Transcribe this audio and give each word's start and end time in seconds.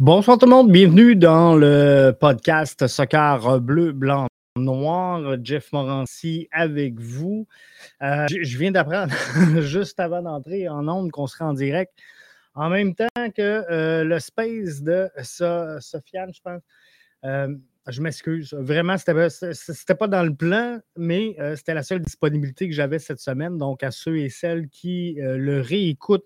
Bonsoir 0.00 0.38
tout 0.38 0.46
le 0.46 0.52
monde, 0.52 0.72
bienvenue 0.72 1.14
dans 1.14 1.54
le 1.54 2.12
podcast 2.18 2.86
Soccer 2.86 3.60
Bleu, 3.60 3.92
Blanc, 3.92 4.28
Noir. 4.56 5.36
Jeff 5.44 5.70
Morancy 5.74 6.48
avec 6.52 6.98
vous. 6.98 7.46
Euh, 8.00 8.24
je 8.30 8.56
viens 8.56 8.70
d'apprendre 8.70 9.12
juste 9.60 10.00
avant 10.00 10.22
d'entrer 10.22 10.70
en 10.70 10.88
ondes 10.88 11.10
qu'on 11.10 11.26
sera 11.26 11.48
en 11.48 11.52
direct. 11.52 11.92
En 12.54 12.70
même 12.70 12.94
temps 12.94 13.08
que 13.36 13.42
euh, 13.70 14.02
le 14.04 14.18
space 14.20 14.80
de 14.80 15.10
Sofiane, 15.20 16.32
je 16.32 16.40
pense. 16.42 16.62
Euh, 17.26 17.54
je 17.86 18.00
m'excuse. 18.00 18.54
Vraiment, 18.54 18.96
ce 18.96 19.70
n'était 19.70 19.94
pas 19.94 20.08
dans 20.08 20.22
le 20.22 20.34
plan, 20.34 20.78
mais 20.96 21.36
c'était 21.56 21.74
la 21.74 21.82
seule 21.82 22.00
disponibilité 22.00 22.70
que 22.70 22.74
j'avais 22.74 22.98
cette 22.98 23.20
semaine. 23.20 23.58
Donc, 23.58 23.82
à 23.82 23.90
ceux 23.90 24.16
et 24.16 24.30
celles 24.30 24.70
qui 24.70 25.18
le 25.18 25.60
réécoutent 25.60 26.24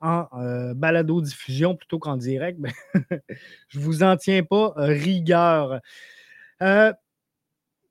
en 0.00 0.26
euh, 0.34 0.74
balado-diffusion 0.74 1.76
plutôt 1.76 1.98
qu'en 1.98 2.16
direct, 2.16 2.58
ben, 2.60 2.72
je 3.68 3.78
ne 3.78 3.84
vous 3.84 4.02
en 4.02 4.16
tiens 4.16 4.42
pas 4.42 4.72
rigueur. 4.76 5.80
Euh, 6.62 6.92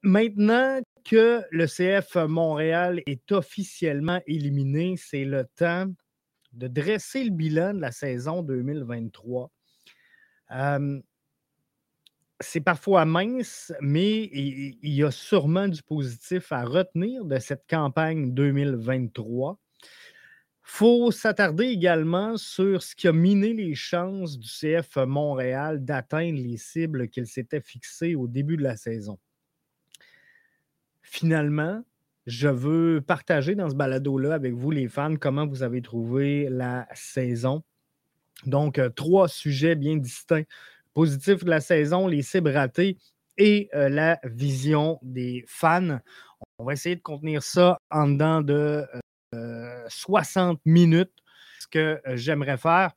maintenant 0.01 0.79
que 1.03 1.43
le 1.51 1.65
CF 1.67 2.15
Montréal 2.27 3.01
est 3.05 3.31
officiellement 3.31 4.21
éliminé, 4.27 4.95
c'est 4.97 5.25
le 5.25 5.45
temps 5.55 5.87
de 6.53 6.67
dresser 6.67 7.23
le 7.23 7.31
bilan 7.31 7.73
de 7.73 7.81
la 7.81 7.91
saison 7.91 8.41
2023. 8.41 9.51
Euh, 10.51 11.01
c'est 12.39 12.61
parfois 12.61 13.05
mince, 13.05 13.73
mais 13.81 14.23
il 14.23 14.93
y 14.93 15.03
a 15.03 15.11
sûrement 15.11 15.67
du 15.67 15.81
positif 15.81 16.51
à 16.51 16.65
retenir 16.65 17.23
de 17.25 17.39
cette 17.39 17.65
campagne 17.69 18.33
2023 18.33 19.57
faut 20.67 21.11
s'attarder 21.11 21.65
également 21.65 22.37
sur 22.37 22.81
ce 22.81 22.95
qui 22.95 23.07
a 23.07 23.13
miné 23.13 23.53
les 23.53 23.75
chances 23.75 24.39
du 24.39 24.47
CF 24.47 24.97
Montréal 24.97 25.85
d'atteindre 25.85 26.39
les 26.39 26.57
cibles 26.57 27.07
qu'il 27.07 27.27
s'était 27.27 27.61
fixées 27.61 28.15
au 28.15 28.27
début 28.27 28.57
de 28.57 28.63
la 28.63 28.75
saison. 28.75 29.19
Finalement, 31.03 31.83
je 32.25 32.47
veux 32.47 32.99
partager 32.99 33.53
dans 33.53 33.69
ce 33.69 33.75
balado-là 33.75 34.33
avec 34.33 34.55
vous, 34.55 34.71
les 34.71 34.87
fans, 34.87 35.15
comment 35.17 35.45
vous 35.45 35.61
avez 35.61 35.83
trouvé 35.83 36.49
la 36.49 36.87
saison. 36.95 37.63
Donc, 38.47 38.79
euh, 38.79 38.89
trois 38.89 39.27
sujets 39.27 39.75
bien 39.75 39.97
distincts. 39.97 40.45
Positif 40.95 41.43
de 41.43 41.49
la 41.51 41.61
saison, 41.61 42.07
les 42.07 42.23
cibles 42.23 42.49
ratées 42.49 42.97
et 43.37 43.69
euh, 43.75 43.87
la 43.87 44.19
vision 44.23 44.97
des 45.03 45.45
fans. 45.47 45.99
On 46.57 46.65
va 46.65 46.73
essayer 46.73 46.95
de 46.95 47.01
contenir 47.01 47.43
ça 47.43 47.77
en 47.91 48.07
dedans 48.07 48.41
de 48.41 48.53
euh, 48.53 48.99
60 49.87 50.59
minutes, 50.65 51.11
ce 51.59 51.67
que 51.67 52.01
euh, 52.07 52.15
j'aimerais 52.15 52.57
faire. 52.57 52.91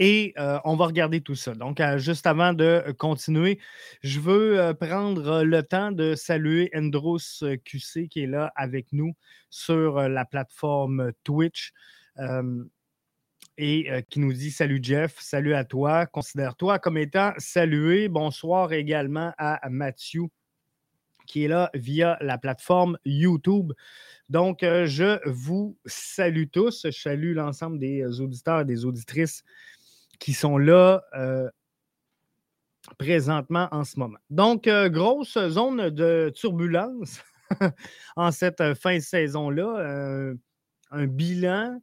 Et 0.00 0.32
euh, 0.38 0.60
on 0.64 0.76
va 0.76 0.86
regarder 0.86 1.20
tout 1.20 1.34
ça. 1.34 1.54
Donc, 1.54 1.80
euh, 1.80 1.98
juste 1.98 2.26
avant 2.28 2.52
de 2.52 2.84
continuer, 2.98 3.58
je 4.02 4.20
veux 4.20 4.72
prendre 4.78 5.42
le 5.42 5.62
temps 5.64 5.90
de 5.90 6.14
saluer 6.14 6.70
Andros 6.72 7.42
QC 7.64 8.06
qui 8.08 8.20
est 8.20 8.28
là 8.28 8.52
avec 8.54 8.92
nous 8.92 9.14
sur 9.50 10.08
la 10.08 10.24
plateforme 10.24 11.10
Twitch 11.24 11.72
et 13.56 14.04
qui 14.08 14.20
nous 14.20 14.32
dit 14.32 14.52
Salut 14.52 14.78
Jeff, 14.80 15.18
salut 15.18 15.54
à 15.54 15.64
toi. 15.64 16.06
Considère-toi 16.06 16.78
comme 16.78 16.96
étant 16.96 17.32
salué. 17.38 18.08
Bonsoir 18.08 18.72
également 18.72 19.32
à 19.36 19.68
Mathieu 19.68 20.28
qui 21.28 21.44
est 21.44 21.48
là 21.48 21.70
via 21.74 22.18
la 22.20 22.38
plateforme 22.38 22.98
YouTube. 23.04 23.72
Donc, 24.28 24.62
euh, 24.62 24.86
je 24.86 25.20
vous 25.28 25.78
salue 25.86 26.46
tous. 26.50 26.86
Je 26.86 26.90
salue 26.90 27.34
l'ensemble 27.34 27.78
des 27.78 28.20
auditeurs 28.20 28.62
et 28.62 28.64
des 28.64 28.84
auditrices 28.84 29.44
qui 30.18 30.32
sont 30.32 30.58
là 30.58 31.04
euh, 31.14 31.48
présentement 32.98 33.68
en 33.70 33.84
ce 33.84 33.98
moment. 34.00 34.18
Donc, 34.30 34.66
euh, 34.66 34.88
grosse 34.88 35.38
zone 35.48 35.90
de 35.90 36.32
turbulence 36.34 37.20
en 38.16 38.32
cette 38.32 38.74
fin 38.74 38.96
de 38.96 39.02
saison-là. 39.02 40.34
un 40.90 41.06
bilan 41.06 41.80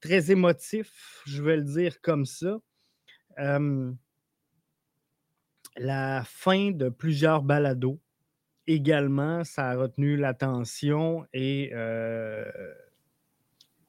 très 0.00 0.30
émotif, 0.30 1.22
je 1.26 1.42
vais 1.42 1.56
le 1.58 1.64
dire 1.64 2.00
comme 2.00 2.24
ça 2.24 2.56
la 5.76 6.22
fin 6.24 6.70
de 6.70 6.88
plusieurs 6.88 7.42
balados 7.42 8.00
également, 8.66 9.44
ça 9.44 9.70
a 9.70 9.76
retenu 9.76 10.16
l'attention 10.16 11.26
et 11.32 11.72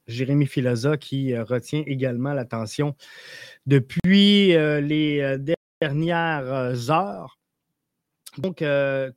Jérémy 0.07 0.47
Filosa 0.47 0.97
qui 0.97 1.37
retient 1.37 1.83
également 1.85 2.33
l'attention 2.33 2.95
depuis 3.65 4.47
les 4.47 5.37
dernières 5.81 6.89
heures. 6.89 7.39
Donc, 8.37 8.63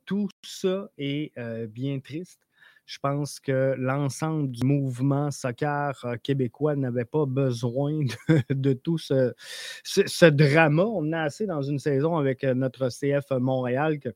tout 0.05 0.29
ça 0.43 0.89
est 0.97 1.31
bien 1.67 1.99
triste. 1.99 2.44
Je 2.85 2.99
pense 2.99 3.39
que 3.39 3.73
l'ensemble 3.79 4.51
du 4.51 4.63
mouvement 4.63 5.31
soccer 5.31 5.99
euh, 6.05 6.17
québécois 6.21 6.75
n'avait 6.75 7.05
pas 7.05 7.25
besoin 7.25 8.05
de, 8.49 8.73
tout 8.73 8.99
ce, 8.99 10.29
drama. 10.29 10.83
On 10.83 11.11
a 11.11 11.21
assez 11.21 11.47
dans 11.47 11.63
une 11.63 11.79
saison 11.79 12.15
avec 12.15 12.43
euh, 12.43 12.53
notre 12.53 12.89
CF 12.89 13.31
Montréal 13.39 13.99
que 13.99 14.09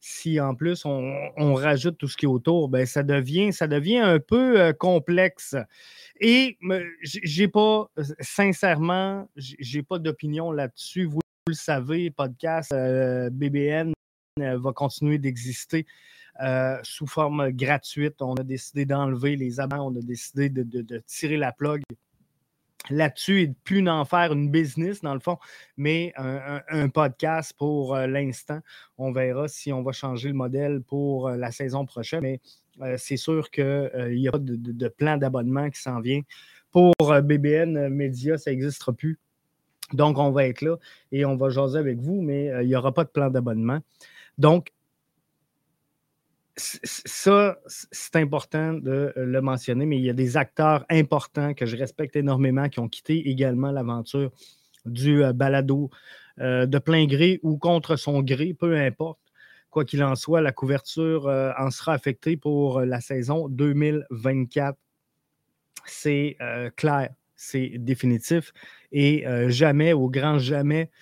si 0.00 0.40
en 0.40 0.54
plus 0.54 0.84
on, 0.84 1.54
rajoute 1.54 1.96
tout 1.96 2.08
ce 2.08 2.16
qui 2.16 2.26
est 2.26 2.28
autour, 2.28 2.68
ben 2.68 2.84
ça, 2.84 3.02
devient, 3.04 3.52
ça 3.52 3.68
devient 3.68 3.98
un 3.98 4.18
peu 4.18 4.60
euh, 4.60 4.72
complexe. 4.72 5.54
Et 6.20 6.58
j'ai 7.00 7.48
pas, 7.48 7.88
sincèrement, 8.20 9.30
j'ai 9.36 9.82
pas 9.82 9.98
d'opinion 9.98 10.50
là-dessus. 10.50 11.04
Vous, 11.04 11.20
le 11.46 11.54
savez, 11.54 12.10
podcast 12.10 12.74
BBN 13.32 13.92
va 14.36 14.72
continuer 14.72 15.18
d'exister 15.18 15.86
euh, 16.42 16.78
sous 16.82 17.06
forme 17.06 17.50
gratuite. 17.50 18.20
On 18.20 18.34
a 18.34 18.42
décidé 18.42 18.84
d'enlever 18.84 19.36
les 19.36 19.60
abats, 19.60 19.80
on 19.80 19.94
a 19.94 20.00
décidé 20.00 20.48
de, 20.48 20.98
tirer 21.06 21.36
la 21.36 21.52
plug 21.52 21.82
là-dessus 22.90 23.42
et 23.42 23.46
de 23.46 23.54
plus 23.62 23.82
n'en 23.82 24.04
faire 24.04 24.32
une 24.32 24.50
business, 24.50 25.00
dans 25.00 25.14
le 25.14 25.20
fond, 25.20 25.38
mais 25.76 26.12
un, 26.16 26.88
podcast 26.88 27.54
pour 27.56 27.94
euh, 27.94 28.06
l'instant. 28.06 28.58
On 28.98 29.12
verra 29.12 29.48
si 29.48 29.72
on 29.72 29.82
va 29.82 29.92
changer 29.92 30.28
le 30.28 30.34
modèle 30.34 30.82
pour 30.82 31.28
euh, 31.28 31.36
la 31.36 31.52
saison 31.52 31.86
prochaine, 31.86 32.20
mais 32.22 32.40
c'est 32.98 33.16
sûr 33.16 33.50
qu'il 33.50 33.88
n'y 34.10 34.26
a 34.26 34.32
pas 34.32 34.38
de, 34.38 34.88
plan 34.88 35.16
d'abonnement 35.16 35.70
qui 35.70 35.80
s'en 35.80 36.00
vient. 36.00 36.20
Pour 36.72 36.92
BBN 37.22 37.88
Media, 37.88 38.36
ça 38.36 38.50
n'existera 38.50 38.92
plus. 38.92 39.20
Donc, 39.92 40.18
on 40.18 40.32
va 40.32 40.48
être 40.48 40.60
là 40.60 40.76
et 41.12 41.24
on 41.24 41.36
va 41.36 41.50
jaser 41.50 41.78
avec 41.78 42.00
vous, 42.00 42.20
mais 42.20 42.50
il 42.62 42.66
n'y 42.66 42.74
aura 42.74 42.92
pas 42.92 43.04
de 43.04 43.10
plan 43.10 43.30
d'abonnement. 43.30 43.78
Donc, 44.38 44.73
ça, 46.56 47.58
c'est 47.66 48.16
important 48.16 48.74
de 48.74 49.12
euh, 49.16 49.26
le 49.26 49.40
mentionner, 49.40 49.86
mais 49.86 49.98
il 49.98 50.04
y 50.04 50.10
a 50.10 50.14
des 50.14 50.36
acteurs 50.36 50.84
importants 50.88 51.52
que 51.54 51.66
je 51.66 51.76
respecte 51.76 52.14
énormément 52.16 52.68
qui 52.68 52.78
ont 52.78 52.88
quitté 52.88 53.28
également 53.28 53.72
l'aventure 53.72 54.30
du 54.84 55.24
euh, 55.24 55.32
balado 55.32 55.90
euh, 56.40 56.66
de 56.66 56.78
plein 56.78 57.06
gré 57.06 57.40
ou 57.42 57.58
contre 57.58 57.96
son 57.96 58.22
gré, 58.22 58.54
peu 58.54 58.76
importe. 58.76 59.18
Quoi 59.70 59.84
qu'il 59.84 60.04
en 60.04 60.14
soit, 60.14 60.40
la 60.40 60.52
couverture 60.52 61.26
en 61.26 61.68
sera 61.72 61.94
affectée 61.94 62.36
pour 62.36 62.82
la 62.82 63.00
saison 63.00 63.48
2024. 63.48 64.78
C'est 65.84 66.36
clair, 66.76 67.10
c'est 67.34 67.72
définitif. 67.78 68.52
Et 68.92 69.24
jamais, 69.48 69.92
au 69.92 70.08
grand 70.08 70.38
jamais, 70.38 70.92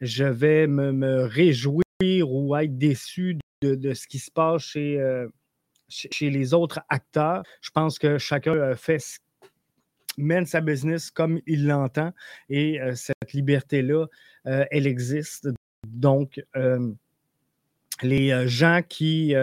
je 0.00 0.22
vais 0.22 0.68
me 0.68 1.24
réjouir 1.24 1.82
ou 2.00 2.54
être 2.54 2.78
déçu 2.78 3.38
de, 3.62 3.94
ce 3.94 4.06
qui 4.06 4.18
se 4.18 4.30
passe 4.30 4.76
euh, 4.76 5.28
chez, 5.88 6.30
les 6.30 6.54
autres 6.54 6.80
acteurs. 6.88 7.42
Je 7.60 7.70
pense 7.70 7.98
que 7.98 8.18
chacun 8.18 8.54
euh, 8.54 8.74
fait 8.74 9.02
mène 10.18 10.44
sa 10.44 10.60
business 10.60 11.10
comme 11.10 11.40
il 11.46 11.66
l'entend 11.66 12.12
et 12.50 12.80
euh, 12.80 12.94
cette 12.94 13.32
liberté-là, 13.32 14.06
elle 14.44 14.86
existe. 14.86 15.48
Donc, 15.86 16.40
les 18.02 18.48
gens 18.48 18.80
qui 18.86 19.34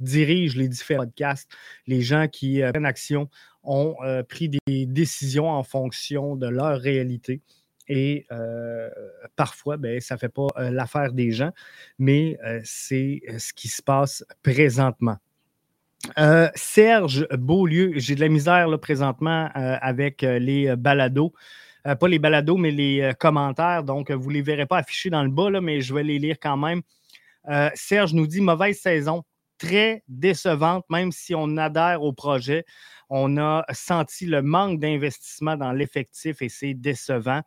dirigent 0.00 0.58
les 0.58 0.68
différents 0.68 1.04
podcasts, 1.04 1.50
les 1.86 2.00
gens 2.00 2.28
qui 2.28 2.60
prennent 2.60 2.86
action 2.86 3.28
ont 3.62 3.94
pris 4.28 4.48
des 4.48 4.86
décisions 4.86 5.48
en 5.50 5.62
fonction 5.62 6.34
de 6.34 6.46
leur 6.46 6.80
réalité. 6.80 7.42
Et 7.88 8.26
parfois, 9.36 9.76
ben, 9.76 10.00
ça 10.00 10.14
ne 10.14 10.18
fait 10.18 10.28
pas 10.28 10.48
l'affaire 10.58 11.12
des 11.12 11.32
gens, 11.32 11.52
mais 11.98 12.38
c'est 12.64 13.22
ce 13.38 13.52
qui 13.52 13.68
se 13.68 13.82
passe 13.82 14.24
présentement. 14.42 15.16
Serge 16.54 17.28
Beaulieu, 17.30 17.92
j'ai 17.96 18.14
de 18.14 18.20
la 18.20 18.28
misère 18.28 18.68
là, 18.68 18.78
présentement 18.78 19.50
avec 19.54 20.22
les 20.22 20.74
balados. 20.76 21.32
pas 21.84 22.08
les 22.08 22.18
balados, 22.18 22.56
mais 22.56 22.70
les 22.70 23.12
commentaires. 23.18 23.82
Donc, 23.84 24.10
vous 24.10 24.30
ne 24.30 24.34
les 24.34 24.42
verrez 24.42 24.66
pas 24.66 24.78
affichés 24.78 25.10
dans 25.10 25.22
le 25.22 25.30
bas, 25.30 25.50
là, 25.50 25.60
mais 25.60 25.80
je 25.80 25.94
vais 25.94 26.02
les 26.02 26.18
lire 26.18 26.36
quand 26.40 26.56
même. 26.56 26.82
Serge 27.74 28.14
nous 28.14 28.26
dit 28.26 28.40
mauvaise 28.40 28.78
saison, 28.78 29.24
très 29.58 30.02
décevante, 30.08 30.84
même 30.90 31.12
si 31.12 31.34
on 31.34 31.56
adhère 31.56 32.02
au 32.02 32.12
projet. 32.12 32.64
On 33.08 33.36
a 33.36 33.64
senti 33.72 34.26
le 34.26 34.42
manque 34.42 34.80
d'investissement 34.80 35.56
dans 35.56 35.72
l'effectif 35.72 36.40
et 36.40 36.48
c'est 36.48 36.74
décevant. 36.74 37.42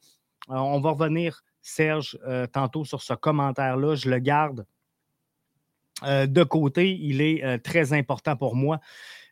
Euh, 0.50 0.56
on 0.56 0.80
va 0.80 0.92
revenir, 0.92 1.44
Serge, 1.62 2.18
euh, 2.27 2.47
tantôt 2.47 2.86
sur 2.86 3.01
ce 3.01 3.13
commentaire-là. 3.13 3.95
Je 3.95 4.09
le 4.09 4.19
garde 4.19 4.65
de 6.03 6.44
côté. 6.44 6.94
Il 6.94 7.21
est 7.21 7.57
très 7.59 7.94
important 7.94 8.36
pour 8.36 8.57
moi. 8.57 8.81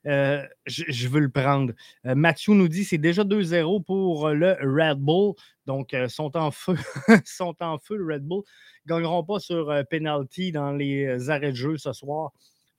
je, 0.05 1.07
veux 1.09 1.19
le 1.19 1.29
prendre. 1.29 1.73
Mathieu 2.05 2.53
nous 2.53 2.69
dit 2.69 2.85
c'est 2.85 2.97
déjà 2.97 3.25
2-0 3.25 3.83
pour 3.83 4.29
le 4.29 4.55
Red 4.61 4.97
Bull. 4.97 5.33
Donc, 5.65 5.93
sont 6.07 6.37
en 6.37 6.51
feu. 6.51 6.77
sont 7.25 7.55
en 7.59 7.77
feu, 7.79 7.97
le 7.97 8.13
Red 8.13 8.23
Bull. 8.23 8.43
Ils 8.85 8.93
ne 8.93 8.95
gagneront 8.95 9.25
pas 9.25 9.39
sur 9.39 9.73
penalty 9.89 10.53
dans 10.53 10.71
les 10.71 11.29
arrêts 11.29 11.51
de 11.51 11.57
jeu 11.57 11.77
ce 11.77 11.91
soir. 11.91 12.31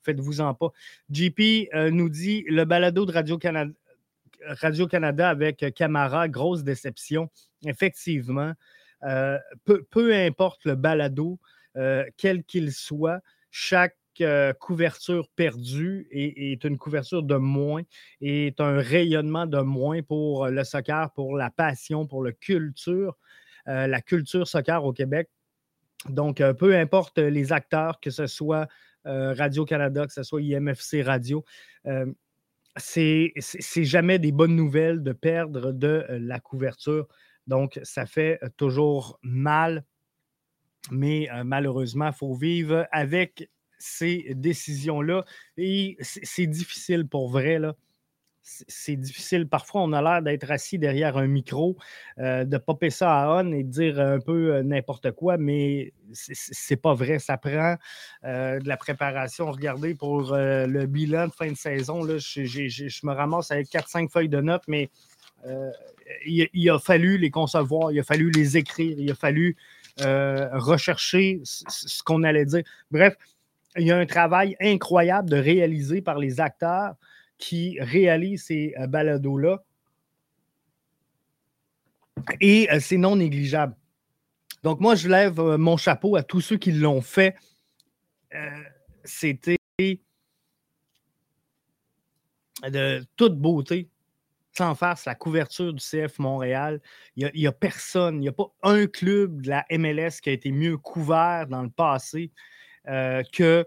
Faites-vous-en 0.02 0.54
pas. 0.54 0.70
JP 1.10 1.68
nous 1.92 2.08
dit 2.08 2.42
le 2.48 2.64
balado 2.64 3.04
de 3.04 3.12
Radio-Canada 3.12 3.70
Radio 4.46 4.86
-Canada 4.86 5.28
avec 5.28 5.64
Camara, 5.74 6.28
grosse 6.28 6.64
déception. 6.64 7.30
Effectivement, 7.66 8.52
peu, 9.64 10.14
importe 10.14 10.64
le 10.64 10.74
balado, 10.74 11.38
quel 12.16 12.44
qu'il 12.44 12.72
soit, 12.72 13.20
chaque 13.50 13.96
couverture 14.60 15.28
perdue 15.34 16.06
est, 16.10 16.64
une 16.64 16.78
couverture 16.78 17.22
de 17.22 17.36
moins, 17.36 17.82
est 18.20 18.60
un 18.60 18.78
rayonnement 18.78 19.46
de 19.46 19.60
moins 19.60 20.02
pour 20.02 20.48
le 20.48 20.64
soccer, 20.64 21.10
pour 21.12 21.36
la 21.36 21.50
passion, 21.50 22.06
pour 22.06 22.24
la 22.24 22.32
culture, 22.32 23.16
la 23.66 24.00
culture 24.00 24.46
soccer 24.46 24.84
au 24.84 24.92
Québec. 24.92 25.28
Donc, 26.08 26.42
peu 26.58 26.76
importe 26.76 27.18
les 27.18 27.52
acteurs, 27.52 28.00
que 28.00 28.10
ce 28.10 28.26
soit 28.26 28.68
Radio-Canada, 29.04 30.06
que 30.06 30.12
ce 30.12 30.22
soit 30.22 30.42
IMFC 30.42 31.02
Radio, 31.02 31.44
c'est 32.76 33.32
jamais 33.84 34.18
des 34.18 34.32
bonnes 34.32 34.56
nouvelles 34.56 35.02
de 35.02 35.12
perdre 35.12 35.72
de 35.72 36.04
la 36.10 36.40
couverture. 36.40 37.06
Donc, 37.46 37.78
ça 37.82 38.06
fait 38.06 38.40
toujours 38.56 39.18
mal, 39.22 39.84
mais 40.90 41.28
malheureusement, 41.44 42.08
il 42.08 42.14
faut 42.14 42.34
vivre 42.34 42.86
avec 42.92 43.50
ces 43.78 44.32
décisions-là. 44.34 45.24
Et 45.56 45.96
c'est 46.00 46.46
difficile 46.46 47.06
pour 47.06 47.30
vrai, 47.30 47.58
là 47.58 47.74
c'est 48.44 48.96
difficile. 48.96 49.48
Parfois, 49.48 49.82
on 49.82 49.92
a 49.92 50.02
l'air 50.02 50.22
d'être 50.22 50.50
assis 50.50 50.78
derrière 50.78 51.16
un 51.16 51.26
micro, 51.26 51.76
euh, 52.18 52.44
de 52.44 52.58
popper 52.58 52.90
ça 52.90 53.22
à 53.22 53.42
on 53.42 53.52
et 53.52 53.64
de 53.64 53.70
dire 53.70 53.98
un 53.98 54.20
peu 54.20 54.54
euh, 54.54 54.62
n'importe 54.62 55.12
quoi, 55.12 55.38
mais 55.38 55.92
c'est 56.12 56.76
pas 56.76 56.92
vrai. 56.92 57.18
Ça 57.18 57.38
prend 57.38 57.76
euh, 58.24 58.60
de 58.60 58.68
la 58.68 58.76
préparation. 58.76 59.50
Regardez, 59.50 59.94
pour 59.94 60.32
le 60.34 60.86
bilan 60.86 61.28
de 61.28 61.32
fin 61.32 61.50
de 61.50 61.56
saison, 61.56 62.04
là, 62.04 62.18
je 62.18 63.06
me 63.06 63.12
ramasse 63.12 63.50
avec 63.50 63.68
4-5 63.68 64.10
feuilles 64.10 64.28
de 64.28 64.40
notes, 64.40 64.64
mais 64.68 64.90
il, 66.26 66.70
a 66.70 66.78
fallu 66.78 67.18
les 67.18 67.30
concevoir, 67.30 67.92
il 67.92 68.00
a 68.00 68.02
fallu 68.02 68.30
les 68.30 68.56
écrire, 68.58 68.94
il 68.98 69.10
a 69.10 69.14
fallu 69.14 69.56
rechercher 69.98 71.40
ce 71.44 72.02
qu'on 72.02 72.22
allait 72.22 72.44
dire. 72.44 72.62
Bref, 72.90 73.14
il 73.76 73.86
y 73.86 73.90
a 73.90 73.96
un 73.96 74.06
travail 74.06 74.54
incroyable 74.60 75.30
de 75.30 75.36
réaliser 75.36 76.02
par 76.02 76.18
les 76.18 76.40
acteurs 76.40 76.94
qui 77.38 77.78
réalise 77.80 78.44
ces 78.44 78.74
euh, 78.78 78.86
balados-là. 78.86 79.62
Et 82.40 82.70
euh, 82.70 82.80
c'est 82.80 82.96
non 82.96 83.16
négligeable. 83.16 83.76
Donc, 84.62 84.80
moi, 84.80 84.94
je 84.94 85.08
lève 85.08 85.38
euh, 85.40 85.58
mon 85.58 85.76
chapeau 85.76 86.16
à 86.16 86.22
tous 86.22 86.40
ceux 86.40 86.56
qui 86.56 86.72
l'ont 86.72 87.02
fait. 87.02 87.36
C'était 89.04 89.58
de 92.64 93.06
toute 93.16 93.38
beauté, 93.38 93.88
sans 94.56 94.74
farce, 94.74 95.04
la 95.04 95.14
couverture 95.14 95.72
du 95.72 95.80
CF 95.80 96.18
Montréal. 96.18 96.80
Il 97.14 97.30
n'y 97.32 97.46
a, 97.46 97.50
a, 97.50 97.52
personne, 97.52 98.16
il 98.16 98.20
n'y 98.20 98.28
a 98.28 98.32
pas 98.32 98.52
un 98.64 98.88
club 98.88 99.42
de 99.42 99.50
la 99.50 99.64
MLS 99.70 100.20
qui 100.20 100.30
a 100.30 100.32
été 100.32 100.50
mieux 100.50 100.78
couvert 100.78 101.46
dans 101.46 101.62
le 101.62 101.70
passé 101.70 102.32
que 102.84 103.64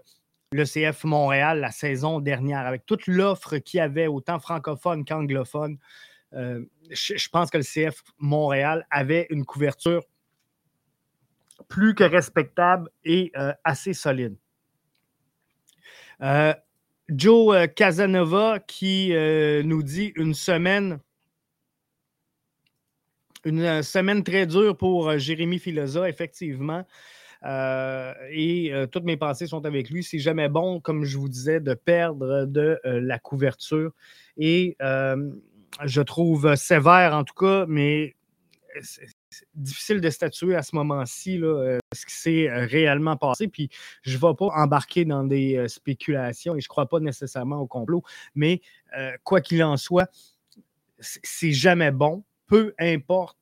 le 0.52 0.64
CF 0.64 1.04
Montréal 1.04 1.60
la 1.60 1.70
saison 1.70 2.20
dernière, 2.20 2.66
avec 2.66 2.86
toute 2.86 3.06
l'offre 3.06 3.58
qu'il 3.58 3.78
y 3.78 3.80
avait, 3.80 4.06
autant 4.06 4.38
francophone 4.38 5.04
qu'anglophone. 5.04 5.78
Euh, 6.34 6.64
je, 6.90 7.28
pense 7.30 7.50
que 7.50 7.58
le 7.58 7.64
CF 7.64 8.02
Montréal 8.18 8.86
avait 8.90 9.26
une 9.30 9.44
couverture 9.44 10.04
plus 11.68 11.94
que 11.94 12.04
respectable 12.04 12.90
et 13.04 13.32
euh, 13.36 13.52
assez 13.64 13.92
solide. 13.92 14.36
Euh, 16.22 16.54
Joe 17.08 17.68
Casanova 17.74 18.58
qui 18.58 19.12
nous 19.64 19.82
dit 19.82 20.12
une 20.16 20.34
semaine, 20.34 20.98
une 23.46 23.82
semaine 23.82 24.22
très 24.22 24.46
dure 24.46 24.76
pour 24.76 25.16
Jérémy 25.16 25.58
Filosa, 25.58 26.06
effectivement. 26.06 26.84
Euh, 27.44 28.12
et 28.30 28.72
euh, 28.72 28.86
toutes 28.86 29.04
mes 29.04 29.16
pensées 29.16 29.46
sont 29.46 29.64
avec 29.64 29.90
lui. 29.90 30.02
C'est 30.02 30.18
jamais 30.18 30.48
bon, 30.48 30.80
comme 30.80 31.04
je 31.04 31.18
vous 31.18 31.28
disais, 31.28 31.60
de 31.60 31.74
perdre 31.74 32.44
de 32.46 32.80
euh, 32.84 33.00
la 33.00 33.18
couverture. 33.18 33.92
Et 34.36 34.76
je 35.84 36.00
trouve 36.00 36.54
sévère 36.56 37.14
en 37.14 37.24
tout 37.24 37.34
cas, 37.34 37.66
mais 37.68 38.16
difficile 39.54 40.00
de 40.00 40.10
statuer 40.10 40.56
à 40.56 40.62
ce 40.62 40.74
moment-ci 40.74 41.38
ce 41.92 42.06
qui 42.06 42.14
s'est 42.14 42.48
réellement 42.50 43.16
passé. 43.16 43.48
Puis 43.48 43.68
je 44.02 44.16
ne 44.16 44.20
vais 44.20 44.34
pas 44.34 44.46
embarquer 44.46 45.04
dans 45.04 45.24
des 45.24 45.66
spéculations 45.68 46.56
et 46.56 46.60
je 46.60 46.66
ne 46.66 46.68
crois 46.68 46.88
pas 46.88 47.00
nécessairement 47.00 47.58
au 47.58 47.66
complot. 47.66 48.02
Mais 48.34 48.60
quoi 49.24 49.40
qu'il 49.40 49.62
en 49.62 49.76
soit, 49.76 50.10
c'est 51.00 51.52
jamais 51.52 51.90
bon, 51.90 52.24
peu 52.46 52.74
importe. 52.78 53.38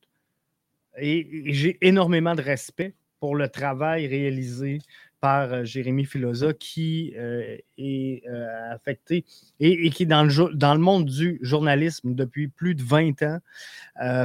et 0.98 1.52
j'ai 1.52 1.78
énormément 1.80 2.34
de 2.34 2.42
respect 2.42 2.94
pour 3.20 3.36
le 3.36 3.48
travail 3.48 4.06
réalisé 4.06 4.78
par 5.20 5.52
euh, 5.52 5.64
Jérémy 5.64 6.04
Filosa 6.04 6.52
qui 6.52 7.14
euh, 7.16 7.56
est 7.78 8.22
euh, 8.28 8.74
affecté 8.74 9.24
et, 9.60 9.90
qui 9.90 10.04
est 10.04 10.06
dans 10.06 10.24
le, 10.24 10.54
dans 10.54 10.74
le 10.74 10.80
monde 10.80 11.06
du 11.06 11.38
journalisme 11.42 12.14
depuis 12.14 12.48
plus 12.48 12.74
de 12.74 12.82
20 12.82 13.22
ans. 13.22 13.38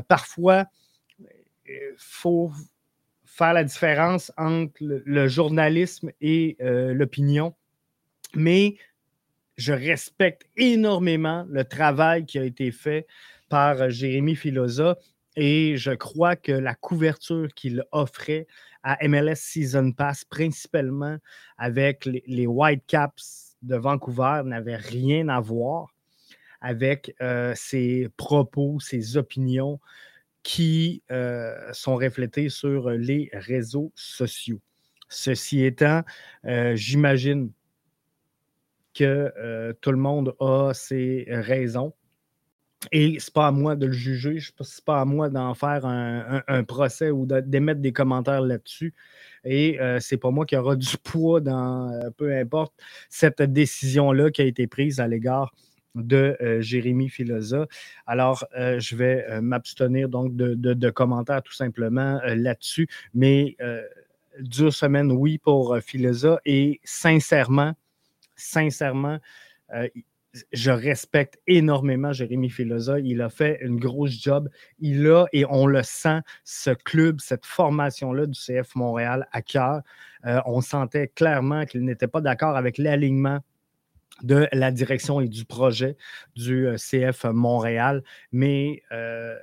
parfois, 0.08 0.66
il 1.66 1.96
faut 1.98 2.52
faire 3.26 3.54
la 3.54 3.64
différence 3.64 4.32
entre 4.38 4.74
le, 4.80 5.28
journalisme 5.28 6.12
et 6.20 6.58
l'opinion, 6.60 7.56
mais 8.36 8.76
je 9.58 9.72
respecte 9.72 10.48
énormément 10.58 11.46
le 11.50 11.64
travail 11.64 12.26
qui 12.26 12.40
a 12.40 12.44
été 12.44 12.72
fait 12.72 13.08
par 13.48 13.90
Jérémy 13.90 14.36
Filosa 14.36 14.98
et 15.36 15.78
je 15.78 15.92
crois 15.92 16.36
que 16.36 16.52
la 16.52 16.76
couverture 16.76 17.48
qu'il 17.54 17.84
offrait 17.92 18.48
à 18.84 18.98
MLS 19.08 19.36
Season 19.36 19.92
Pass, 19.92 20.26
principalement 20.26 21.18
avec 21.58 22.06
les, 22.06 22.48
Whitecaps 22.48 23.58
de 23.62 23.76
Vancouver, 23.76 24.42
n'avait 24.46 24.78
rien 24.78 25.30
à 25.30 25.40
voir 25.40 25.88
avec 26.62 27.16
euh, 27.22 27.54
ses 27.56 28.10
propos, 28.18 28.80
ses 28.80 29.18
opinions 29.18 29.80
qui 30.44 31.04
euh, 31.12 31.56
sont 31.72 31.96
reflétées 31.96 32.50
sur 32.50 32.90
les 32.90 33.30
réseaux 33.34 33.92
sociaux. 33.96 34.62
Ceci 35.10 35.64
étant, 35.64 36.04
euh, 36.46 36.76
j'imagine 36.76 37.52
que 38.94 39.74
tout 39.80 39.92
le 39.92 39.98
monde 39.98 40.36
a 40.40 40.74
ses 40.74 41.26
raisons 41.30 41.94
et 42.92 43.20
ce 43.20 43.30
n'est 43.30 43.34
pas 43.34 43.48
à 43.48 43.52
moi 43.52 43.76
de 43.76 43.86
le 43.86 43.92
juger, 43.92 44.40
ce 44.40 44.52
n'est 44.52 44.68
pas 44.86 45.02
à 45.02 45.06
moi 45.06 45.30
d'en 45.30 45.54
faire 45.54 45.86
un, 45.86 46.64
procès 46.64 47.12
ou 47.12 47.28
d'émettre 47.28 47.80
des 47.80 47.94
commentaires 47.94 48.42
là-dessus. 48.42 48.94
Et 49.44 49.80
euh, 49.80 50.00
c'est 50.00 50.18
pas 50.18 50.32
moi 50.32 50.46
qui 50.46 50.56
aura 50.56 50.76
du 50.76 50.98
poids 51.04 51.42
dans 51.42 51.92
euh, 51.92 52.10
peu 52.16 52.36
importe 52.36 52.74
cette 53.10 53.42
décision-là 53.42 54.32
qui 54.32 54.42
a 54.42 54.46
été 54.46 54.68
prise 54.68 55.00
à 55.00 55.08
l'égard 55.08 55.54
de 55.94 56.38
euh, 56.42 56.62
Jérémy 56.62 57.10
Filosa. 57.10 57.68
Alors, 58.08 58.46
je 58.56 58.96
vais 58.96 59.42
m'abstenir 59.42 60.10
donc 60.10 60.36
de, 60.36 60.90
commentaires 60.90 61.44
tout 61.44 61.54
simplement 61.54 62.20
là-dessus. 62.24 62.88
Mais 63.14 63.58
dure 64.40 64.74
semaine, 64.74 65.12
oui, 65.12 65.38
pour 65.38 65.78
Filosa. 65.80 66.40
Et 66.46 66.80
sincèrement, 66.84 67.74
sincèrement, 68.36 69.20
je 70.52 70.72
respecte 70.72 71.40
énormément 71.48 72.14
Jérémy 72.14 72.50
Filosa. 72.50 73.00
Il 73.00 73.22
a 73.22 73.30
fait 73.30 73.60
une 73.62 73.80
grosse 73.80 74.12
job. 74.12 74.50
Il 74.80 75.08
a, 75.08 75.26
et 75.34 75.46
on 75.46 75.66
le 75.66 75.84
sent, 75.84 76.22
ce 76.44 76.72
club, 76.72 77.20
cette 77.20 77.46
formation-là 77.46 78.26
du 78.26 78.40
CF 78.40 78.76
Montréal 78.76 79.28
à 79.32 79.42
cœur. 79.42 79.82
Euh, 80.26 80.40
on 80.46 80.62
sentait 80.62 81.08
clairement 81.08 81.66
qu'il 81.66 81.84
n'était 81.84 82.08
pas 82.08 82.22
d'accord 82.22 82.56
avec 82.56 82.78
l'alignement 82.78 83.40
de 84.24 84.48
la 84.52 84.72
direction 84.72 85.20
et 85.20 85.28
du 85.28 85.46
projet 85.46 85.98
du 86.36 86.68
euh, 86.68 86.76
CF 86.78 87.26
Montréal. 87.26 88.04
Mais 88.32 88.84
euh, 88.92 89.36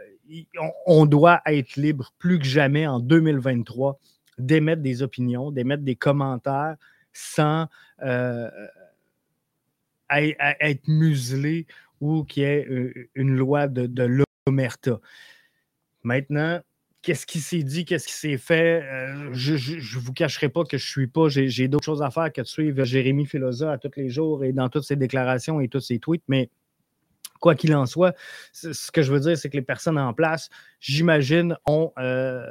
on, 0.87 1.05
doit 1.05 1.43
être 1.47 1.77
libre 1.77 2.13
plus 2.19 2.39
que 2.39 2.47
jamais 2.47 2.87
en 2.87 3.01
2023 3.01 3.99
d'émettre 4.39 4.83
des 4.83 5.03
opinions, 5.03 5.51
d'émettre 5.51 5.83
des 5.83 5.97
commentaires 5.97 6.77
sans 7.13 7.67
être 10.11 10.89
muselé 10.89 11.67
ou 12.01 12.25
qu'il 12.25 12.43
y 12.43 12.47
ait 12.47 12.67
une 13.15 13.37
loi 13.37 13.69
de, 13.69 13.87
de 13.87 14.25
l'omerta. 14.47 15.01
Maintenant, 16.03 16.61
qu'est-ce 17.03 17.27
qui 17.27 17.41
s'est 17.41 17.63
dit, 17.63 17.85
qu'est-ce 17.85 18.07
qui 18.07 18.15
s'est 18.15 18.39
fait? 18.39 18.83
Euh, 18.83 19.33
je 19.33 19.55
ne 19.55 20.01
vous 20.01 20.13
cacherai 20.13 20.49
pas 20.49 20.65
que 20.65 20.77
je 20.79 20.85
ne 20.85 20.89
suis 20.89 21.07
pas, 21.07 21.29
j'ai 21.29 21.69
d'autres 21.69 21.85
choses 21.85 22.03
à 22.03 22.11
faire 22.11 22.33
que 22.33 22.41
de 22.41 22.47
suivre 22.47 22.85
Jérémy 22.85 23.27
Filosa 23.27 23.73
à 23.73 23.79
tous 23.79 23.91
les 23.97 24.09
jours 24.09 24.45
et 24.45 24.53
dans 24.53 24.69
toutes 24.69 24.85
ses 24.85 24.97
déclarations 24.97 25.61
et 25.61 25.69
tous 25.69 25.81
ses 25.81 25.99
tweets, 25.99 26.25
mais 26.29 26.51
quoi 27.41 27.55
qu'il 27.55 27.75
en 27.75 27.87
soit, 27.87 28.15
ce 28.53 28.91
que 28.91 29.03
je 29.03 29.13
veux 29.13 29.21
dire, 29.21 29.39
c'est 29.39 29.49
que 29.49 29.57
les 29.57 29.63
personnes 29.63 29.99
en 29.99 30.13
place, 30.13 30.51
j'imagine, 30.81 31.57
ont 31.67 31.93
euh, 31.99 32.47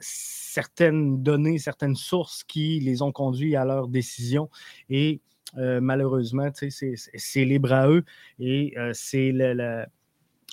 certaines 0.00 1.22
données, 1.22 1.58
certaines 1.58 1.96
sources 1.96 2.44
qui 2.44 2.80
les 2.80 3.02
ont 3.02 3.12
conduits 3.12 3.56
à 3.56 3.64
leur 3.64 3.88
décision 3.88 4.50
et 4.88 5.20
euh, 5.56 5.80
malheureusement, 5.80 6.50
c'est 6.54 7.44
libre 7.44 7.72
à 7.72 7.88
eux 7.88 8.04
et 8.38 8.74
c'est 8.92 9.32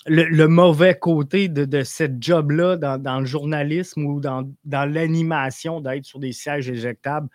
le 0.06 0.46
mauvais 0.46 0.94
côté 0.94 1.48
de, 1.48 1.64
de 1.64 1.82
cette 1.82 2.22
job-là 2.22 2.76
dans, 2.76 3.20
le 3.20 3.26
journalisme 3.26 4.04
ou 4.04 4.20
dans, 4.20 4.46
l'animation 4.64 5.80
d'être 5.80 6.04
sur 6.04 6.18
des 6.18 6.32
sièges 6.32 6.68
éjectables. 6.68 7.28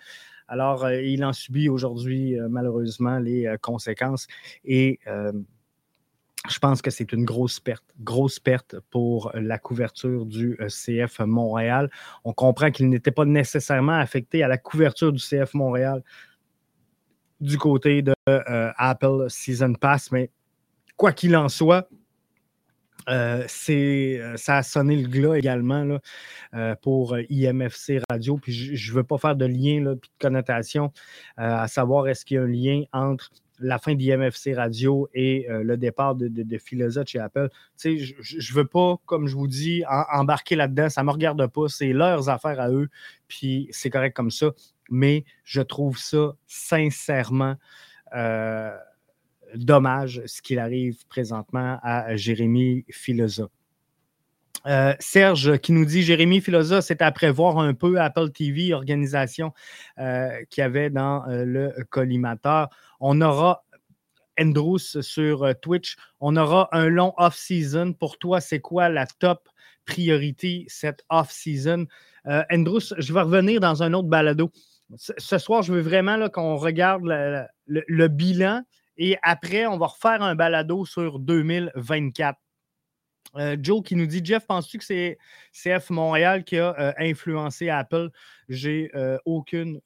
Alors, 0.48 0.86
euh, 0.86 1.02
il 1.02 1.24
en 1.24 1.32
subit 1.32 1.70
aujourd'hui, 1.70 2.38
euh, 2.38 2.48
malheureusement, 2.50 3.20
les 3.20 3.46
euh, 3.46 3.58
conséquences. 3.58 4.28
Et 4.66 5.00
je 6.50 6.58
pense 6.60 6.82
que 6.82 6.90
c'est 6.90 7.12
une 7.12 7.26
grosse 7.26 7.60
perte, 7.60 7.84
grosse 8.00 8.40
perte 8.40 8.78
pour 8.90 9.30
la 9.34 9.60
couverture 9.60 10.26
du 10.26 10.58
CF 10.68 11.20
Montréal. 11.20 11.92
On 12.24 12.32
comprend 12.32 12.72
qu'il 12.72 12.90
n'était 12.90 13.12
pas 13.12 13.26
nécessairement 13.26 14.00
affecté 14.00 14.42
à 14.42 14.48
la 14.48 14.58
couverture 14.58 15.12
du 15.12 15.22
CF 15.22 15.54
Montréal 15.54 16.02
du 17.40 17.58
côté 17.58 18.02
de 18.02 18.14
Apple 18.26 19.26
Season 19.30 19.74
Pass, 19.74 20.12
mais 20.12 20.30
quoi 20.98 21.14
qu'il 21.14 21.36
en 21.36 21.50
soit, 21.50 21.88
euh, 23.08 23.48
euh, 23.70 24.38
ça 24.38 24.58
a 24.58 24.64
sonné 24.64 24.96
le 24.96 25.08
glas 25.08 25.36
également 25.36 25.84
là, 25.84 26.00
euh, 26.54 26.76
pour 26.76 27.18
IMFC 27.30 28.02
Radio. 28.10 28.38
Puis 28.38 28.76
je 28.76 28.92
ne 28.92 28.96
veux 28.96 29.04
pas 29.04 29.18
faire 29.18 29.36
de 29.36 29.46
lien 29.46 29.82
là, 29.82 29.96
puis 29.96 30.10
de 30.10 30.28
connotation 30.28 30.92
à 31.38 31.68
savoir 31.68 32.08
est-ce 32.08 32.26
qu'il 32.26 32.36
y 32.36 32.38
a 32.38 32.44
un 32.44 32.48
lien 32.48 32.84
entre 32.92 33.32
la 33.60 33.78
fin 33.78 33.96
d'IMFC 33.96 34.54
Radio 34.56 35.10
et 35.14 35.48
le 35.50 35.78
départ 35.78 36.16
de, 36.16 36.28
de, 36.28 36.58
chez 37.06 37.20
Apple. 37.20 37.50
je 37.84 37.90
ne 37.90 38.56
veux 38.56 38.66
pas, 38.66 38.98
comme 39.06 39.28
je 39.28 39.36
vous 39.36 39.48
dis, 39.48 39.84
embarquer 40.12 40.56
là-dedans. 40.56 40.90
Ça 40.90 41.02
ne 41.02 41.08
me 41.08 41.12
regarde 41.12 41.46
pas. 41.48 41.68
C'est 41.68 41.94
leurs 41.94 42.30
affaires 42.30 42.60
à 42.60 42.70
eux. 42.70 42.90
Puis 43.28 43.68
c'est 43.72 43.90
correct 43.90 44.16
comme 44.16 44.32
ça. 44.32 44.52
Mais 44.90 45.26
je 45.44 45.62
trouve 45.62 45.98
ça 45.98 46.36
sincèrement 46.48 47.56
dommage 49.56 50.22
ce 50.26 50.42
qu'il 50.42 50.60
arrive 50.60 51.06
présentement 51.08 51.80
à 51.82 52.16
Jérémy 52.16 52.86
Filosa. 52.90 53.50
Euh, 54.66 54.94
Serge 55.00 55.58
qui 55.60 55.72
nous 55.72 55.86
dit 55.86 56.04
Jérémy 56.04 56.42
Filosa, 56.42 56.82
c'est 56.82 57.02
à 57.02 57.12
prévoir 57.12 57.60
un 57.60 57.74
peu 57.74 58.00
Apple 58.00 58.32
TV, 58.32 58.74
organisation 58.74 59.54
euh, 60.00 60.30
qu'il 60.50 60.62
y 60.62 60.66
avait 60.66 60.90
dans 60.90 61.28
euh, 61.28 61.46
le 61.46 61.74
collimateur. 61.90 62.70
On 63.00 63.22
aura 63.22 63.64
Andrews 64.40 64.80
sur 64.80 65.54
Twitch. 65.62 65.96
On 66.20 66.38
aura 66.38 66.70
un 66.72 66.88
long 66.88 67.14
off-season. 67.18 67.94
Pour 67.94 68.18
toi, 68.18 68.42
c'est 68.42 68.60
quoi 68.60 68.90
la 68.90 69.06
top 69.06 69.50
priorité 69.86 70.66
cette 70.68 71.04
off-season? 71.10 71.88
Andrews, 72.52 72.94
je 72.98 73.12
vais 73.12 73.22
revenir 73.22 73.60
dans 73.60 73.82
un 73.82 73.94
autre 73.94 74.08
balado. 74.08 74.52
Ce 74.96 75.38
soir, 75.38 75.64
je 75.64 75.74
veux 75.74 75.82
vraiment 75.82 76.30
qu'on 76.30 76.58
regarde 76.58 77.04
le, 77.66 78.08
bilan 78.08 78.62
et 78.98 79.18
après, 79.24 79.66
on 79.66 79.78
va 79.78 79.88
refaire 79.88 80.22
un 80.22 80.36
balado 80.36 80.86
sur 80.86 81.20
2024. 81.20 82.38
Euh, 83.36 83.58
Joe 83.62 83.84
qui 83.84 83.96
nous 83.96 84.06
dit 84.06 84.22
Jeff, 84.24 84.46
penses-tu 84.48 84.78
que 84.78 84.84
c'est 84.84 85.18
CF 85.52 85.90
Montréal 85.90 86.44
qui 86.44 86.58
a 86.58 86.76
euh, 86.80 86.94
influencé 86.98 87.70
Apple? 87.70 88.10
J'ai 88.48 88.92
euh, 88.96 89.18
aucune 89.26 89.82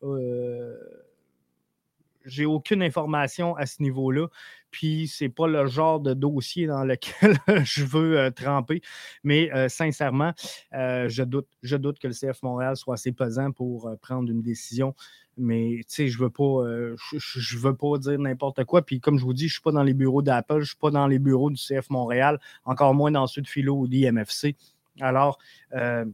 j'ai 2.26 2.46
aucune 2.46 2.82
information 2.84 3.56
à 3.56 3.66
ce 3.66 3.82
niveau-là. 3.82 4.28
Puis, 4.72 5.08
ce 5.08 5.26
n'est 5.26 5.30
pas 5.30 5.48
le 5.48 5.68
genre 5.68 6.00
de 6.00 6.14
dossier 6.14 6.66
dans 6.66 6.84
lequel 6.84 7.38
je 7.64 7.86
veux 7.86 8.32
tremper. 8.32 8.82
Mais 9.24 9.52
sincèrement, 9.70 10.34
je, 10.72 11.24
doute, 11.24 11.48
je 11.62 11.78
doute 11.78 12.00
que 12.00 12.08
le 12.08 12.14
CF 12.14 12.42
Montréal 12.42 12.76
soit 12.76 12.96
assez 12.96 13.12
pesant 13.12 13.52
pour 13.52 13.96
prendre 14.02 14.32
une 14.32 14.42
décision 14.42 14.96
mais 15.38 15.78
tu 15.80 15.84
sais, 15.88 16.08
je 16.08 16.20
veux 16.20 16.30
pas, 16.30 16.44
euh, 16.44 16.96
je, 17.14 17.58
veux 17.58 17.76
pas 17.76 17.98
dire 17.98 18.20
n'importe 18.20 18.64
quoi. 18.66 18.86
Puis 18.86 19.00
comme 19.00 19.18
je 19.18 19.24
vous 19.24 19.34
dis, 19.34 19.48
je 19.48 19.54
suis 19.54 19.62
pas 19.62 19.72
dans 19.72 19.84
les 19.84 19.94
bureaux 19.94 20.22
d'Apple, 20.22 20.62
je 20.62 20.68
suis 20.68 20.78
pas 20.78 20.92
dans 20.92 21.08
les 21.08 21.20
bureaux 21.20 21.50
du 21.50 21.58
CF 21.62 21.90
Montréal, 21.90 22.40
encore 22.66 22.94
moins 22.94 23.12
dans 23.12 23.28
ceux 23.28 23.42
de 23.42 23.48
Philo 23.48 23.76
ou 23.76 23.88
d'IMFC. 23.88 24.56
Alors, 25.02 25.40
euh, 25.74 26.06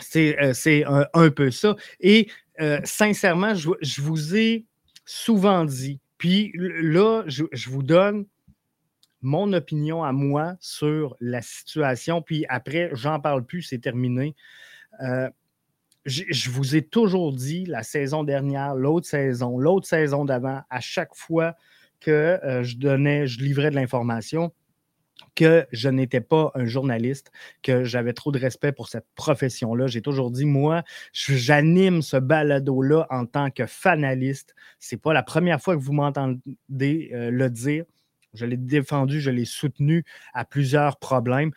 c'est 0.00 0.36
euh, 0.40 1.04
un, 1.14 1.30
peu 1.30 1.50
ça. 1.50 1.76
Et 2.00 2.28
sincèrement, 2.84 3.54
je, 3.54 4.00
vous 4.00 4.36
ai 4.36 4.66
souvent 5.08 5.64
dit, 5.64 6.00
puis 6.18 6.52
là, 6.54 7.24
je, 7.26 7.70
vous 7.70 7.82
donne 7.82 8.26
mon 9.22 9.52
opinion 9.54 10.04
à 10.04 10.12
moi 10.12 10.56
sur 10.60 11.16
la 11.20 11.40
situation, 11.40 12.20
puis 12.20 12.44
après, 12.50 12.90
j'en 12.92 13.18
parle 13.18 13.44
plus, 13.44 13.62
c'est 13.62 13.78
terminé. 13.78 14.36
Je 16.04 16.50
vous 16.50 16.76
ai 16.76 16.82
toujours 16.82 17.32
dit 17.32 17.64
la 17.64 17.82
saison 17.82 18.22
dernière, 18.22 18.74
l'autre 18.74 19.06
saison, 19.06 19.58
l'autre 19.58 19.86
saison 19.86 20.24
d'avant, 20.24 20.60
à 20.68 20.80
chaque 20.80 21.14
fois 21.14 21.54
que 22.00 22.10
euh, 22.10 22.62
je 22.62 22.76
donnais, 22.76 23.26
je 23.26 23.40
livrais 23.40 23.70
de 23.70 23.74
l'information, 23.74 24.52
que 25.34 25.66
je 25.72 25.88
n'étais 25.88 26.20
pas 26.20 26.50
un 26.54 26.64
journaliste, 26.64 27.30
que 27.62 27.84
j'avais 27.84 28.12
trop 28.12 28.32
de 28.32 28.38
respect 28.38 28.72
pour 28.72 28.88
cette 28.88 29.06
profession-là. 29.14 29.86
J'ai 29.86 30.02
toujours 30.02 30.30
dit, 30.30 30.46
moi, 30.46 30.82
j'anime 31.12 32.02
ce 32.02 32.16
balado-là 32.16 33.06
en 33.10 33.26
tant 33.26 33.50
que 33.50 33.66
fanaliste. 33.66 34.54
Ce 34.80 34.94
n'est 34.94 35.00
pas 35.00 35.12
la 35.12 35.22
première 35.22 35.60
fois 35.60 35.76
que 35.76 35.80
vous 35.80 35.92
m'entendez 35.92 37.10
euh, 37.12 37.30
le 37.30 37.50
dire. 37.50 37.84
Je 38.34 38.46
l'ai 38.46 38.56
défendu, 38.56 39.20
je 39.20 39.30
l'ai 39.30 39.44
soutenu 39.44 40.04
à 40.34 40.44
plusieurs 40.44 40.98
problèmes, 40.98 41.50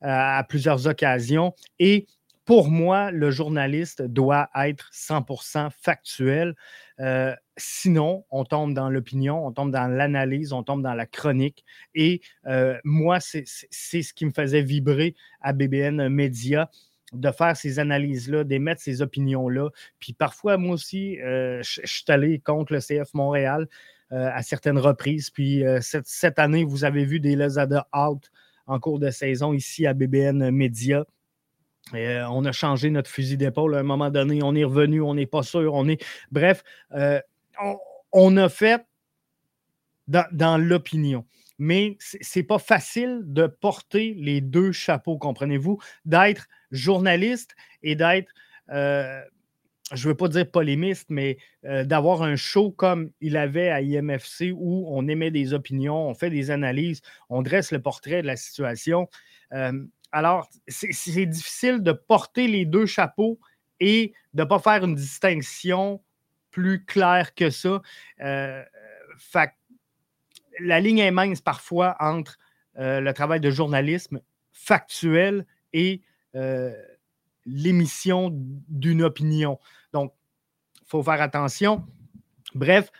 à 0.00 0.44
plusieurs 0.48 0.86
occasions. 0.86 1.54
Et 1.78 2.06
pour 2.48 2.70
moi, 2.70 3.10
le 3.10 3.30
journaliste 3.30 4.00
doit 4.00 4.48
être 4.54 4.88
100% 4.94 5.68
factuel. 5.70 6.54
Euh, 6.98 7.36
sinon, 7.58 8.24
on 8.30 8.46
tombe 8.46 8.72
dans 8.72 8.88
l'opinion, 8.88 9.46
on 9.46 9.52
tombe 9.52 9.70
dans 9.70 9.86
l'analyse, 9.86 10.54
on 10.54 10.62
tombe 10.62 10.80
dans 10.80 10.94
la 10.94 11.04
chronique. 11.04 11.66
Et 11.94 12.22
euh, 12.46 12.78
moi, 12.84 13.20
c'est 13.20 13.44
ce 13.44 14.14
qui 14.14 14.24
me 14.24 14.30
faisait 14.30 14.62
vibrer 14.62 15.14
à 15.42 15.52
BBN 15.52 16.08
Media 16.08 16.70
de 17.12 17.30
faire 17.30 17.54
ces 17.54 17.80
analyses-là, 17.80 18.44
d'émettre 18.44 18.80
ces 18.80 19.02
opinions-là. 19.02 19.68
Puis 20.00 20.14
parfois, 20.14 20.56
moi 20.56 20.72
aussi, 20.72 21.20
euh, 21.20 21.62
je, 21.62 21.82
suis 21.84 22.04
allé 22.08 22.38
contre 22.38 22.72
le 22.72 22.80
CF 22.80 23.12
Montréal 23.12 23.68
à 24.10 24.42
certaines 24.42 24.78
reprises. 24.78 25.28
Puis 25.28 25.62
cette, 25.82 26.38
année, 26.38 26.64
vous 26.64 26.84
avez 26.84 27.04
vu 27.04 27.20
des 27.20 27.36
Lazada 27.36 27.86
out 27.94 28.30
en 28.66 28.80
cours 28.80 28.98
de 28.98 29.10
saison 29.10 29.52
ici 29.52 29.86
à 29.86 29.92
BBN 29.92 30.50
Media. 30.50 31.04
Euh, 31.94 32.24
on 32.30 32.44
a 32.44 32.52
changé 32.52 32.90
notre 32.90 33.10
fusil 33.10 33.36
d'épaule 33.36 33.74
à 33.74 33.78
un 33.78 33.84
moment 33.84 34.10
donné. 34.10 34.40
On 34.42 34.54
est 34.54 34.64
revenu, 34.64 35.00
on 35.00 35.14
n'est 35.14 35.26
pas 35.26 35.42
sûr. 35.42 35.74
On 35.74 35.88
est... 35.88 36.02
Bref, 36.30 36.62
euh, 36.92 37.20
on, 38.12 38.36
a 38.36 38.48
fait 38.48 38.86
dans, 40.06 40.60
l'opinion. 40.60 41.24
Mais 41.58 41.96
ce 42.00 42.38
n'est 42.38 42.44
pas 42.44 42.58
facile 42.58 43.22
de 43.24 43.46
porter 43.46 44.14
les 44.16 44.40
deux 44.40 44.72
chapeaux, 44.72 45.18
comprenez-vous? 45.18 45.78
D'être 46.04 46.46
journaliste 46.70 47.56
et 47.82 47.96
d'être, 47.96 48.32
euh, 48.70 49.20
je 49.92 50.06
ne 50.06 50.12
veux 50.12 50.16
pas 50.16 50.28
dire 50.28 50.48
polémiste, 50.48 51.06
mais 51.08 51.38
d'avoir 51.64 52.22
un 52.22 52.36
show 52.36 52.70
comme 52.70 53.10
il 53.20 53.36
avait 53.36 53.70
à 53.70 53.80
IMFC 53.80 54.52
où 54.54 54.86
on 54.88 55.08
émet 55.08 55.30
des 55.30 55.52
opinions, 55.52 56.08
on 56.08 56.14
fait 56.14 56.30
des 56.30 56.50
analyses, 56.50 57.00
on 57.28 57.42
dresse 57.42 57.72
le 57.72 57.80
portrait 57.80 58.22
de 58.22 58.26
la 58.26 58.36
situation. 58.36 59.08
Alors, 60.12 60.48
c'est 60.68 61.26
difficile 61.26 61.82
de 61.82 61.92
porter 61.92 62.48
les 62.48 62.64
deux 62.64 62.86
chapeaux 62.86 63.38
et 63.80 64.12
de 64.34 64.42
ne 64.42 64.48
pas 64.48 64.58
faire 64.58 64.84
une 64.84 64.94
distinction 64.94 66.02
plus 66.50 66.84
claire 66.84 67.34
que 67.34 67.50
ça. 67.50 67.82
Euh, 68.20 68.64
la 70.60 70.80
ligne 70.80 70.98
est 70.98 71.10
mince 71.10 71.40
parfois 71.40 71.96
entre 72.00 72.38
euh, 72.78 73.00
le 73.00 73.12
travail 73.12 73.40
de 73.40 73.50
journalisme 73.50 74.20
factuel 74.52 75.46
et 75.72 76.02
euh, 76.34 76.72
l'émission 77.44 78.30
d'une 78.32 79.02
opinion. 79.02 79.58
Donc, 79.92 80.14
il 80.80 80.86
faut 80.86 81.02
faire 81.02 81.20
attention. 81.20 81.86
Bref, 82.54 82.90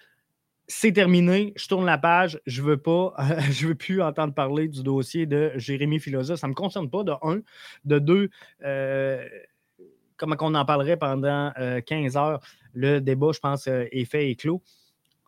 c'est 0.68 0.92
terminé, 0.92 1.54
je 1.56 1.66
tourne 1.66 1.87
la 1.87 1.96
page, 1.96 2.38
je 2.46 2.60
veux 2.62 2.76
pas, 2.76 3.14
je 3.50 3.68
veux 3.68 3.75
plus 3.75 4.02
entendre 4.02 4.34
parler 4.34 4.68
du 4.68 4.82
dossier 4.82 5.25
de 5.25 5.50
Jérémy 5.56 5.98
Filosa. 5.98 6.37
Ça 6.37 6.46
ne 6.46 6.50
me 6.50 6.54
concerne 6.54 6.90
pas, 6.90 7.02
de 7.02 7.12
un. 7.22 7.40
De 7.87 7.98
deux, 7.98 8.28
euh, 8.62 9.26
comment 10.18 10.37
on 10.40 10.54
en 10.54 10.64
parlerait 10.66 10.98
pendant 10.98 11.52
15 11.87 12.16
euh, 12.16 12.20
heures, 12.20 12.40
le 12.75 13.00
débat, 13.00 13.30
je 13.32 13.40
pense, 13.40 13.66
euh, 13.66 13.87
est 13.90 14.04
fait 14.04 14.30
et 14.30 14.37
clos. 14.37 14.62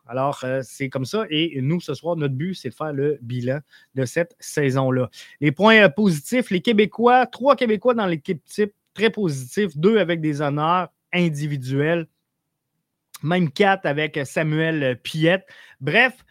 Alors, 0.06 0.44
c'est 0.62 0.88
comme 0.88 1.04
ça. 1.04 1.24
Et 1.30 1.60
nous, 1.62 1.80
ce 1.80 1.94
soir, 1.94 2.16
notre 2.16 2.34
but, 2.34 2.54
c'est 2.54 2.70
de 2.70 2.74
faire 2.74 2.92
le 2.92 3.18
bilan 3.22 3.60
de 3.94 4.04
cette 4.04 4.34
saison-là. 4.40 5.08
Les 5.40 5.52
points 5.52 5.88
positifs, 5.88 6.50
les 6.50 6.60
Québécois, 6.60 7.26
trois 7.26 7.54
Québécois 7.54 7.94
dans 7.94 8.06
l'équipe 8.06 8.44
type, 8.44 8.72
très 8.92 9.10
positifs, 9.10 9.76
deux 9.76 9.98
avec 9.98 10.20
des 10.20 10.42
honneurs 10.42 10.88
individuels, 11.12 12.08
même 13.22 13.50
quatre 13.50 13.86
avec 13.86 14.18
Samuel 14.24 14.98
Piette. 15.02 15.46
Bref, 15.80 16.24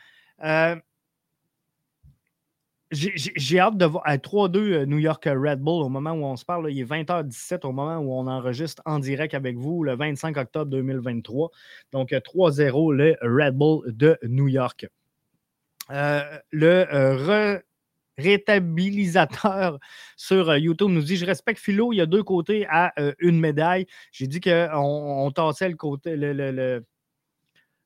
j'ai 2.92 3.60
hâte 3.60 3.78
de 3.78 3.86
voir 3.86 4.04
3-2 4.08 4.58
euh, 4.58 4.86
New 4.86 4.98
York 4.98 5.28
euh, 5.28 5.40
Red 5.40 5.60
Bull 5.60 5.84
au 5.84 5.90
moment 5.90 6.12
où 6.12 6.26
on 6.26 6.36
se 6.36 6.44
parle. 6.44 6.72
il 6.72 6.80
est 6.80 6.84
20h17 6.86 7.66
au 7.66 7.72
moment 7.72 7.98
où 7.98 8.14
on 8.14 8.26
enregistre 8.28 8.82
en 8.86 8.98
direct 8.98 9.36
avec 9.36 9.58
vous 9.58 9.84
le 9.84 9.96
25 9.96 10.38
octobre 10.38 10.72
2023. 10.72 11.52
Donc 11.92 12.10
3-0 12.10 12.94
le 12.94 13.16
Red 13.22 13.56
Bull 13.56 13.96
de 13.96 14.18
New 14.24 14.48
York. 14.48 14.88
Euh, 15.92 16.22
le 16.52 17.58
rétabilisateur 18.20 19.80
sur 20.18 20.56
YouTube 20.58 20.90
nous 20.90 21.02
dit 21.02 21.18
Je 21.18 21.26
respecte 21.26 21.60
Philo, 21.60 21.94
il 21.94 21.98
y 21.98 22.02
a 22.02 22.06
deux 22.06 22.24
côtés 22.24 22.66
à 22.70 22.94
une 23.20 23.40
médaille. 23.40 23.86
J'ai 24.12 24.28
dit 24.28 24.42
qu'on 24.42 24.72
on 24.76 25.32
tassait 25.32 25.70
le 25.70 25.76
côté, 25.76 26.16
le, 26.16 26.84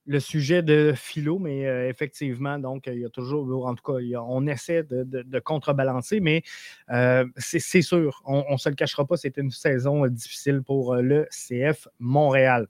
le 0.06 0.20
sujet 0.20 0.62
de 0.62 0.94
philo, 0.96 1.40
mais 1.40 1.66
euh, 1.66 1.90
effectivement, 1.90 2.60
donc, 2.60 2.88
il 2.88 3.00
y 3.00 3.06
a 3.06 3.10
toujours, 3.10 3.66
en 3.66 3.76
tout 3.76 3.84
cas, 3.84 4.00
on 4.28 4.48
essaie 4.48 4.84
de, 4.84 5.40
contrebalancer, 5.40 6.20
mais 6.20 6.44
euh, 6.92 7.26
c'est 7.38 7.82
sûr, 7.82 8.22
on 8.26 8.52
ne 8.52 8.58
se 8.58 8.70
le 8.70 8.76
cachera 8.76 9.06
pas, 9.06 9.18
c'était 9.18 9.42
une 9.42 9.52
saison 9.52 10.06
euh, 10.06 10.10
difficile 10.10 10.62
pour 10.64 10.96
le 10.96 11.28
CF 11.32 11.88
Montréal. 12.00 12.68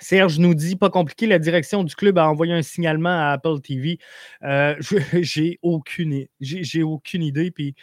Serge 0.00 0.38
nous 0.38 0.54
dit, 0.54 0.76
pas 0.76 0.90
compliqué, 0.90 1.26
la 1.26 1.38
direction 1.38 1.82
du 1.82 1.94
club 1.94 2.18
a 2.18 2.28
envoyé 2.28 2.52
un 2.52 2.62
signalement 2.62 3.08
à 3.08 3.32
Apple 3.32 3.60
TV. 3.60 3.98
j'ai 5.22 5.58
aucune, 5.62 6.26
j'ai 6.40 6.82
aucune 6.82 7.22
idée. 7.22 7.50
Puis 7.50 7.74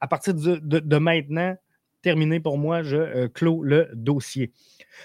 à 0.00 0.08
partir 0.08 0.34
de 0.34 0.98
maintenant, 0.98 1.56
terminé 2.02 2.40
pour 2.40 2.58
moi, 2.58 2.82
je 2.82 3.26
clôt 3.28 3.62
le 3.62 3.90
dossier. 3.94 4.52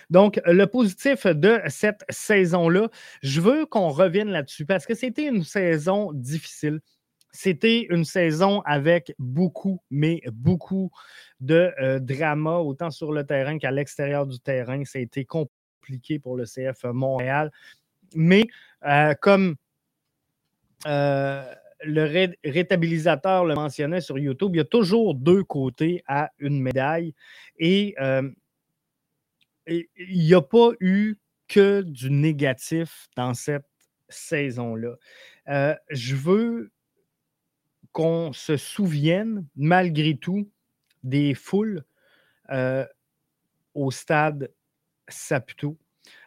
Donc, 0.10 0.40
le 0.46 0.66
positif 0.66 1.26
de 1.28 1.60
cette 1.68 2.04
saison-là, 2.10 2.90
je 3.22 3.42
veux 3.42 3.66
qu'on 3.66 3.90
revienne 3.90 4.30
là-dessus 4.30 4.66
parce 4.66 4.86
que 4.86 4.96
c'était 4.96 5.28
une 5.28 5.44
saison 5.44 6.12
difficile. 6.14 6.80
C'était 7.36 7.88
une 7.90 8.06
saison 8.06 8.62
avec 8.62 9.16
beaucoup, 9.18 9.82
mais 9.90 10.22
beaucoup 10.32 10.92
de 11.40 11.72
euh, 11.82 12.00
drama, 12.00 12.58
autant 12.58 12.92
sur 12.92 13.12
le 13.12 13.26
terrain 13.26 13.58
qu'à 13.58 13.72
l'extérieur 13.72 14.28
du 14.28 14.40
terrain. 14.40 14.84
Ça 14.86 15.00
a 15.00 15.02
été 15.02 15.26
compliqué 15.26 15.53
pour 16.22 16.38
le 16.38 16.46
CF 16.46 16.84
Montréal. 16.86 17.52
Mais 18.16 18.48
euh, 18.86 19.14
comme 19.20 19.56
euh, 20.86 21.44
le 21.84 22.30
rétabilisateur 22.44 23.46
le 23.46 23.56
mentionnait 23.56 24.02
sur 24.02 24.20
YouTube, 24.20 24.52
il 24.56 24.58
y 24.58 24.62
a 24.62 24.66
toujours 24.66 25.16
deux 25.16 25.44
côtés 25.44 26.04
à 26.08 26.30
une 26.40 26.62
médaille. 26.62 27.14
Et 27.58 27.96
il 29.68 29.88
n'y 30.10 30.34
a 30.34 30.42
pas 30.42 30.72
eu 30.80 31.16
que 31.48 31.82
du 31.82 32.10
négatif 32.10 33.08
dans 33.16 33.34
cette 33.34 33.66
saison-là. 34.10 34.96
Euh, 35.50 35.76
je 35.90 36.16
veux 36.16 36.72
qu'on 37.92 38.34
se 38.34 38.58
souvienne, 38.58 39.46
malgré 39.56 40.16
tout, 40.16 40.50
des 41.04 41.34
foules 41.34 41.84
euh, 42.50 42.86
au 43.74 43.92
stade 43.92 44.52
Saputo. 45.14 45.78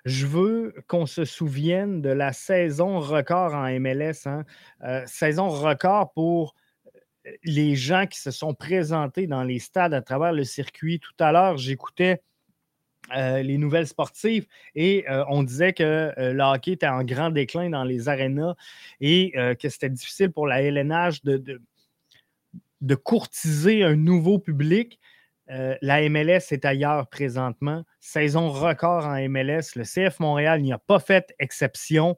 Je 0.04 0.26
veux 0.26 0.74
qu'on 0.86 1.06
se 1.06 1.24
souvienne 1.24 2.00
de 2.00 2.10
la 2.10 2.32
saison 2.32 3.00
record 3.00 3.54
en 3.54 3.68
MLS, 3.80 4.26
hein. 4.26 4.44
euh, 4.84 5.02
saison 5.06 5.48
record 5.48 6.12
pour 6.12 6.54
les 7.42 7.74
gens 7.74 8.06
qui 8.06 8.20
se 8.20 8.30
sont 8.30 8.54
présentés 8.54 9.26
dans 9.26 9.42
les 9.42 9.58
stades 9.58 9.94
à 9.94 10.02
travers 10.02 10.32
le 10.32 10.44
circuit. 10.44 11.00
Tout 11.00 11.12
à 11.18 11.32
l'heure, 11.32 11.56
j'écoutais 11.56 12.22
euh, 13.14 13.40
les 13.42 13.56
nouvelles 13.56 13.86
sportives 13.86 14.46
et 14.74 15.08
euh, 15.08 15.24
on 15.28 15.44
disait 15.44 15.72
que 15.72 16.12
euh, 16.18 16.32
le 16.32 16.42
hockey 16.42 16.72
était 16.72 16.88
en 16.88 17.04
grand 17.04 17.30
déclin 17.30 17.70
dans 17.70 17.84
les 17.84 18.08
arénas 18.08 18.56
et 19.00 19.32
que 19.60 19.68
c'était 19.68 19.90
difficile 19.90 20.32
pour 20.32 20.46
la 20.48 20.60
LNH 20.62 21.22
de, 21.22 21.60
courtiser 22.94 23.84
un 23.84 23.94
nouveau 23.94 24.38
public. 24.38 24.98
La 25.48 26.08
MLS 26.08 26.52
est 26.52 26.64
ailleurs 26.64 27.08
présentement. 27.08 27.84
Saison 28.00 28.50
record 28.50 29.06
en 29.06 29.28
MLS. 29.28 29.76
Le 29.76 29.84
CF 29.84 30.18
Montréal 30.20 30.62
n'y 30.62 30.72
a 30.72 30.78
pas 30.78 30.98
fait 30.98 31.34
exception. 31.38 32.16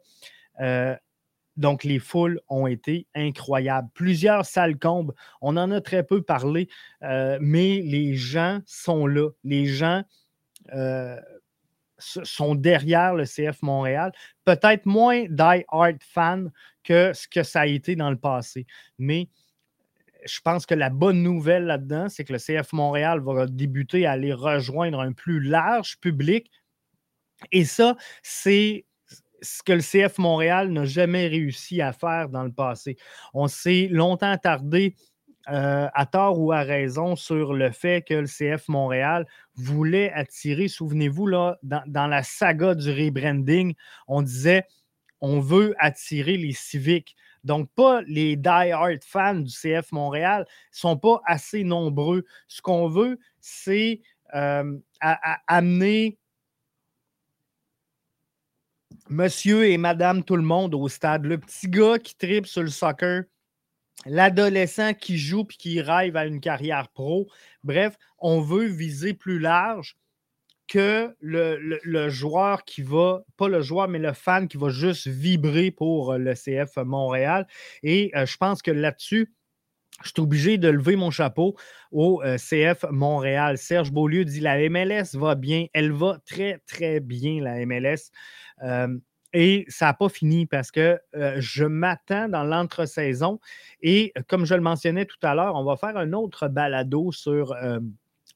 donc, 1.56 1.84
les 1.84 1.98
foules 1.98 2.40
ont 2.48 2.66
été 2.66 3.06
incroyables. 3.14 3.88
Plusieurs 3.94 4.46
salles 4.46 4.78
combes. 4.78 5.12
On 5.40 5.56
en 5.56 5.70
a 5.70 5.80
très 5.80 6.04
peu 6.04 6.22
parlé, 6.22 6.68
mais 7.02 7.82
les 7.82 8.14
gens 8.14 8.60
sont 8.66 9.06
là. 9.06 9.30
Les 9.44 9.66
gens 9.66 10.02
euh, 10.74 11.16
sont 11.98 12.54
derrière 12.54 13.14
le 13.14 13.24
CF 13.24 13.60
Montréal. 13.62 14.12
Peut-être 14.44 14.86
moins 14.86 15.24
die-hard 15.28 15.98
fan 16.00 16.52
que 16.84 17.12
ce 17.12 17.26
que 17.26 17.42
ça 17.42 17.62
a 17.62 17.66
été 17.66 17.96
dans 17.96 18.10
le 18.10 18.16
passé. 18.16 18.66
Mais 18.98 19.28
je 20.28 20.40
pense 20.40 20.66
que 20.66 20.74
la 20.74 20.90
bonne 20.90 21.22
nouvelle 21.22 21.64
là-dedans, 21.64 22.08
c'est 22.08 22.24
que 22.24 22.32
le 22.32 22.38
CF 22.38 22.72
Montréal 22.72 23.20
va 23.20 23.46
débuter 23.46 24.06
à 24.06 24.12
aller 24.12 24.32
rejoindre 24.32 25.00
un 25.00 25.12
plus 25.12 25.40
large 25.40 25.98
public. 26.00 26.50
Et 27.52 27.64
ça, 27.64 27.96
c'est 28.22 28.84
ce 29.40 29.62
que 29.62 29.72
le 29.72 29.80
CF 29.80 30.18
Montréal 30.18 30.70
n'a 30.70 30.84
jamais 30.84 31.28
réussi 31.28 31.80
à 31.80 31.92
faire 31.92 32.28
dans 32.28 32.42
le 32.42 32.52
passé. 32.52 32.96
On 33.34 33.46
s'est 33.48 33.88
longtemps 33.90 34.36
tardé 34.36 34.94
euh, 35.50 35.88
à 35.94 36.04
tort 36.04 36.38
ou 36.38 36.52
à 36.52 36.60
raison 36.60 37.16
sur 37.16 37.54
le 37.54 37.70
fait 37.70 38.04
que 38.06 38.14
le 38.14 38.26
CF 38.26 38.68
Montréal 38.68 39.26
voulait 39.54 40.12
attirer, 40.12 40.68
souvenez-vous, 40.68 41.30
dans, 41.30 42.06
la 42.06 42.22
saga 42.22 42.74
du 42.74 42.90
rebranding, 42.90 43.74
on 44.08 44.22
disait 44.22 44.64
on 45.20 45.40
veut 45.40 45.74
attirer 45.78 46.36
les 46.36 46.52
civiques. 46.52 47.16
Donc, 47.48 47.70
pas 47.74 48.02
les 48.02 48.36
die-hard 48.36 49.02
fans 49.02 49.36
du 49.36 49.50
CF 49.50 49.90
Montréal, 49.92 50.46
sont 50.70 50.98
pas 50.98 51.22
assez 51.24 51.64
nombreux. 51.64 52.26
Ce 52.46 52.60
qu'on 52.60 52.88
veut, 52.88 53.18
c'est 53.40 54.02
euh, 54.34 54.78
amener 55.46 56.18
monsieur 59.08 59.66
et 59.66 59.78
madame 59.78 60.22
tout 60.24 60.36
le 60.36 60.42
monde 60.42 60.74
au 60.74 60.88
stade. 60.90 61.24
Le 61.24 61.38
petit 61.38 61.68
gars 61.68 61.98
qui 61.98 62.14
tripe 62.14 62.46
sur 62.46 62.62
le 62.62 62.68
soccer, 62.68 63.24
l'adolescent 64.04 64.92
qui 64.92 65.16
joue 65.16 65.44
puis 65.44 65.56
qui 65.56 65.80
rêve 65.80 66.16
à 66.16 66.26
une 66.26 66.40
carrière 66.40 66.90
pro. 66.90 67.28
Bref, 67.64 67.96
on 68.18 68.42
veut 68.42 68.66
viser 68.66 69.14
plus 69.14 69.38
large 69.38 69.96
que 70.68 71.14
le, 71.20 72.08
joueur 72.08 72.64
qui 72.64 72.82
va, 72.82 73.22
pas 73.36 73.48
le 73.48 73.60
joueur, 73.62 73.88
mais 73.88 73.98
le 73.98 74.12
fan 74.12 74.48
qui 74.48 74.56
va 74.56 74.68
juste 74.68 75.06
vibrer 75.06 75.70
pour 75.70 76.14
le 76.14 76.34
CF 76.34 76.76
Montréal. 76.84 77.46
Et 77.82 78.12
euh, 78.14 78.26
je 78.26 78.36
pense 78.36 78.62
que 78.62 78.70
là-dessus, 78.70 79.32
je 80.04 80.10
suis 80.10 80.20
obligé 80.20 80.58
de 80.58 80.68
lever 80.68 80.94
mon 80.94 81.10
chapeau 81.10 81.56
au 81.90 82.22
euh, 82.22 82.36
CF 82.36 82.84
Montréal. 82.90 83.58
Serge 83.58 83.90
Beaulieu 83.90 84.24
dit 84.24 84.40
la 84.40 84.56
MLS 84.68 85.14
va 85.14 85.34
bien. 85.34 85.66
Elle 85.72 85.90
va 85.90 86.18
très, 86.24 86.60
très 86.66 87.00
bien, 87.00 87.42
la 87.42 87.66
MLS. 87.66 88.12
Euh, 88.62 88.96
et 89.32 89.66
ça 89.68 89.86
n'a 89.86 89.94
pas 89.94 90.08
fini 90.08 90.46
parce 90.46 90.70
que 90.70 90.98
euh, 91.14 91.36
je 91.38 91.64
m'attends 91.64 92.28
dans 92.28 92.44
l'entre-saison. 92.44 93.40
Et 93.82 94.12
euh, 94.16 94.22
comme 94.26 94.46
je 94.46 94.54
le 94.54 94.60
mentionnais 94.60 95.04
tout 95.04 95.18
à 95.22 95.34
l'heure, 95.34 95.54
on 95.54 95.64
va 95.64 95.76
faire 95.76 95.96
un 95.96 96.12
autre 96.12 96.48
balado 96.48 97.12
sur 97.12 97.52
euh, 97.52 97.80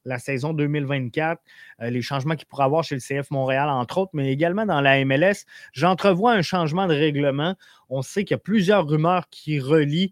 la 0.05 0.19
saison 0.19 0.53
2024, 0.53 1.41
les 1.79 2.01
changements 2.01 2.35
qu'il 2.35 2.47
pourra 2.47 2.65
avoir 2.65 2.83
chez 2.83 2.95
le 2.95 3.01
CF 3.01 3.31
Montréal, 3.31 3.69
entre 3.69 3.99
autres, 3.99 4.11
mais 4.13 4.31
également 4.31 4.65
dans 4.65 4.81
la 4.81 5.03
MLS. 5.05 5.45
J'entrevois 5.71 6.33
un 6.33 6.41
changement 6.41 6.87
de 6.87 6.93
règlement. 6.93 7.55
On 7.89 8.01
sait 8.01 8.23
qu'il 8.23 8.35
y 8.35 8.35
a 8.35 8.39
plusieurs 8.39 8.87
rumeurs 8.87 9.29
qui 9.29 9.59
relient 9.59 10.11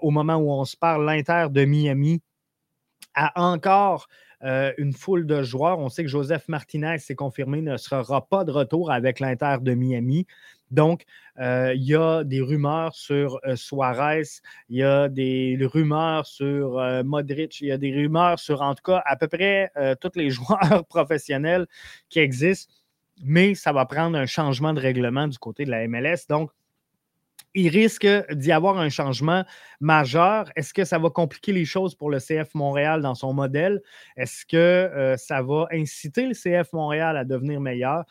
au 0.00 0.10
moment 0.10 0.36
où 0.36 0.50
on 0.52 0.64
se 0.64 0.76
parle 0.76 1.04
l'Inter 1.04 1.46
de 1.50 1.64
Miami 1.64 2.22
à 3.14 3.32
encore 3.42 4.08
euh, 4.44 4.72
une 4.76 4.92
foule 4.92 5.26
de 5.26 5.42
joueurs. 5.42 5.78
On 5.78 5.88
sait 5.88 6.02
que 6.02 6.08
Joseph 6.08 6.48
Martinez, 6.48 6.96
c'est 6.98 7.14
confirmé, 7.14 7.62
ne 7.62 7.76
sera 7.76 8.26
pas 8.26 8.44
de 8.44 8.50
retour 8.50 8.90
avec 8.90 9.20
l'Inter 9.20 9.56
de 9.60 9.74
Miami. 9.74 10.26
Donc, 10.72 11.04
euh, 11.38 11.72
il 11.76 11.84
y 11.84 11.94
a 11.94 12.24
des 12.24 12.40
rumeurs 12.40 12.94
sur 12.94 13.38
euh, 13.46 13.54
Suarez, 13.54 14.22
il 14.68 14.78
y 14.78 14.82
a 14.82 15.08
des 15.08 15.56
rumeurs 15.62 16.26
sur 16.26 16.82
Modric, 17.04 17.60
il 17.60 17.68
y 17.68 17.72
a 17.72 17.78
des 17.78 17.92
rumeurs 17.92 18.38
sur, 18.40 18.62
en 18.62 18.74
tout 18.74 18.82
cas, 18.82 19.02
à 19.06 19.16
peu 19.16 19.28
près 19.28 19.70
tous 20.00 20.12
les 20.16 20.30
joueurs 20.30 20.84
professionnels 20.88 21.66
qui 22.08 22.18
existent, 22.18 22.72
mais 23.22 23.54
ça 23.54 23.72
va 23.72 23.86
prendre 23.86 24.18
un 24.18 24.26
changement 24.26 24.72
de 24.72 24.80
règlement 24.80 25.28
du 25.28 25.38
côté 25.38 25.64
de 25.64 25.70
la 25.70 25.86
MLS. 25.86 26.26
Donc, 26.28 26.50
il 27.54 27.68
risque 27.68 28.06
d'y 28.32 28.52
avoir 28.52 28.78
un 28.78 28.88
changement 28.88 29.44
majeur. 29.80 30.50
Est-ce 30.56 30.72
que 30.72 30.84
ça 30.84 30.98
va 30.98 31.10
compliquer 31.10 31.52
les 31.52 31.64
choses 31.64 31.94
pour 31.94 32.10
le 32.10 32.18
CF 32.18 32.54
Montréal 32.54 33.02
dans 33.02 33.14
son 33.14 33.32
modèle? 33.32 33.82
Est-ce 34.16 34.46
que 34.46 34.56
euh, 34.56 35.16
ça 35.16 35.42
va 35.42 35.66
inciter 35.72 36.26
le 36.26 36.34
CF 36.34 36.72
Montréal 36.72 37.16
à 37.16 37.24
devenir 37.24 37.60
meilleur? 37.60 38.04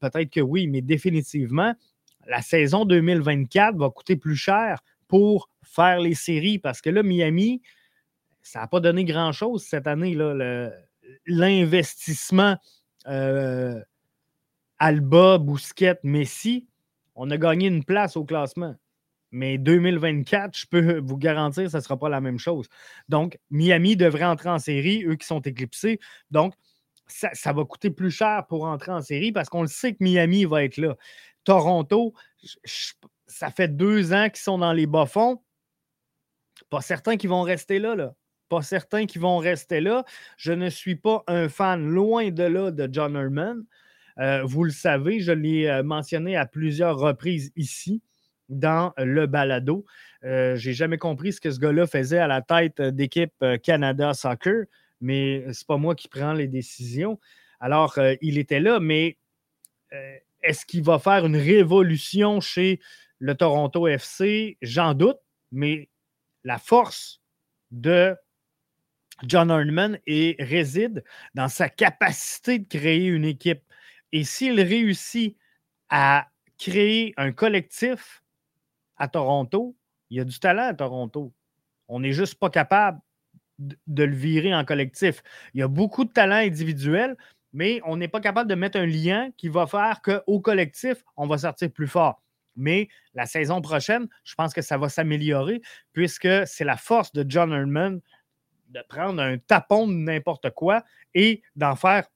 Peut-être 0.00 0.30
que 0.30 0.40
oui, 0.40 0.66
mais 0.66 0.80
définitivement, 0.80 1.74
la 2.26 2.42
saison 2.42 2.84
2024 2.84 3.76
va 3.76 3.90
coûter 3.90 4.16
plus 4.16 4.36
cher 4.36 4.80
pour 5.08 5.48
faire 5.62 6.00
les 6.00 6.14
séries 6.14 6.58
parce 6.58 6.80
que 6.80 6.90
là, 6.90 7.02
Miami, 7.02 7.62
ça 8.42 8.60
n'a 8.60 8.66
pas 8.66 8.80
donné 8.80 9.04
grand-chose 9.04 9.64
cette 9.64 9.86
année. 9.86 10.16
L'investissement 11.26 12.56
euh, 13.06 13.80
Alba, 14.78 15.38
Bousquet, 15.38 15.98
Messi, 16.02 16.66
on 17.14 17.30
a 17.30 17.36
gagné 17.36 17.68
une 17.68 17.84
place 17.84 18.16
au 18.16 18.24
classement. 18.24 18.74
Mais 19.30 19.58
2024, 19.58 20.56
je 20.56 20.66
peux 20.66 20.98
vous 21.00 21.16
garantir, 21.16 21.68
ce 21.68 21.76
ne 21.76 21.82
sera 21.82 21.98
pas 21.98 22.08
la 22.08 22.20
même 22.20 22.38
chose. 22.38 22.68
Donc, 23.08 23.38
Miami 23.50 23.96
devrait 23.96 24.24
entrer 24.24 24.48
en 24.48 24.60
série, 24.60 25.04
eux 25.04 25.16
qui 25.16 25.26
sont 25.26 25.40
éclipsés. 25.40 25.98
Donc, 26.30 26.54
ça, 27.06 27.52
va 27.52 27.64
coûter 27.64 27.90
plus 27.90 28.10
cher 28.10 28.46
pour 28.48 28.64
entrer 28.64 28.92
en 28.92 29.02
série 29.02 29.32
parce 29.32 29.48
qu'on 29.48 29.62
le 29.62 29.68
sait 29.68 29.92
que 29.92 30.02
Miami 30.02 30.44
va 30.44 30.64
être 30.64 30.76
là. 30.76 30.96
Toronto, 31.44 32.14
ça 33.26 33.50
fait 33.50 33.68
deux 33.68 34.12
ans 34.12 34.28
qu'ils 34.28 34.42
sont 34.42 34.58
dans 34.58 34.72
les 34.72 34.86
bas-fonds. 34.86 35.42
Pas 36.70 36.80
certains 36.80 37.16
qui 37.16 37.26
vont 37.26 37.42
rester 37.42 37.78
là, 37.78 37.94
là. 37.94 38.14
Pas 38.48 38.62
certains 38.62 39.06
qui 39.06 39.18
vont 39.18 39.38
rester 39.38 39.80
là. 39.80 40.04
Je 40.36 40.52
ne 40.52 40.70
suis 40.70 40.96
pas 40.96 41.24
un 41.26 41.48
fan 41.48 41.86
loin 41.86 42.30
de 42.30 42.44
là 42.44 42.70
de 42.70 42.88
John 42.90 43.16
Herman. 43.16 43.64
Euh, 44.18 44.42
vous 44.44 44.64
le 44.64 44.70
savez, 44.70 45.20
je 45.20 45.32
l'ai 45.32 45.66
euh, 45.66 45.82
mentionné 45.82 46.36
à 46.36 46.46
plusieurs 46.46 46.98
reprises 46.98 47.52
ici 47.56 48.02
dans 48.48 48.92
le 48.98 49.26
balado. 49.26 49.84
Euh, 50.24 50.56
Je 50.56 50.68
n'ai 50.68 50.74
jamais 50.74 50.98
compris 50.98 51.32
ce 51.32 51.40
que 51.40 51.50
ce 51.50 51.58
gars-là 51.58 51.86
faisait 51.86 52.18
à 52.18 52.28
la 52.28 52.42
tête 52.42 52.80
d'équipe 52.80 53.44
Canada 53.62 54.14
Soccer, 54.14 54.66
mais 55.04 55.44
ce 55.52 55.60
n'est 55.60 55.66
pas 55.68 55.76
moi 55.76 55.94
qui 55.94 56.08
prends 56.08 56.32
les 56.32 56.48
décisions. 56.48 57.20
Alors, 57.60 57.98
il 58.22 58.38
était 58.38 58.60
là, 58.60 58.80
mais 58.80 59.18
est-ce 60.42 60.64
qu'il 60.64 60.82
va 60.82 60.98
faire 60.98 61.26
une 61.26 61.36
révolution 61.36 62.40
chez 62.40 62.80
le 63.18 63.34
Toronto 63.34 63.86
FC? 63.86 64.56
J'en 64.62 64.94
doute, 64.94 65.18
mais 65.52 65.90
la 66.42 66.58
force 66.58 67.20
de 67.70 68.16
John 69.24 69.50
Hardman 69.50 69.98
réside 70.06 71.04
dans 71.34 71.48
sa 71.48 71.68
capacité 71.68 72.58
de 72.58 72.66
créer 72.66 73.06
une 73.06 73.26
équipe. 73.26 73.62
Et 74.12 74.24
s'il 74.24 74.60
réussit 74.60 75.36
à 75.90 76.28
créer 76.56 77.12
un 77.18 77.32
collectif 77.32 78.22
à 78.96 79.08
Toronto, 79.08 79.76
il 80.08 80.16
y 80.16 80.20
a 80.20 80.24
du 80.24 80.38
talent 80.38 80.68
à 80.68 80.74
Toronto. 80.74 81.32
On 81.88 82.00
n'est 82.00 82.12
juste 82.12 82.36
pas 82.36 82.48
capable 82.48 83.00
de 83.58 84.04
le 84.04 84.14
virer 84.14 84.54
en 84.54 84.64
collectif. 84.64 85.22
Il 85.54 85.60
y 85.60 85.62
a 85.62 85.68
beaucoup 85.68 86.04
de 86.04 86.12
talent 86.12 86.36
individuel, 86.36 87.16
mais 87.52 87.80
on 87.84 87.96
n'est 87.96 88.08
pas 88.08 88.20
capable 88.20 88.50
de 88.50 88.54
mettre 88.54 88.78
un 88.78 88.86
lien 88.86 89.30
qui 89.36 89.48
va 89.48 89.66
faire 89.66 90.02
qu'au 90.02 90.40
collectif, 90.40 91.04
on 91.16 91.26
va 91.26 91.38
sortir 91.38 91.70
plus 91.70 91.86
fort. 91.86 92.20
Mais 92.56 92.88
la 93.14 93.26
saison 93.26 93.60
prochaine, 93.60 94.08
je 94.24 94.34
pense 94.34 94.54
que 94.54 94.62
ça 94.62 94.78
va 94.78 94.88
s'améliorer 94.88 95.60
puisque 95.92 96.28
c'est 96.46 96.64
la 96.64 96.76
force 96.76 97.12
de 97.12 97.24
John 97.28 97.52
Herman 97.52 98.00
de 98.70 98.80
prendre 98.88 99.22
un 99.22 99.38
tapon 99.38 99.86
de 99.86 99.92
n'importe 99.92 100.50
quoi 100.50 100.84
et 101.14 101.42
d'en 101.56 101.76
faire 101.76 102.06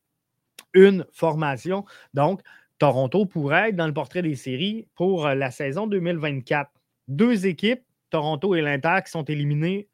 une 0.75 1.07
formation. 1.13 1.85
Donc, 2.15 2.41
Toronto 2.79 3.27
pourrait 3.27 3.71
être 3.71 3.77
dans 3.77 3.87
le 3.87 3.95
portrait 3.95 4.23
des 4.23 4.37
séries 4.37 4.87
pour 4.95 5.27
euh, 5.27 5.35
la 5.35 5.51
saison 5.51 5.87
2024. 5.87 6.71
Deux 7.09 7.47
équipes, 7.47 7.83
Toronto 8.11 8.55
et 8.55 8.61
l'Inter, 8.61 8.99
qui 9.05 9.11
sont 9.11 9.25
éliminées 9.25 9.89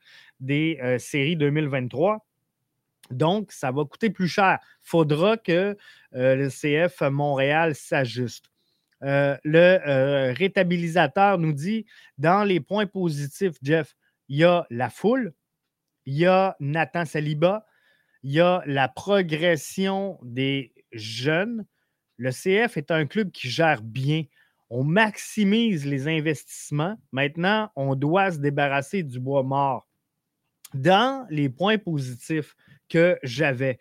des 0.45 0.79
euh, 0.83 0.99
séries 0.99 1.37
2023. 1.37 2.27
Donc, 3.11 3.53
ça 3.53 3.71
va 3.71 3.85
coûter 3.85 4.11
plus 4.11 4.29
cher. 4.29 4.59
Il 4.63 4.89
faudra 4.89 5.37
que 5.37 5.77
euh, 6.15 6.37
le 6.37 6.49
CF 6.49 7.03
Montréal 7.03 7.75
s'ajuste. 7.75 8.51
le 9.01 10.33
rétabilisateur 10.33 11.39
nous 11.39 11.53
dit 11.53 11.85
dans 12.17 12.45
les 12.45 12.61
points 12.61 12.87
positifs, 12.87 13.57
Jeff, 13.63 13.95
il 14.29 14.39
y 14.39 14.45
a 14.45 14.67
la 14.71 14.89
foule, 14.89 15.35
il 16.07 16.15
y 16.15 16.27
a 16.27 16.57
Nathan 16.61 17.05
Saliba, 17.05 17.67
il 18.23 18.33
y 18.33 18.41
a 18.41 18.63
la 18.67 18.89
progression 18.89 20.19
des 20.23 20.73
jeunes. 20.93 21.67
Le 22.17 22.31
CF 22.31 22.77
est 22.77 22.91
un 22.91 23.07
club 23.07 23.31
qui 23.31 23.49
gère 23.51 23.83
bien. 23.83 24.25
On 24.71 24.83
maximise 24.83 25.87
les 25.87 26.09
investissements. 26.09 26.97
Maintenant, 27.13 27.71
on 27.77 27.95
doit 27.95 28.33
se 28.33 28.39
débarrasser 28.39 29.03
du 29.03 29.21
bois 29.21 29.43
mort. 29.43 29.87
Dans 30.75 31.27
les 31.31 31.49
points 31.49 31.79
positifs 31.79 32.57
que 32.89 33.19
j'avais, 33.23 33.79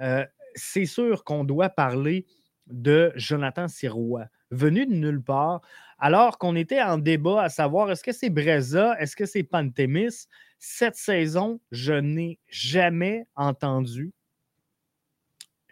euh, 0.00 0.26
c'est 0.54 0.86
sûr 0.86 1.24
qu'on 1.24 1.44
doit 1.44 1.70
parler 1.70 2.26
de 2.66 3.12
Jonathan 3.16 3.68
Sirois, 3.68 4.26
venu 4.50 4.86
de 4.86 4.92
nulle 4.92 5.22
part, 5.22 5.60
alors 5.98 6.38
qu'on 6.38 6.56
était 6.56 6.82
en 6.82 6.98
débat 6.98 7.42
à 7.42 7.48
savoir 7.48 7.90
est-ce 7.90 8.02
que 8.02 8.12
c'est 8.12 8.30
Breza, 8.30 8.96
est-ce 8.98 9.16
que 9.16 9.24
c'est 9.26 9.44
Pantémis. 9.44 10.26
Cette 10.58 10.96
saison, 10.96 11.60
je 11.70 11.94
n'ai 11.94 12.38
jamais 12.48 13.26
entendu, 13.36 14.12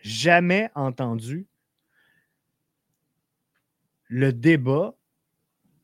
jamais 0.02 0.70
entendu 0.74 1.46
le 4.08 4.32
débat 4.32 4.94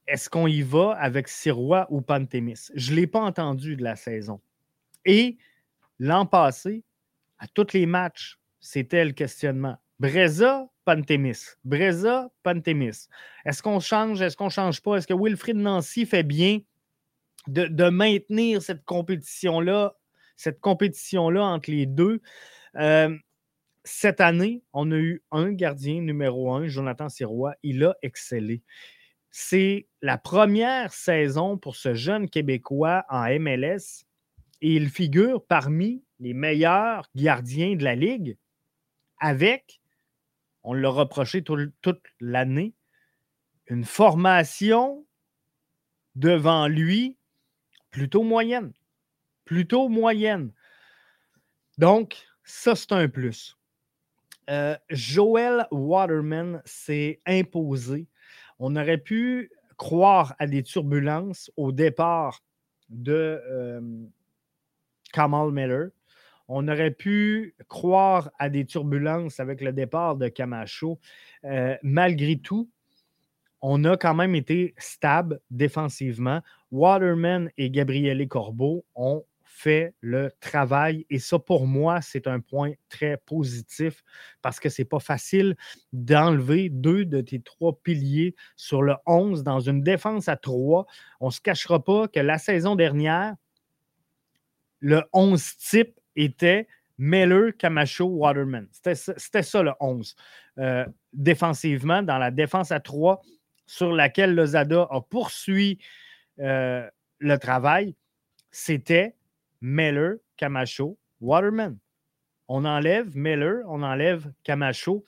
est-ce 0.08 0.28
qu'on 0.30 0.46
y 0.46 0.62
va 0.62 0.92
avec 0.92 1.28
Sirois 1.28 1.86
ou 1.90 2.00
Pantémis? 2.00 2.68
Je 2.74 2.92
ne 2.92 2.96
l'ai 2.96 3.06
pas 3.06 3.20
entendu 3.20 3.76
de 3.76 3.82
la 3.82 3.96
saison. 3.96 4.40
Et 5.06 5.38
l'an 5.98 6.26
passé, 6.26 6.82
à 7.38 7.46
tous 7.46 7.72
les 7.72 7.86
matchs, 7.86 8.38
c'était 8.60 9.04
le 9.04 9.12
questionnement. 9.12 9.76
Breza, 9.98 10.68
Pantémis. 10.84 11.38
Breza, 11.64 12.30
Pantémis. 12.42 13.08
Est-ce 13.44 13.62
qu'on 13.62 13.80
change? 13.80 14.20
Est-ce 14.20 14.36
qu'on 14.36 14.46
ne 14.46 14.50
change 14.50 14.82
pas? 14.82 14.96
Est-ce 14.96 15.06
que 15.06 15.14
Wilfried 15.14 15.56
Nancy 15.56 16.04
fait 16.04 16.22
bien 16.22 16.60
de, 17.46 17.88
maintenir 17.88 18.60
cette 18.60 18.84
compétition-là, 18.84 19.96
cette 20.36 20.60
compétition-là 20.60 21.42
entre 21.44 21.70
les 21.70 21.86
deux? 21.86 22.20
Euh, 22.76 23.16
cette 23.84 24.20
année, 24.20 24.64
on 24.72 24.90
a 24.90 24.96
eu 24.96 25.22
un 25.30 25.52
gardien 25.52 26.00
numéro 26.00 26.52
un, 26.52 26.66
Jonathan 26.66 27.08
Sirois. 27.08 27.54
Il 27.62 27.84
a 27.84 27.94
excellé. 28.02 28.62
C'est 29.30 29.86
la 30.02 30.18
première 30.18 30.92
saison 30.92 31.56
pour 31.56 31.76
ce 31.76 31.94
jeune 31.94 32.28
Québécois 32.28 33.04
en 33.08 33.26
MLS 33.38 34.06
et 34.62 34.74
il 34.74 34.88
figure 34.88 35.44
parmi 35.44 36.02
les 36.18 36.34
meilleurs 36.34 37.08
gardiens 37.14 37.76
de 37.76 37.84
la 37.84 37.94
Ligue 37.94 38.36
avec, 39.18 39.80
on 40.62 40.74
l'a 40.74 40.88
reproché 40.88 41.42
toute 41.42 42.02
l'année, 42.20 42.74
une 43.66 43.84
formation 43.84 45.06
devant 46.14 46.66
lui 46.68 47.16
plutôt 47.90 48.22
moyenne. 48.22 48.72
Plutôt 49.44 49.88
moyenne. 49.88 50.52
Donc, 51.78 52.16
ça, 52.44 52.74
c'est 52.74 52.92
un 52.92 53.08
plus. 53.08 53.56
Euh, 54.48 54.76
Joel 54.90 55.66
Waterman 55.70 56.62
s'est 56.64 57.20
imposé. 57.26 58.06
On 58.58 58.76
aurait 58.76 58.98
pu 58.98 59.50
croire 59.76 60.34
à 60.38 60.46
des 60.46 60.62
turbulences 60.62 61.50
au 61.56 61.72
départ 61.72 62.42
de 62.88 63.40
euh, 63.50 63.80
Kamal 65.16 65.50
Miller. 65.50 65.88
On 66.46 66.68
aurait 66.68 66.90
pu 66.90 67.54
croire 67.68 68.30
à 68.38 68.50
des 68.50 68.66
turbulences 68.66 69.40
avec 69.40 69.62
le 69.62 69.72
départ 69.72 70.16
de 70.16 70.28
Camacho. 70.28 71.00
Euh, 71.44 71.74
malgré 71.82 72.36
tout, 72.36 72.68
on 73.62 73.82
a 73.84 73.96
quand 73.96 74.14
même 74.14 74.34
été 74.34 74.74
stable 74.76 75.40
défensivement. 75.50 76.42
Waterman 76.70 77.50
et 77.56 77.70
Gabriele 77.70 78.28
Corbeau 78.28 78.84
ont 78.94 79.24
fait 79.42 79.94
le 80.02 80.30
travail. 80.40 81.06
Et 81.08 81.18
ça, 81.18 81.38
pour 81.38 81.66
moi, 81.66 82.02
c'est 82.02 82.26
un 82.26 82.40
point 82.40 82.72
très 82.90 83.16
positif 83.16 84.04
parce 84.42 84.60
que 84.60 84.68
ce 84.68 84.82
n'est 84.82 84.86
pas 84.86 85.00
facile 85.00 85.56
d'enlever 85.94 86.68
deux 86.68 87.06
de 87.06 87.22
tes 87.22 87.40
trois 87.40 87.80
piliers 87.82 88.34
sur 88.54 88.82
le 88.82 88.96
11 89.06 89.44
dans 89.44 89.60
une 89.60 89.82
défense 89.82 90.28
à 90.28 90.36
trois. 90.36 90.84
On 91.20 91.28
ne 91.28 91.32
se 91.32 91.40
cachera 91.40 91.82
pas 91.82 92.06
que 92.06 92.20
la 92.20 92.36
saison 92.36 92.76
dernière, 92.76 93.34
le 94.80 95.02
11 95.12 95.56
type 95.56 95.98
était 96.14 96.66
Miller, 96.98 97.52
Camacho, 97.56 98.06
Waterman. 98.06 98.68
C'était 98.72 99.42
ça, 99.42 99.62
le 99.62 99.72
11. 99.80 100.16
Euh, 100.58 100.86
défensivement, 101.12 102.02
dans 102.02 102.18
la 102.18 102.30
défense 102.30 102.72
à 102.72 102.80
trois, 102.80 103.20
sur 103.66 103.92
laquelle 103.92 104.34
Lozada 104.34 104.86
a 104.90 105.00
poursuivi 105.00 105.78
euh, 106.38 106.88
le 107.18 107.38
travail, 107.38 107.94
c'était 108.50 109.14
Meller, 109.60 110.14
Camacho, 110.36 110.98
Waterman. 111.20 111.78
On 112.48 112.64
enlève 112.64 113.16
Meller, 113.16 113.62
on 113.66 113.82
enlève 113.82 114.32
Camacho. 114.44 115.04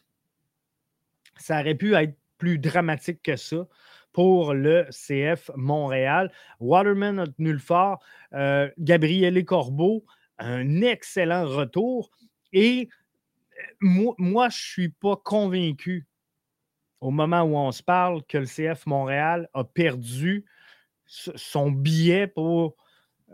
Ça 1.36 1.60
aurait 1.60 1.76
pu 1.76 1.94
être 1.94 2.16
plus 2.36 2.58
dramatique 2.58 3.22
que 3.22 3.36
ça 3.36 3.66
pour 4.12 4.54
le 4.54 4.86
CF 4.90 5.50
Montréal. 5.56 6.32
Waterman 6.60 7.18
a 7.18 7.26
tenu 7.26 7.52
le 7.52 7.58
fort. 7.58 8.00
Euh, 8.32 8.70
Gabriele 8.78 9.44
Corbeau, 9.44 10.04
un 10.38 10.82
excellent 10.82 11.46
retour. 11.46 12.10
Et 12.52 12.88
euh, 13.58 14.14
moi, 14.18 14.48
je 14.48 14.56
ne 14.56 14.62
suis 14.62 14.88
pas 14.88 15.16
convaincu 15.16 16.06
au 17.00 17.10
moment 17.10 17.42
où 17.42 17.56
on 17.56 17.72
se 17.72 17.82
parle, 17.82 18.22
que 18.24 18.38
le 18.38 18.46
CF 18.46 18.86
Montréal 18.86 19.48
a 19.54 19.64
perdu 19.64 20.44
son 21.06 21.70
billet 21.70 22.26
pour 22.26 22.76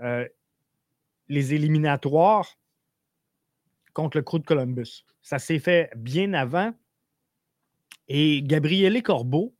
euh, 0.02 0.28
les 1.28 1.54
éliminatoires 1.54 2.58
contre 3.92 4.18
le 4.18 4.22
Crew 4.22 4.38
de 4.38 4.44
Columbus. 4.44 5.04
Ça 5.22 5.38
s'est 5.38 5.58
fait 5.58 5.90
bien 5.96 6.34
avant. 6.34 6.74
Et 8.08 8.42
Gabriele 8.42 9.02
Corbeau, 9.02 9.53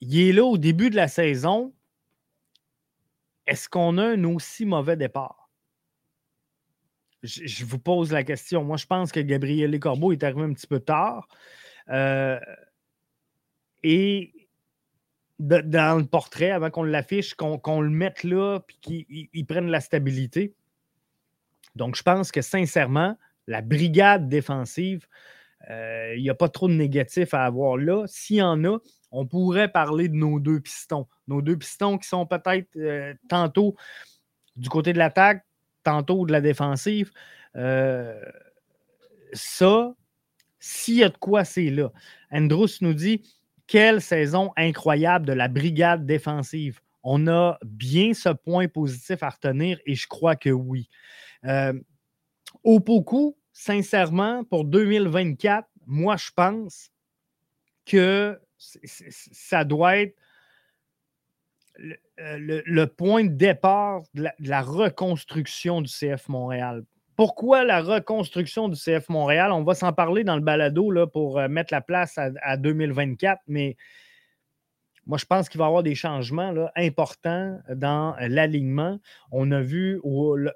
il 0.00 0.20
est 0.20 0.32
là 0.32 0.44
au 0.44 0.58
début 0.58 0.90
de 0.90 0.96
la 0.96 1.08
saison. 1.08 1.72
Est-ce 3.46 3.68
qu'on 3.68 3.98
a 3.98 4.04
un 4.04 4.24
aussi 4.24 4.64
mauvais 4.64 4.96
départ? 4.96 5.50
Je, 7.22 7.64
vous 7.64 7.78
pose 7.78 8.12
la 8.12 8.22
question. 8.22 8.64
Moi, 8.64 8.76
je 8.76 8.86
pense 8.86 9.10
que 9.10 9.20
Gabriel 9.20 9.78
Corbeau 9.80 10.12
est 10.12 10.22
arrivé 10.22 10.42
un 10.42 10.52
petit 10.52 10.66
peu 10.66 10.80
tard. 10.80 11.26
Euh, 11.88 12.38
et 13.82 14.34
dans 15.38 15.98
le 15.98 16.04
portrait, 16.04 16.50
avant 16.50 16.70
qu'on 16.70 16.82
l'affiche, 16.82 17.34
qu'on 17.34 17.80
le 17.80 17.90
mette 17.90 18.24
là, 18.24 18.60
puis 18.60 18.78
qu'il 19.32 19.46
prenne 19.46 19.68
la 19.68 19.80
stabilité. 19.80 20.54
Donc, 21.76 21.96
je 21.96 22.02
pense 22.02 22.30
que 22.30 22.40
sincèrement, 22.40 23.16
la 23.46 23.62
brigade 23.62 24.28
défensive, 24.28 25.06
euh, 25.70 26.14
il 26.16 26.22
n'y 26.22 26.30
a 26.30 26.34
pas 26.34 26.48
trop 26.48 26.68
de 26.68 26.74
négatifs 26.74 27.34
à 27.34 27.44
avoir 27.44 27.76
là. 27.76 28.04
S'il 28.06 28.36
y 28.36 28.42
en 28.42 28.64
a, 28.64 28.78
on 29.14 29.26
pourrait 29.26 29.68
parler 29.68 30.08
de 30.08 30.16
nos 30.16 30.40
deux 30.40 30.60
pistons. 30.60 31.06
Nos 31.28 31.40
deux 31.40 31.56
pistons 31.56 31.98
qui 31.98 32.08
sont 32.08 32.26
peut-être 32.26 32.76
euh, 32.76 33.14
tantôt 33.28 33.76
du 34.56 34.68
côté 34.68 34.92
de 34.92 34.98
l'attaque, 34.98 35.46
tantôt 35.84 36.26
de 36.26 36.32
la 36.32 36.40
défensive. 36.40 37.12
Euh, 37.54 38.20
ça, 39.32 39.94
s'il 40.58 40.96
y 40.96 41.04
a 41.04 41.08
de 41.08 41.16
quoi, 41.16 41.44
c'est 41.44 41.70
là. 41.70 41.92
Andrews 42.32 42.68
nous 42.80 42.92
dit 42.92 43.22
quelle 43.68 44.00
saison 44.02 44.50
incroyable 44.56 45.26
de 45.26 45.32
la 45.32 45.46
brigade 45.46 46.04
défensive. 46.04 46.80
On 47.04 47.28
a 47.28 47.58
bien 47.64 48.14
ce 48.14 48.30
point 48.30 48.66
positif 48.66 49.22
à 49.22 49.30
retenir 49.30 49.78
et 49.86 49.94
je 49.94 50.08
crois 50.08 50.34
que 50.34 50.50
oui. 50.50 50.88
Euh, 51.44 51.72
au 52.64 52.80
Poku, 52.80 53.36
sincèrement, 53.52 54.42
pour 54.42 54.64
2024, 54.64 55.68
moi, 55.86 56.16
je 56.16 56.30
pense 56.34 56.90
que 57.86 58.40
ça 58.84 59.64
doit 59.64 59.98
être 59.98 60.16
euh, 62.20 62.60
le, 62.64 62.86
point 62.86 63.24
de 63.24 63.34
départ 63.34 64.02
de 64.14 64.28
la, 64.38 64.62
reconstruction 64.62 65.82
du 65.82 65.90
CF 65.90 66.28
Montréal. 66.28 66.84
Pourquoi 67.16 67.64
la 67.64 67.80
reconstruction 67.80 68.68
du 68.68 68.76
CF 68.76 69.08
Montréal? 69.08 69.52
On 69.52 69.64
va 69.64 69.74
s'en 69.74 69.92
parler 69.92 70.24
dans 70.24 70.36
le 70.36 70.42
balado 70.42 70.92
pour 71.08 71.38
euh, 71.38 71.48
mettre 71.48 71.72
la 71.72 71.80
place 71.80 72.16
à, 72.18 72.30
à 72.42 72.56
2024, 72.56 73.40
mais 73.48 73.76
moi, 75.06 75.18
je 75.18 75.26
pense 75.26 75.48
qu'il 75.48 75.58
va 75.58 75.66
y 75.66 75.68
avoir 75.68 75.82
des 75.82 75.94
changements 75.94 76.50
là, 76.50 76.72
importants 76.76 77.58
dans 77.74 78.16
l'alignement. 78.20 78.98
On 79.30 79.50
a 79.52 79.60
vu 79.60 80.00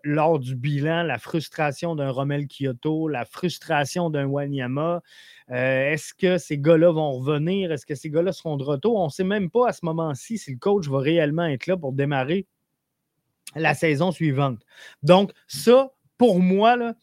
lors 0.04 0.38
du 0.38 0.56
bilan 0.56 1.02
la 1.02 1.18
frustration 1.18 1.94
d'un 1.94 2.10
Romel 2.10 2.46
Kyoto, 2.46 3.08
la 3.08 3.24
frustration 3.24 4.08
d'un 4.08 4.26
Wanyama. 4.26 5.02
Euh, 5.50 5.90
est-ce 5.92 6.14
que 6.14 6.38
ces 6.38 6.58
gars-là 6.58 6.90
vont 6.90 7.12
revenir? 7.12 7.72
Est-ce 7.72 7.84
que 7.84 7.94
ces 7.94 8.10
gars-là 8.10 8.32
seront 8.32 8.56
de 8.56 8.64
retour? 8.64 8.96
On 8.96 9.06
ne 9.06 9.10
sait 9.10 9.24
même 9.24 9.50
pas 9.50 9.68
à 9.68 9.72
ce 9.72 9.84
moment-ci 9.84 10.38
si 10.38 10.52
le 10.52 10.58
coach 10.58 10.88
va 10.88 10.98
réellement 10.98 11.46
être 11.46 11.66
là 11.66 11.76
pour 11.76 11.92
démarrer 11.92 12.46
la 13.54 13.74
saison 13.74 14.12
suivante. 14.12 14.60
Donc, 15.02 15.32
ça, 15.46 15.92
pour 16.16 16.40
moi, 16.40 16.94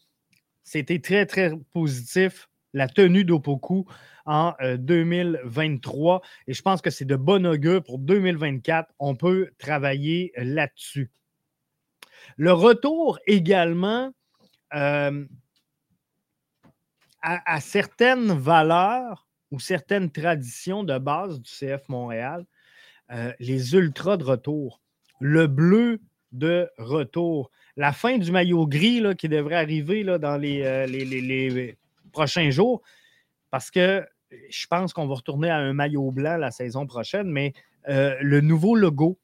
c'était 0.62 0.98
très, 0.98 1.26
très 1.26 1.52
positif. 1.72 2.48
La 2.76 2.88
tenue 2.88 3.24
d'Opoku 3.24 3.86
en 4.26 4.52
2023. 4.60 6.16
Euh, 6.16 6.18
Et 6.46 6.52
je 6.52 6.60
pense 6.60 6.82
que 6.82 6.90
c'est 6.90 7.06
de 7.06 7.16
bon 7.16 7.46
augure 7.46 7.82
pour 7.82 7.98
2024. 7.98 8.92
On 8.98 9.16
peut 9.16 9.48
travailler 9.56 10.30
là-dessus. 10.36 11.10
Le 12.36 12.52
retour 12.52 13.18
également 13.26 14.12
euh, 14.74 15.24
à, 17.22 17.60
certaines 17.62 18.32
valeurs 18.32 19.26
ou 19.50 19.58
certaines 19.58 20.10
traditions 20.10 20.84
de 20.84 20.98
base 20.98 21.40
du 21.40 21.50
CF 21.50 21.88
Montréal, 21.88 22.44
euh, 23.10 23.32
les 23.38 23.72
ultras 23.74 24.18
de 24.18 24.24
retour, 24.24 24.82
le 25.18 25.46
bleu 25.46 26.02
de 26.32 26.68
retour, 26.76 27.50
la 27.78 27.94
fin 27.94 28.18
du 28.18 28.30
maillot 28.32 28.66
gris 28.66 29.02
qui 29.16 29.30
devrait 29.30 29.56
arriver 29.56 30.04
dans 30.04 30.36
les, 30.36 30.86
les 30.86 31.78
prochains 32.16 32.48
jours, 32.48 32.80
parce 33.50 33.70
que 33.70 34.02
je 34.48 34.66
pense 34.68 34.94
qu'on 34.94 35.06
va 35.06 35.16
retourner 35.16 35.50
à 35.50 35.58
un 35.58 35.74
maillot 35.74 36.10
blanc 36.10 36.38
la 36.38 36.50
saison 36.50 36.86
prochaine, 36.86 37.30
mais 37.30 37.52
euh, 37.88 38.16
le 38.22 38.40
nouveau 38.40 38.74
logo 38.74 39.18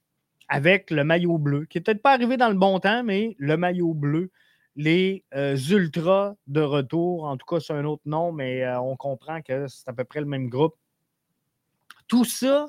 avec 0.48 0.90
le 0.90 1.04
maillot 1.04 1.38
bleu, 1.38 1.64
qui 1.64 1.78
n'est 1.78 1.82
peut-être 1.82 2.02
pas 2.02 2.12
arrivé 2.12 2.36
dans 2.36 2.50
le 2.50 2.54
bon 2.54 2.78
temps, 2.80 3.02
mais 3.02 3.34
le 3.38 3.56
maillot 3.56 3.94
bleu, 3.94 4.30
les 4.76 5.24
euh, 5.34 5.56
Ultras 5.56 6.34
de 6.46 6.60
retour, 6.60 7.24
en 7.24 7.38
tout 7.38 7.46
cas, 7.46 7.60
c'est 7.60 7.72
un 7.72 7.86
autre 7.86 8.02
nom, 8.04 8.30
mais 8.30 8.62
euh, 8.62 8.78
on 8.80 8.94
comprend 8.96 9.40
que 9.40 9.66
c'est 9.68 9.88
à 9.88 9.94
peu 9.94 10.04
près 10.04 10.20
le 10.20 10.26
même 10.26 10.50
groupe. 10.50 10.74
Tout 12.08 12.26
ça, 12.26 12.66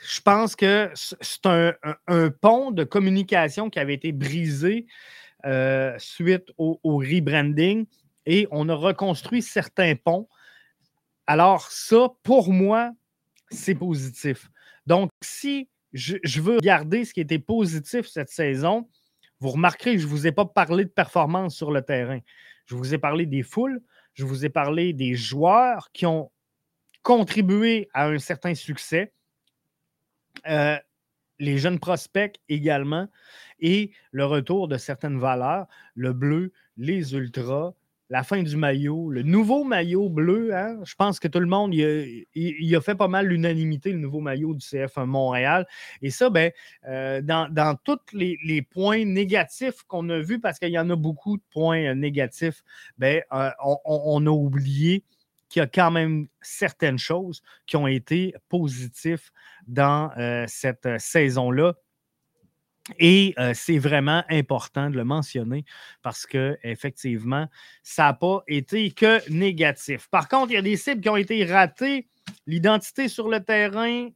je 0.00 0.20
pense 0.20 0.54
que 0.54 0.90
c'est 0.94 1.46
un, 1.46 2.30
pont 2.40 2.70
de 2.70 2.84
communication 2.84 3.68
qui 3.68 3.80
avait 3.80 3.94
été 3.94 4.12
brisé 4.12 4.86
suite 5.98 6.52
au 6.58 6.78
rebranding 6.84 7.86
et 8.26 8.46
on 8.50 8.68
a 8.68 8.74
reconstruit 8.74 9.42
certains 9.42 9.96
ponts 9.96 10.28
alors, 11.30 11.70
ça, 11.70 12.08
pour 12.24 12.52
moi, 12.52 12.90
c'est 13.50 13.76
positif. 13.76 14.50
Donc, 14.84 15.12
si 15.22 15.68
je, 15.92 16.40
veux 16.40 16.58
garder 16.58 17.04
ce 17.04 17.14
qui 17.14 17.20
était 17.20 17.38
positif 17.38 18.08
cette 18.08 18.30
saison, 18.30 18.88
vous 19.38 19.50
remarquerez 19.50 19.92
que 19.94 20.00
je 20.00 20.06
ne 20.06 20.10
vous 20.10 20.26
ai 20.26 20.32
pas 20.32 20.44
parlé 20.44 20.84
de 20.84 20.90
performance 20.90 21.54
sur 21.54 21.70
le 21.70 21.82
terrain. 21.82 22.18
Je 22.66 22.74
vous 22.74 22.94
ai 22.94 22.98
parlé 22.98 23.26
des 23.26 23.44
foules, 23.44 23.80
je 24.14 24.24
vous 24.24 24.44
ai 24.44 24.48
parlé 24.48 24.92
des 24.92 25.14
joueurs 25.14 25.92
qui 25.92 26.04
ont 26.04 26.32
contribué 27.04 27.88
à 27.94 28.08
un 28.08 28.18
certain 28.18 28.56
succès. 28.56 29.12
Euh, 30.48 30.78
les 31.38 31.58
jeunes 31.58 31.78
prospects 31.78 32.40
également, 32.48 33.06
et 33.60 33.92
le 34.10 34.24
retour 34.24 34.66
de 34.66 34.78
certaines 34.78 35.20
valeurs, 35.20 35.68
le 35.94 36.12
bleu, 36.12 36.52
les 36.76 37.14
ultras, 37.14 37.72
la 38.10 38.24
fin 38.24 38.42
du 38.42 38.56
maillot, 38.56 39.08
le 39.08 39.22
nouveau 39.22 39.62
maillot 39.62 40.08
bleu, 40.08 40.52
hein, 40.52 40.80
je 40.82 40.96
pense 40.96 41.20
que 41.20 41.28
tout 41.28 41.38
le 41.38 41.46
monde 41.46 41.72
il 41.72 42.76
a, 42.76 42.80
fait 42.80 42.96
pas 42.96 43.06
mal 43.06 43.26
l'unanimité, 43.26 43.92
le 43.92 43.98
nouveau 43.98 44.20
maillot 44.20 44.52
du 44.52 44.66
CF 44.66 44.96
Montréal. 44.96 45.66
Et 46.02 46.10
ça, 46.10 46.28
ben, 46.28 46.50
euh, 46.88 47.22
dans, 47.22 47.76
tous 47.84 48.00
les, 48.12 48.62
points 48.62 49.04
négatifs 49.04 49.84
qu'on 49.86 50.08
a 50.08 50.18
vus, 50.18 50.40
parce 50.40 50.58
qu'il 50.58 50.70
y 50.70 50.78
en 50.78 50.90
a 50.90 50.96
beaucoup 50.96 51.36
de 51.36 51.42
points 51.52 51.84
euh, 51.84 51.94
négatifs, 51.94 52.64
ben, 52.98 53.22
euh, 53.32 53.50
on, 53.60 54.26
a 54.26 54.30
oublié 54.30 55.04
qu'il 55.48 55.60
y 55.60 55.62
a 55.62 55.68
quand 55.68 55.92
même 55.92 56.26
certaines 56.40 56.98
choses 56.98 57.42
qui 57.66 57.76
ont 57.76 57.86
été 57.86 58.34
positives 58.48 59.30
dans 59.68 60.10
cette 60.46 60.88
saison-là. 60.98 61.74
Et 62.98 63.34
c'est 63.54 63.78
vraiment 63.78 64.24
important 64.28 64.90
de 64.90 64.96
le 64.96 65.04
mentionner 65.04 65.64
parce 66.02 66.26
que 66.26 66.58
effectivement, 66.62 67.46
ça 67.82 68.04
n'a 68.04 68.12
pas 68.14 68.42
été 68.48 68.90
que 68.90 69.28
négatif. 69.30 70.08
Par 70.10 70.28
contre, 70.28 70.50
il 70.50 70.54
y 70.54 70.58
a 70.58 70.62
des 70.62 70.76
cibles 70.76 71.00
qui 71.00 71.08
ont 71.08 71.16
été 71.16 71.44
ratées. 71.44 72.08
L'identité 72.46 73.08
sur 73.08 73.28
le 73.28 73.40
terrain, 73.40 74.08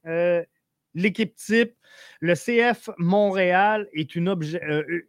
l'équipe 0.94 1.34
type, 1.34 1.74
le 2.20 2.34
CF 2.34 2.90
Montréal 2.98 3.88
est 3.92 4.14
une, 4.14 4.34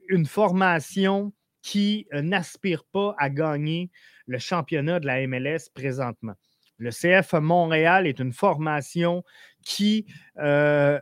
une 0.09 0.25
formation 0.25 1.33
qui 1.61 2.07
n'aspire 2.13 2.83
pas 2.85 3.15
à 3.17 3.29
gagner 3.29 3.89
le 4.27 4.37
championnat 4.37 4.99
de 4.99 5.07
la 5.07 5.25
MLS 5.27 5.69
présentement. 5.73 6.33
Le 6.77 6.91
CF 6.91 7.33
Montréal 7.33 8.05
est 8.05 8.19
une 8.19 8.33
formation 8.33 9.23
qui 9.63 10.05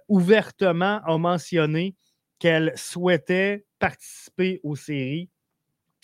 ouvertement 0.08 1.02
a 1.06 1.18
mentionné 1.18 1.96
qu'elle 2.44 2.74
souhaitait 2.76 3.64
participer 3.80 4.60
aux 4.64 4.76
séries. 4.76 5.30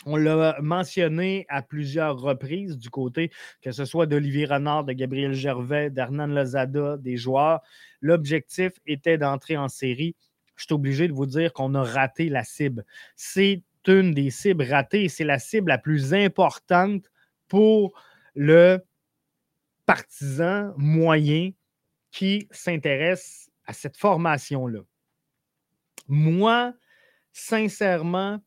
On 0.05 0.15
l'a 0.15 0.55
mentionné 0.61 1.45
à 1.49 1.61
plusieurs 1.61 2.17
reprises 2.17 2.77
du 2.77 2.89
côté, 2.89 3.29
que 3.61 3.73
ce 3.73 3.83
soit 3.83 4.05
d'Olivier 4.05 4.45
Renard, 4.45 4.85
de 4.85 4.93
Gabriel 4.93 5.33
Gervais, 5.33 5.89
d'Hernan 5.89 6.27
Lozada, 6.27 6.95
des 6.95 7.17
joueurs. 7.17 7.59
L'objectif 7.99 8.71
était 8.85 9.17
d'entrer 9.17 9.57
en 9.57 9.67
série. 9.67 10.15
Je 10.55 10.63
suis 10.63 10.73
obligé 10.73 11.09
de 11.09 11.13
vous 11.13 11.25
dire 11.25 11.51
qu'on 11.51 11.75
a 11.75 11.83
raté 11.83 12.29
la 12.29 12.45
cible. 12.45 12.85
C'est 13.17 13.61
une 13.85 14.13
des 14.13 14.29
cibles 14.29 14.63
ratées. 14.63 15.09
C'est 15.09 15.25
la 15.25 15.39
cible 15.39 15.67
la 15.67 15.77
plus 15.77 16.13
importante 16.13 17.11
pour 17.49 18.01
le 18.33 18.79
partisan 19.85 20.73
moyen 20.77 21.51
qui 22.11 22.47
s'intéresse 22.49 23.51
à 23.65 23.73
cette 23.73 23.97
formation-là. 23.97 24.79
Moi, 26.09 26.73
sincèrement, 27.31 28.41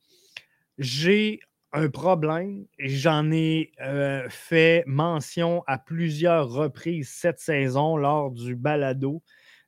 j'ai 0.78 1.40
un 1.72 1.88
problème, 1.88 2.66
j'en 2.78 3.30
ai 3.32 3.72
euh, 3.80 4.28
fait 4.28 4.84
mention 4.86 5.62
à 5.66 5.78
plusieurs 5.78 6.50
reprises 6.50 7.08
cette 7.08 7.38
saison 7.38 7.96
lors 7.96 8.30
du 8.30 8.56
balado. 8.56 9.22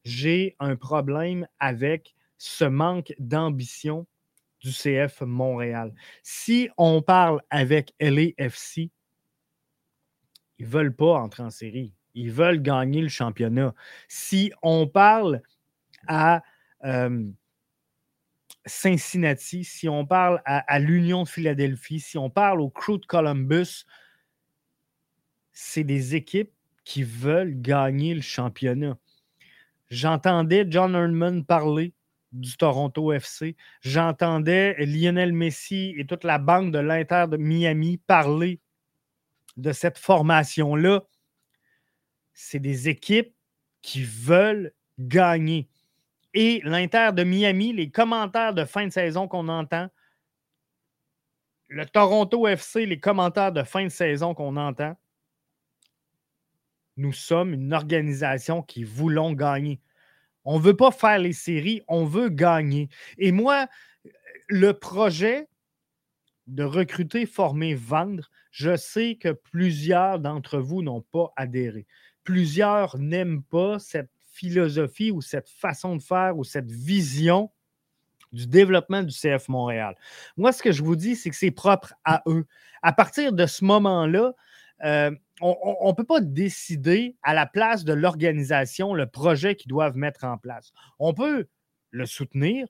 J'ai 0.04 0.54
un 0.58 0.76
problème 0.76 1.46
avec 1.60 2.14
ce 2.36 2.64
manque 2.64 3.14
d'ambition 3.18 4.06
du 4.60 4.70
CF 4.72 5.22
Montréal. 5.22 5.94
Si 6.22 6.68
on 6.76 7.00
parle 7.00 7.40
avec 7.48 7.94
LAFC, 8.00 8.90
ils 10.58 10.66
ne 10.66 10.70
veulent 10.70 10.94
pas 10.94 11.14
entrer 11.14 11.42
en 11.42 11.50
série. 11.50 11.94
Ils 12.14 12.32
veulent 12.32 12.60
gagner 12.60 13.00
le 13.00 13.08
championnat. 13.08 13.74
Si 14.08 14.52
on 14.62 14.86
parle 14.86 15.40
à 16.06 16.42
euh, 16.84 17.30
Cincinnati, 18.66 19.64
si 19.64 19.88
on 19.88 20.06
parle 20.06 20.40
à, 20.44 20.78
l'Union 20.78 21.24
de 21.24 21.28
Philadelphie, 21.28 22.00
si 22.00 22.16
on 22.16 22.30
parle 22.30 22.60
au 22.60 22.70
Crew 22.70 22.98
de 22.98 23.06
Columbus, 23.06 23.84
c'est 25.52 25.84
des 25.84 26.14
équipes 26.14 26.52
qui 26.84 27.02
veulent 27.02 27.60
gagner 27.60 28.14
le 28.14 28.22
championnat. 28.22 28.98
J'entendais 29.90 30.66
John 30.68 30.94
Erdman 30.94 31.44
parler 31.44 31.92
du 32.32 32.56
Toronto 32.56 33.12
FC. 33.12 33.56
J'entendais 33.80 34.74
Lionel 34.84 35.32
Messi 35.32 35.94
et 35.96 36.06
toute 36.06 36.24
la 36.24 36.38
banque 36.38 36.72
de 36.72 36.78
l'Inter 36.78 37.26
de 37.30 37.36
Miami 37.36 37.98
parler 37.98 38.60
de 39.56 39.72
cette 39.72 39.98
formation-là. 39.98 41.04
C'est 42.32 42.58
des 42.58 42.88
équipes 42.88 43.34
qui 43.82 44.02
veulent 44.02 44.72
gagner 44.98 45.68
et 46.34 46.60
l'Inter 46.64 47.10
de 47.14 47.22
Miami, 47.22 47.72
les 47.72 47.90
commentaires 47.90 48.54
de 48.54 48.64
fin 48.64 48.86
de 48.86 48.92
saison 48.92 49.28
qu'on 49.28 49.48
entend, 49.48 49.88
le 51.68 51.86
Toronto 51.86 52.46
FC, 52.46 52.86
les 52.86 53.00
commentaires 53.00 53.52
de 53.52 53.62
fin 53.62 53.84
de 53.84 53.88
saison 53.88 54.34
qu'on 54.34 54.56
entend, 54.56 54.96
nous 56.96 57.12
sommes 57.12 57.54
une 57.54 57.72
organisation 57.72 58.62
qui 58.62 58.84
voulons 58.84 59.32
gagner. 59.32 59.80
On 60.44 60.58
ne 60.58 60.62
veut 60.62 60.76
pas 60.76 60.90
faire 60.90 61.18
les 61.18 61.32
séries, 61.32 61.82
on 61.88 62.04
veut 62.04 62.28
gagner. 62.28 62.88
Et 63.18 63.32
moi, 63.32 63.66
le 64.48 64.72
projet 64.72 65.48
de 66.46 66.62
recruter, 66.62 67.26
former, 67.26 67.74
vendre, 67.74 68.30
je 68.50 68.76
sais 68.76 69.16
que 69.16 69.30
plusieurs 69.30 70.20
d'entre 70.20 70.58
vous 70.58 70.82
n'ont 70.82 71.00
pas 71.00 71.32
adhéré. 71.36 71.86
Plusieurs 72.22 72.98
n'aiment 72.98 73.42
pas 73.42 73.78
cette 73.78 74.10
philosophie 74.34 75.10
ou 75.10 75.20
cette 75.20 75.48
façon 75.48 75.96
de 75.96 76.02
faire 76.02 76.36
ou 76.36 76.44
cette 76.44 76.70
vision 76.70 77.50
du 78.32 78.46
développement 78.46 79.02
du 79.02 79.14
CF 79.14 79.48
Montréal. 79.48 79.94
Moi, 80.36 80.52
ce 80.52 80.62
que 80.62 80.72
je 80.72 80.82
vous 80.82 80.96
dis, 80.96 81.14
c'est 81.14 81.30
que 81.30 81.36
c'est 81.36 81.52
propre 81.52 81.94
à 82.04 82.22
eux. 82.26 82.44
À 82.82 82.92
partir 82.92 83.32
de 83.32 83.46
ce 83.46 83.64
moment-là, 83.64 84.32
euh, 84.84 85.10
on 85.40 85.88
ne 85.88 85.94
peut 85.94 86.04
pas 86.04 86.20
décider 86.20 87.16
à 87.22 87.32
la 87.34 87.46
place 87.46 87.84
de 87.84 87.92
l'organisation 87.92 88.92
le 88.92 89.06
projet 89.06 89.54
qu'ils 89.56 89.70
doivent 89.70 89.96
mettre 89.96 90.24
en 90.24 90.36
place. 90.36 90.72
On 90.98 91.14
peut 91.14 91.46
le 91.90 92.06
soutenir, 92.06 92.66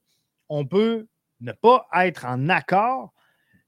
on 0.49 0.67
peut 0.67 1.07
ne 1.41 1.53
pas 1.53 1.87
être 1.95 2.27
en 2.27 2.49
accord, 2.49 3.13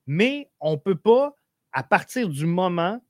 mais 0.06 0.50
on 0.60 0.72
ne 0.72 0.76
peut 0.76 0.96
pas, 0.96 1.34
à 1.72 1.82
partir 1.82 2.28
du 2.28 2.46
moment 2.46 3.00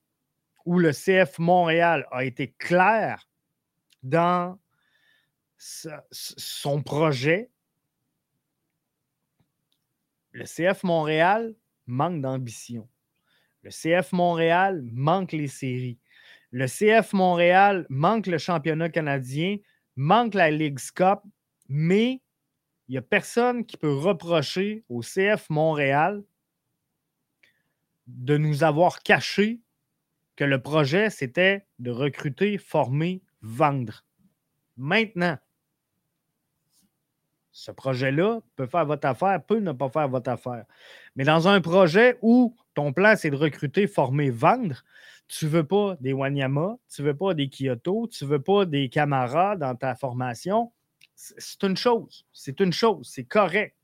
où 0.64 0.78
le 0.78 0.92
CF 0.92 1.38
Montréal 1.38 2.06
a 2.10 2.24
été 2.24 2.52
clair 2.58 3.28
dans 4.02 4.58
son 5.58 6.82
projet, 6.82 7.50
le 10.32 10.44
CF 10.44 10.82
Montréal 10.82 11.54
manque 11.86 12.20
d'ambition. 12.20 12.88
Le 13.62 13.70
CF 13.70 14.12
Montréal 14.12 14.82
manque 14.92 15.32
les 15.32 15.48
séries. 15.48 15.98
Le 16.50 16.66
CF 16.66 17.12
Montréal 17.12 17.86
manque 17.88 18.26
le 18.26 18.38
championnat 18.38 18.90
canadien, 18.90 19.56
manque 19.96 20.34
la 20.34 20.50
Ligue 20.50 20.78
Cup, 20.94 21.20
mais 21.68 22.20
il 22.88 22.92
n'y 22.92 22.98
a 22.98 23.02
personne 23.02 23.64
qui 23.64 23.76
peut 23.76 23.94
reprocher 23.94 24.84
au 24.88 25.00
CF 25.00 25.48
Montréal 25.50 26.22
de 28.06 28.36
nous 28.36 28.62
avoir 28.62 29.02
caché 29.02 29.60
que 30.36 30.44
le 30.44 30.60
projet, 30.60 31.10
c'était 31.10 31.66
de 31.78 31.90
recruter, 31.90 32.58
former, 32.58 33.22
vendre. 33.40 34.04
Maintenant, 34.76 35.38
ce 37.56 37.70
projet-là 37.70 38.40
peut 38.54 38.66
faire 38.66 38.84
votre 38.84 39.08
affaire, 39.08 39.42
peut 39.42 39.60
ne 39.60 39.72
pas 39.72 39.88
faire 39.88 40.08
votre 40.08 40.28
affaire. 40.28 40.66
Mais 41.16 41.24
dans 41.24 41.48
un 41.48 41.62
projet 41.62 42.18
où 42.20 42.54
ton 42.74 42.92
plan, 42.92 43.14
c'est 43.16 43.30
de 43.30 43.36
recruter, 43.36 43.86
former, 43.86 44.28
vendre, 44.28 44.84
tu 45.26 45.46
ne 45.46 45.50
veux 45.50 45.64
pas 45.64 45.96
des 46.00 46.12
Wanyama, 46.12 46.76
tu 46.94 47.00
ne 47.00 47.06
veux 47.06 47.16
pas 47.16 47.32
des 47.32 47.48
Kyoto, 47.48 48.08
tu 48.08 48.24
ne 48.24 48.28
veux 48.28 48.42
pas 48.42 48.66
des 48.66 48.90
camarades 48.90 49.60
dans 49.60 49.74
ta 49.74 49.94
formation. 49.94 50.70
C'est 51.14 51.62
une 51.62 51.78
chose. 51.78 52.26
C'est 52.30 52.60
une 52.60 52.74
chose. 52.74 53.08
C'est 53.10 53.24
correct. 53.24 53.74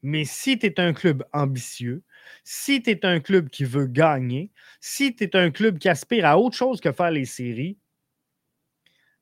Mais 0.00 0.24
si 0.24 0.56
tu 0.56 0.66
es 0.66 0.78
un 0.78 0.92
club 0.92 1.24
ambitieux, 1.32 2.04
si 2.44 2.82
tu 2.82 2.90
es 2.90 3.04
un 3.04 3.18
club 3.18 3.48
qui 3.48 3.64
veut 3.64 3.88
gagner, 3.88 4.52
si 4.78 5.16
tu 5.16 5.24
es 5.24 5.34
un 5.34 5.50
club 5.50 5.78
qui 5.78 5.88
aspire 5.88 6.24
à 6.24 6.38
autre 6.38 6.56
chose 6.56 6.80
que 6.80 6.92
faire 6.92 7.10
les 7.10 7.24
séries, 7.24 7.78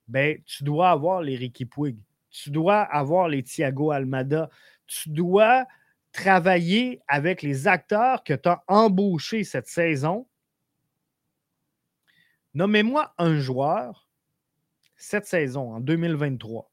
ben, 0.07 0.38
tu 0.45 0.65
dois 0.65 0.91
avoir 0.91 1.23
les 1.23 1.37
Ricky 1.37 1.65
Puig 1.65 1.97
tu 2.33 2.51
dois 2.51 2.81
avoir 2.81 3.29
les 3.29 3.42
Thiago 3.42 3.92
Almada, 3.92 4.51
tu 4.87 5.11
dois 5.11 5.66
travailler 6.12 7.01
avec 7.07 7.42
les 7.42 7.68
acteurs 7.68 8.25
que 8.25 8.35
tu 8.35 8.49
as 8.49 8.64
embauchés 8.66 9.45
cette 9.45 9.68
saison. 9.68 10.27
Nommez-moi 12.55 13.14
un 13.18 13.38
joueur 13.38 14.09
cette 14.97 15.27
saison, 15.27 15.75
en 15.75 15.81
2023. 15.81 16.71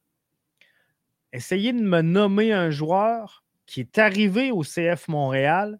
Essayez 1.33 1.73
de 1.73 1.81
me 1.81 2.01
nommer 2.01 2.53
un 2.53 2.69
joueur 2.69 3.43
qui 3.65 3.81
est 3.81 3.97
arrivé 3.97 4.51
au 4.51 4.61
CF 4.61 5.07
Montréal 5.07 5.79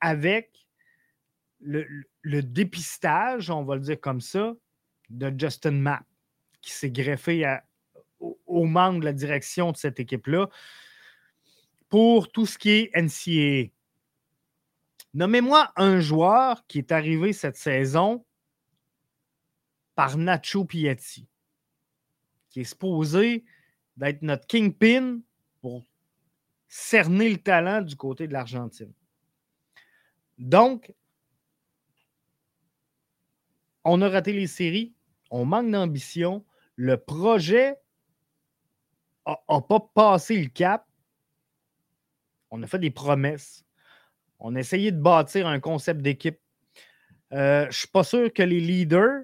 avec 0.00 0.66
le, 1.60 2.04
dépistage, 2.42 3.50
on 3.50 3.64
va 3.64 3.76
le 3.76 3.80
dire 3.80 4.00
comme 4.00 4.20
ça, 4.20 4.52
de 5.10 5.32
Justin 5.38 5.72
Mapp, 5.72 6.04
qui 6.60 6.72
s'est 6.72 6.90
greffé 6.90 7.44
à, 7.44 7.64
aux 8.54 8.66
membres 8.66 9.00
de 9.00 9.04
la 9.04 9.12
direction 9.12 9.72
de 9.72 9.76
cette 9.76 10.00
équipe-là 10.00 10.48
pour 11.88 12.30
tout 12.30 12.46
ce 12.46 12.58
qui 12.58 12.70
est 12.70 12.90
NCAA. 12.94 13.70
Nommez-moi 15.12 15.72
un 15.76 16.00
joueur 16.00 16.66
qui 16.66 16.78
est 16.78 16.90
arrivé 16.90 17.32
cette 17.32 17.56
saison 17.56 18.24
par 19.94 20.16
Nacho 20.16 20.64
Piatti, 20.64 21.28
qui 22.50 22.60
est 22.60 22.64
supposé 22.64 23.44
d'être 23.96 24.22
notre 24.22 24.46
kingpin 24.46 25.20
pour 25.60 25.84
cerner 26.68 27.30
le 27.30 27.38
talent 27.38 27.80
du 27.80 27.94
côté 27.94 28.26
de 28.26 28.32
l'Argentine. 28.32 28.92
Donc, 30.38 30.92
on 33.84 34.02
a 34.02 34.08
raté 34.08 34.32
les 34.32 34.48
séries, 34.48 34.94
on 35.30 35.44
manque 35.44 35.70
d'ambition. 35.70 36.44
Le 36.76 36.96
projet 36.96 37.76
n'a 39.26 39.60
pas 39.60 39.80
passé 39.94 40.42
le 40.42 40.48
cap. 40.48 40.86
On 42.50 42.62
a 42.62 42.66
fait 42.66 42.78
des 42.78 42.90
promesses. 42.90 43.64
On 44.38 44.54
a 44.56 44.60
essayé 44.60 44.92
de 44.92 45.00
bâtir 45.00 45.46
un 45.46 45.60
concept 45.60 46.02
d'équipe. 46.02 46.38
Euh, 47.32 47.62
je 47.62 47.66
ne 47.68 47.72
suis 47.72 47.88
pas 47.88 48.04
sûr 48.04 48.32
que 48.32 48.42
les 48.42 48.60
leaders 48.60 49.22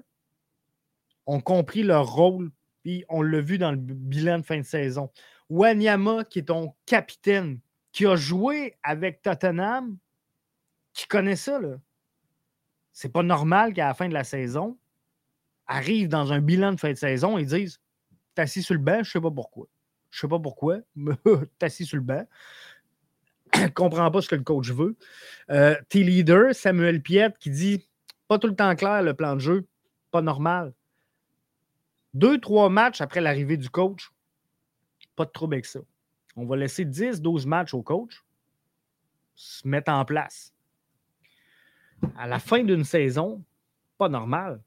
ont 1.25 1.39
compris 1.39 1.83
leur 1.83 2.11
rôle, 2.11 2.51
puis 2.83 3.05
on 3.09 3.21
l'a 3.21 3.39
vu 3.39 3.57
dans 3.57 3.71
le 3.71 3.77
bilan 3.77 4.39
de 4.39 4.43
fin 4.43 4.57
de 4.57 4.65
saison. 4.65 5.11
Wanyama, 5.49 6.23
qui 6.25 6.39
est 6.39 6.43
ton 6.43 6.73
capitaine, 6.85 7.59
qui 7.91 8.05
a 8.05 8.15
joué 8.15 8.75
avec 8.83 9.21
Tottenham, 9.21 9.97
qui 10.93 11.07
connaît 11.07 11.35
ça, 11.35 11.59
là. 11.59 11.77
C'est 12.93 13.11
pas 13.11 13.23
normal 13.23 13.73
qu'à 13.73 13.87
la 13.87 13.93
fin 13.93 14.09
de 14.09 14.13
la 14.13 14.23
saison, 14.23 14.77
arrive 15.67 16.09
dans 16.09 16.33
un 16.33 16.41
bilan 16.41 16.73
de 16.73 16.79
fin 16.79 16.91
de 16.91 16.97
saison 16.97 17.37
et 17.37 17.45
disent 17.45 17.79
T'es 18.35 18.43
assis 18.43 18.63
sur 18.63 18.75
le 18.75 18.81
banc, 18.81 19.03
je 19.03 19.11
sais 19.11 19.21
pas 19.21 19.31
pourquoi. 19.31 19.67
Je 20.11 20.19
sais 20.19 20.27
pas 20.27 20.39
pourquoi. 20.39 20.79
T'es 21.59 21.65
assis 21.65 21.85
sur 21.85 21.97
le 21.97 22.03
banc. 22.03 22.27
comprends 23.73 24.11
pas 24.11 24.21
ce 24.21 24.27
que 24.27 24.35
le 24.35 24.43
coach 24.43 24.69
veut. 24.69 24.95
Euh, 25.49 25.75
tes 25.89 26.03
leaders, 26.03 26.53
Samuel 26.53 27.01
Piette, 27.01 27.37
qui 27.37 27.49
dit 27.49 27.87
pas 28.27 28.39
tout 28.39 28.47
le 28.47 28.55
temps 28.55 28.75
clair 28.75 29.03
le 29.03 29.13
plan 29.13 29.35
de 29.35 29.41
jeu, 29.41 29.67
pas 30.11 30.21
normal. 30.21 30.73
Deux, 32.13 32.39
trois 32.39 32.69
matchs 32.69 33.01
après 33.01 33.21
l'arrivée 33.21 33.57
du 33.57 33.69
coach, 33.69 34.11
pas 35.15 35.25
de 35.25 35.31
trouble 35.31 35.55
avec 35.55 35.65
ça. 35.65 35.79
On 36.35 36.45
va 36.45 36.55
laisser 36.55 36.85
10, 36.85 37.21
12 37.21 37.45
matchs 37.45 37.73
au 37.73 37.81
coach 37.81 38.23
se 39.35 39.67
mettre 39.67 39.91
en 39.91 40.05
place. 40.05 40.53
À 42.17 42.27
la 42.27 42.39
fin 42.39 42.63
d'une 42.63 42.83
saison, 42.83 43.43
pas 43.97 44.09
normal. 44.09 44.61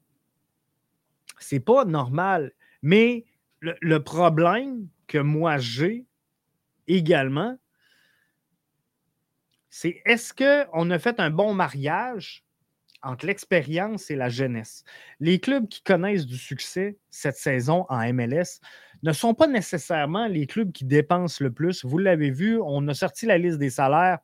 C'est 1.39 1.59
pas 1.59 1.85
normal. 1.85 2.53
Mais 2.81 3.25
le 3.61 3.97
problème, 4.03 4.87
que 5.07 5.17
moi 5.17 5.57
j'ai 5.57 6.05
également, 6.87 7.57
c'est 9.69 10.01
est-ce 10.05 10.33
qu'on 10.33 10.89
a 10.89 10.99
fait 10.99 11.19
un 11.19 11.29
bon 11.29 11.53
mariage 11.53 12.45
entre 13.01 13.25
l'expérience 13.25 14.09
et 14.09 14.15
la 14.15 14.29
jeunesse? 14.29 14.83
Les 15.19 15.39
clubs 15.39 15.67
qui 15.67 15.81
connaissent 15.83 16.25
du 16.25 16.37
succès 16.37 16.97
cette 17.09 17.35
saison 17.35 17.85
en 17.89 18.13
MLS 18.13 18.59
ne 19.03 19.11
sont 19.11 19.33
pas 19.33 19.47
nécessairement 19.47 20.27
les 20.27 20.47
clubs 20.47 20.71
qui 20.71 20.85
dépensent 20.85 21.43
le 21.43 21.51
plus. 21.51 21.83
Vous 21.83 21.97
l'avez 21.97 22.31
vu, 22.31 22.59
on 22.63 22.87
a 22.87 22.93
sorti 22.93 23.25
la 23.25 23.37
liste 23.37 23.59
des 23.59 23.69
salaires 23.69 24.19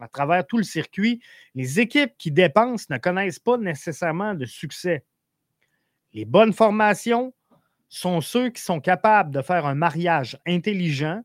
à 0.00 0.08
travers 0.08 0.46
tout 0.46 0.56
le 0.56 0.64
circuit. 0.64 1.22
Les 1.54 1.80
équipes 1.80 2.14
qui 2.18 2.30
dépensent 2.30 2.86
ne 2.90 2.98
connaissent 2.98 3.38
pas 3.38 3.58
nécessairement 3.58 4.34
de 4.34 4.44
succès. 4.44 5.04
Les 6.12 6.24
bonnes 6.24 6.52
formations 6.52 7.34
sont 7.88 8.20
ceux 8.20 8.50
qui 8.50 8.62
sont 8.62 8.80
capables 8.80 9.30
de 9.30 9.42
faire 9.42 9.66
un 9.66 9.74
mariage 9.74 10.38
intelligent 10.46 11.22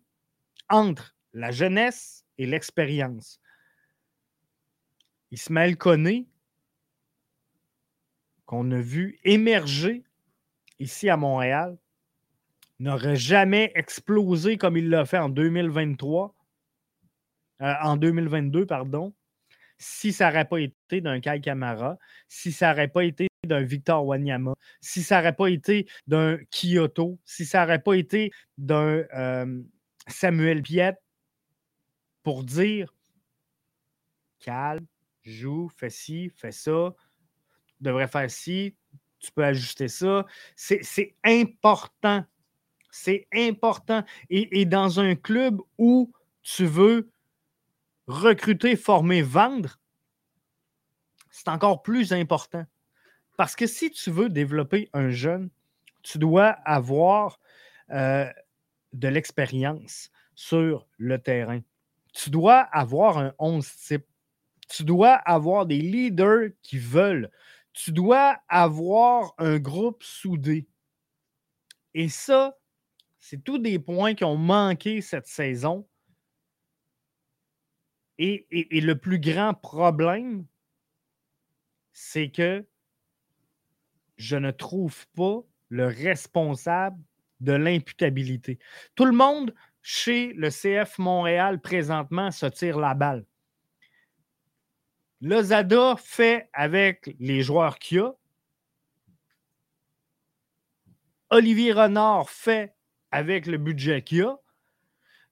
entre 0.70 1.16
la 1.34 1.51
jeunesse 1.51 2.26
et 2.38 2.45
l'expérience. 2.45 3.39
Ismaël 5.32 5.78
Koné, 5.78 6.28
qu'on 8.45 8.72
a 8.72 8.80
vu 8.80 9.20
émerger 9.24 10.03
ici 10.80 11.10
à 11.10 11.18
Montréal, 11.18 11.78
n'aurait 12.80 13.16
jamais 13.16 13.72
explosé 13.76 14.57
comme 14.57 14.78
il 14.78 14.89
l'a 14.89 15.05
fait 15.05 15.18
en 15.18 15.30
2023, 15.30 16.34
euh, 17.62 17.74
en 17.82 17.97
2022, 17.97 18.66
pardon, 18.66 19.14
si 19.78 20.14
ça 20.14 20.30
n'aurait 20.30 20.45
pas 20.45 20.60
été 20.60 21.01
d'un 21.01 21.20
Kai 21.20 21.41
Kamara, 21.41 21.97
si 22.28 22.51
ça 22.51 22.70
n'aurait 22.70 22.88
pas 22.88 23.03
été 23.03 23.29
d'un 23.46 23.62
Victor 23.62 24.06
Wanyama, 24.06 24.54
si 24.82 25.04
ça 25.04 25.18
n'aurait 25.18 25.36
pas 25.36 25.48
été 25.48 25.88
d'un 26.08 26.38
Kyoto, 26.52 27.20
si 27.26 27.46
ça 27.46 27.62
n'aurait 27.62 27.82
pas 27.82 27.94
été 27.94 28.32
d'un 28.58 29.04
euh, 29.14 29.62
Samuel 30.08 30.62
Piet, 30.62 30.96
pour 32.24 32.44
dire 32.44 32.94
calme, 34.40 34.86
joue, 35.24 35.70
fais 35.70 35.90
ci, 35.90 36.32
fais 36.36 36.52
ça, 36.52 36.94
devrais 37.80 38.08
faire 38.08 38.30
ci, 38.30 38.76
tu 39.20 39.32
peux 39.32 39.44
ajuster 39.44 39.88
ça. 39.88 40.26
C'est 40.56 41.16
important 41.24 42.26
c'est 42.92 43.28
important. 43.34 44.04
Et, 44.30 44.66
dans 44.66 45.00
un 45.00 45.16
club 45.16 45.62
où 45.78 46.12
tu 46.42 46.66
veux 46.66 47.12
recruter, 48.08 48.76
former, 48.76 49.22
vendre, 49.22 49.80
c'est 51.30 51.48
encore 51.48 51.82
plus 51.82 52.12
important. 52.14 52.66
Parce 53.40 53.56
que 53.56 53.68
si 53.68 53.90
tu 53.90 54.12
veux 54.12 54.28
développer 54.28 54.90
un 54.92 55.12
jeune, 55.12 55.50
tu 56.04 56.18
dois 56.18 56.50
avoir 56.66 57.40
euh, 57.90 58.30
de 58.92 59.08
l'expérience 59.08 60.12
sur 60.36 60.86
le 60.98 61.18
terrain. 61.20 61.62
Tu 62.12 62.32
dois 62.32 62.58
avoir 62.60 63.18
un 63.18 63.34
11 63.40 63.66
type. 63.78 64.06
Tu 64.68 64.84
dois 64.84 65.14
avoir 65.14 65.66
des 65.66 65.80
leaders 65.80 66.50
qui 66.64 66.80
veulent. 66.80 67.32
Tu 67.72 67.94
dois 67.94 68.42
avoir 68.50 69.36
un 69.38 69.58
groupe 69.58 70.04
soudé. 70.04 70.68
Et 71.94 72.10
ça, 72.10 72.58
c'est 73.20 73.42
tous 73.42 73.60
des 73.60 73.80
points 73.80 74.16
qui 74.16 74.26
ont 74.26 74.36
manqué 74.36 75.00
cette 75.00 75.28
saison. 75.28 75.88
Et, 78.18 78.46
le 78.52 78.96
plus 78.96 79.22
grand 79.22 79.54
problème, 79.54 80.46
c'est 81.94 82.32
que 82.32 82.66
je 84.20 84.36
ne 84.36 84.51
trouve 84.51 85.07
pas 85.15 85.39
le 85.70 85.88
responsable 85.88 87.01
de 87.39 87.53
l'imputabilité. 87.53 88.59
Tout 88.95 89.05
le 89.05 89.13
monde 89.13 89.55
chez 89.82 90.34
le 90.34 90.49
CF 90.49 90.99
Montréal 90.99 91.61
présentement 91.61 92.30
se 92.30 92.45
tire 92.45 92.78
la 92.78 92.93
balle. 92.93 93.26
Lozada 95.22 95.95
fait 95.97 96.49
avec 96.53 97.15
les 97.20 97.41
joueurs 97.41 97.80
qu'il 97.80 97.99
a. 97.99 98.13
Olivier 101.30 101.74
Renard 101.74 102.30
fait 102.30 102.76
avec 103.11 103.45
le 103.45 103.57
budget 103.57 104.01
qu'il 104.01 104.24
a. 104.24 104.38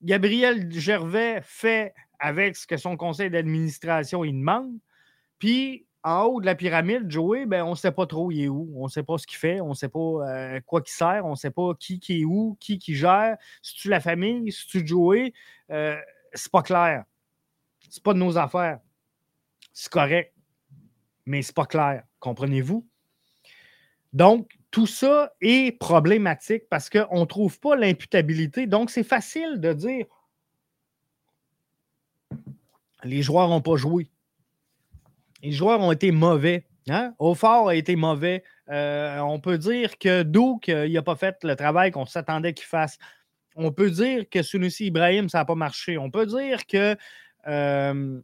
Gabriel 0.01 0.71
Gervais 0.71 1.41
fait 1.43 1.93
avec 2.19 2.55
ce 2.55 2.67
que 2.67 2.77
son 2.77 2.95
conseil 2.95 3.29
d'administration 3.29 4.23
il 4.23 4.33
demande. 4.33 4.77
Puis, 5.39 5.86
en 6.08 6.24
haut 6.24 6.39
de 6.39 6.45
la 6.45 6.55
pyramide, 6.55 7.12
Joey, 7.12 7.45
ben, 7.45 7.64
on 7.64 7.72
ne 7.72 7.76
sait 7.76 7.91
pas 7.91 8.05
trop 8.05 8.32
il 8.32 8.43
est 8.43 8.47
où. 8.47 8.72
On 8.78 8.86
ne 8.86 8.89
sait 8.89 9.03
pas 9.03 9.18
ce 9.18 9.28
qu'il 9.28 9.38
fait. 9.38 9.60
On 9.60 9.70
ne 9.70 9.74
sait 9.74 9.89
pas 9.89 9.99
euh, 9.99 10.62
quoi 10.66 10.82
qui 10.82 10.93
sert. 10.93 11.26
On 11.26 11.32
ne 11.32 11.36
sait 11.36 11.51
pas 11.51 11.74
qui, 11.78 11.99
qui 11.99 12.22
est 12.22 12.26
où, 12.26 12.55
qui 12.62 12.80
qui 12.80 12.95
gère. 12.95 13.38
Si 13.62 13.76
tu 13.76 13.89
la 13.89 13.99
famille, 13.99 14.49
si 14.53 14.68
tu 14.68 14.88
Joey, 14.88 15.34
euh, 15.70 15.97
c'est 16.34 16.51
pas 16.51 16.62
clair. 16.62 17.03
C'est 17.89 18.01
pas 18.01 18.14
de 18.14 18.20
nos 18.20 18.38
affaires. 18.38 18.80
C'est 19.74 19.91
correct. 19.91 20.34
Mais 21.26 21.41
c'est 21.41 21.55
pas 21.55 21.66
clair. 21.66 22.03
Comprenez-vous? 22.20 22.88
Donc, 24.14 24.58
tout 24.72 24.88
ça 24.88 25.34
est 25.41 25.78
problématique 25.78 26.70
parce 26.70 26.89
qu'on 26.89 27.20
ne 27.20 27.26
trouve 27.26 27.60
pas 27.60 27.76
l'imputabilité. 27.76 28.66
Donc, 28.66 28.91
c'est 28.91 29.03
facile 29.03 29.60
de 29.60 29.74
dire 29.74 30.05
les 33.03 33.22
joueurs 33.22 33.49
n'ont 33.49 33.62
pas 33.62 33.76
joué. 33.76 34.10
Les 35.43 35.51
joueurs 35.51 35.79
ont 35.81 35.91
été 35.91 36.11
mauvais. 36.11 36.65
Hein? 36.89 37.13
A 37.19 37.75
été 37.75 37.95
mauvais. 37.95 38.43
Euh, 38.69 39.19
on 39.19 39.39
peut 39.39 39.57
dire 39.57 39.97
que 39.97 40.23
Douk 40.23 40.69
n'a 40.69 41.01
pas 41.01 41.15
fait 41.15 41.43
le 41.43 41.55
travail 41.55 41.91
qu'on 41.91 42.05
s'attendait 42.05 42.53
qu'il 42.53 42.65
fasse. 42.65 42.97
On 43.55 43.71
peut 43.71 43.89
dire 43.89 44.29
que 44.29 44.41
Sunusi 44.43 44.85
Ibrahim, 44.85 45.29
ça 45.29 45.39
n'a 45.39 45.45
pas 45.45 45.55
marché. 45.55 45.97
On 45.97 46.11
peut 46.11 46.25
dire 46.25 46.65
que 46.67 46.95
euh, 47.47 48.21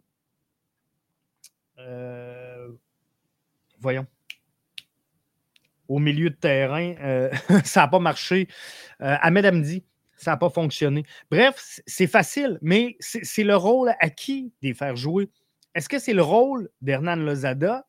euh, 1.80 2.68
voyons 3.80 4.06
au 5.88 6.00
milieu 6.00 6.30
de 6.30 6.36
terrain, 6.36 6.96
euh, 7.02 7.30
ça 7.64 7.82
n'a 7.82 7.88
pas 7.88 8.00
marché. 8.00 8.48
Euh, 9.02 9.16
Ahmed 9.22 9.46
Amdi, 9.46 9.84
ça 10.16 10.32
n'a 10.32 10.38
pas 10.38 10.50
fonctionné. 10.50 11.04
Bref, 11.30 11.82
c'est 11.86 12.08
facile, 12.08 12.58
mais 12.62 12.96
c'est 13.00 13.44
le 13.44 13.56
rôle 13.56 13.94
à 14.00 14.10
qui 14.10 14.46
de 14.62 14.70
les 14.70 14.74
faire 14.74 14.96
jouer? 14.96 15.30
Est-ce 15.76 15.90
que 15.90 16.00
c'est 16.00 16.14
le 16.14 16.22
rôle 16.22 16.70
d'Hernan 16.82 17.16
Lozada? 17.16 17.86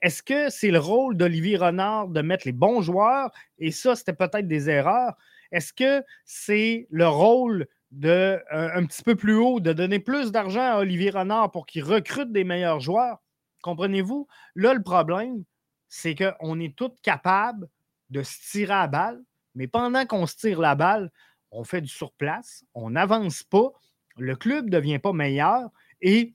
Est-ce 0.00 0.22
que 0.22 0.50
c'est 0.50 0.72
le 0.72 0.80
rôle 0.80 1.16
d'Olivier 1.16 1.56
Renard 1.56 2.08
de 2.08 2.20
mettre 2.22 2.46
les 2.46 2.52
bons 2.52 2.82
joueurs? 2.82 3.30
Et 3.58 3.70
ça, 3.70 3.94
c'était 3.94 4.12
peut-être 4.12 4.48
des 4.48 4.68
erreurs. 4.68 5.14
Est-ce 5.52 5.72
que 5.72 6.04
c'est 6.24 6.88
le 6.90 7.06
rôle 7.06 7.68
de 7.92 8.40
euh, 8.52 8.70
un 8.74 8.84
petit 8.86 9.02
peu 9.02 9.14
plus 9.14 9.36
haut, 9.36 9.60
de 9.60 9.72
donner 9.72 10.00
plus 10.00 10.32
d'argent 10.32 10.72
à 10.72 10.78
Olivier 10.78 11.10
Renard 11.10 11.52
pour 11.52 11.66
qu'il 11.66 11.84
recrute 11.84 12.32
des 12.32 12.42
meilleurs 12.42 12.80
joueurs? 12.80 13.22
Comprenez-vous? 13.62 14.26
Là, 14.56 14.74
le 14.74 14.82
problème, 14.82 15.44
c'est 15.88 16.16
qu'on 16.16 16.58
est 16.58 16.74
tous 16.74 16.96
capables 17.02 17.68
de 18.10 18.24
se 18.24 18.50
tirer 18.50 18.74
à 18.74 18.88
balle, 18.88 19.22
mais 19.54 19.68
pendant 19.68 20.04
qu'on 20.06 20.26
se 20.26 20.36
tire 20.36 20.60
la 20.60 20.74
balle, 20.74 21.12
on 21.52 21.62
fait 21.62 21.80
du 21.80 21.88
surplace, 21.88 22.64
on 22.74 22.90
n'avance 22.90 23.42
pas, 23.44 23.70
le 24.16 24.34
club 24.34 24.66
ne 24.66 24.70
devient 24.70 24.98
pas 24.98 25.12
meilleur 25.12 25.70
et 26.00 26.34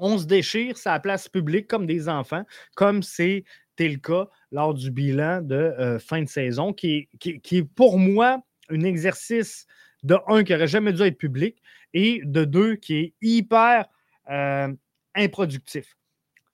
on 0.00 0.18
se 0.18 0.24
déchire 0.24 0.76
sa 0.76 0.98
place 0.98 1.28
publique 1.28 1.68
comme 1.68 1.86
des 1.86 2.08
enfants, 2.08 2.44
comme 2.74 3.02
c'était 3.02 3.44
le 3.78 3.98
cas 3.98 4.26
lors 4.50 4.74
du 4.74 4.90
bilan 4.90 5.42
de 5.42 5.54
euh, 5.54 5.98
fin 5.98 6.22
de 6.22 6.28
saison, 6.28 6.72
qui 6.72 7.08
est, 7.24 7.62
pour 7.74 7.98
moi 7.98 8.42
un 8.70 8.80
exercice 8.80 9.66
de 10.02 10.16
un 10.26 10.42
qui 10.42 10.52
n'aurait 10.52 10.66
jamais 10.66 10.92
dû 10.92 11.02
être 11.02 11.18
public 11.18 11.62
et 11.92 12.22
de 12.24 12.44
deux 12.44 12.76
qui 12.76 12.96
est 12.96 13.14
hyper 13.20 13.86
euh, 14.30 14.72
improductif. 15.14 15.96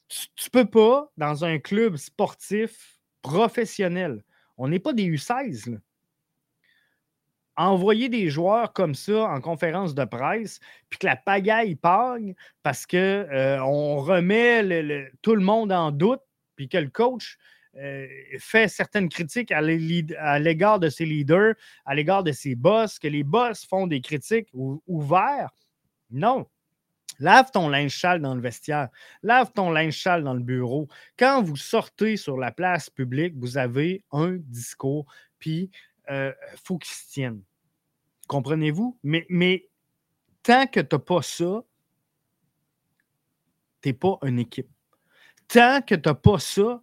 Tu 0.08 0.28
ne 0.46 0.50
peux 0.50 0.68
pas, 0.68 1.10
dans 1.16 1.44
un 1.44 1.58
club 1.58 1.96
sportif 1.96 3.00
professionnel, 3.22 4.24
on 4.56 4.68
n'est 4.68 4.78
pas 4.78 4.92
des 4.92 5.04
U16, 5.04 5.78
envoyer 7.56 8.08
des 8.08 8.28
joueurs 8.28 8.72
comme 8.72 8.94
ça 8.94 9.24
en 9.24 9.40
conférence 9.40 9.94
de 9.94 10.04
presse, 10.04 10.60
puis 10.90 10.98
que 10.98 11.06
la 11.06 11.16
pagaille 11.16 11.74
pagne 11.74 12.34
parce 12.62 12.86
qu'on 12.86 12.96
euh, 12.96 13.62
remet 13.62 15.10
tout 15.22 15.34
le 15.34 15.42
monde 15.42 15.72
en 15.72 15.90
doute, 15.90 16.20
puis 16.56 16.68
que 16.68 16.78
le 16.78 16.88
coach 16.88 17.38
euh, 17.76 18.06
fait 18.38 18.68
certaines 18.68 19.08
critiques 19.08 19.52
à 19.52 19.60
l'égard 19.60 20.78
de 20.78 20.88
ses 20.88 21.04
leaders, 21.04 21.54
à 21.84 21.94
l'égard 21.94 22.24
de 22.24 22.32
ses 22.32 22.54
boss, 22.54 22.98
que 22.98 23.08
les 23.08 23.22
boss 23.22 23.66
font 23.66 23.86
des 23.86 24.00
critiques 24.00 24.48
ouvertes. 24.86 25.54
Non, 26.10 26.46
Lave 27.18 27.50
ton 27.50 27.68
linge 27.68 27.98
sale 27.98 28.20
dans 28.20 28.34
le 28.34 28.40
vestiaire. 28.40 28.88
Lave 29.22 29.52
ton 29.52 29.70
linge 29.70 30.00
sale 30.00 30.22
dans 30.22 30.34
le 30.34 30.42
bureau. 30.42 30.88
Quand 31.18 31.42
vous 31.42 31.56
sortez 31.56 32.16
sur 32.16 32.36
la 32.36 32.52
place 32.52 32.90
publique, 32.90 33.34
vous 33.36 33.56
avez 33.58 34.04
un 34.12 34.36
discours, 34.36 35.06
puis 35.38 35.70
euh, 36.10 36.32
faut 36.64 36.78
qu'il 36.78 36.94
se 36.94 37.08
tienne. 37.10 37.42
Comprenez-vous? 38.28 38.98
Mais, 39.02 39.26
mais 39.28 39.68
tant 40.42 40.66
que 40.66 40.80
tu 40.80 40.94
n'as 40.94 40.98
pas 40.98 41.22
ça, 41.22 41.64
tu 43.82 43.88
n'es 43.88 43.92
pas 43.92 44.18
une 44.22 44.38
équipe. 44.38 44.68
Tant 45.48 45.80
que 45.82 45.94
tu 45.94 46.08
n'as 46.08 46.14
pas 46.14 46.38
ça, 46.38 46.82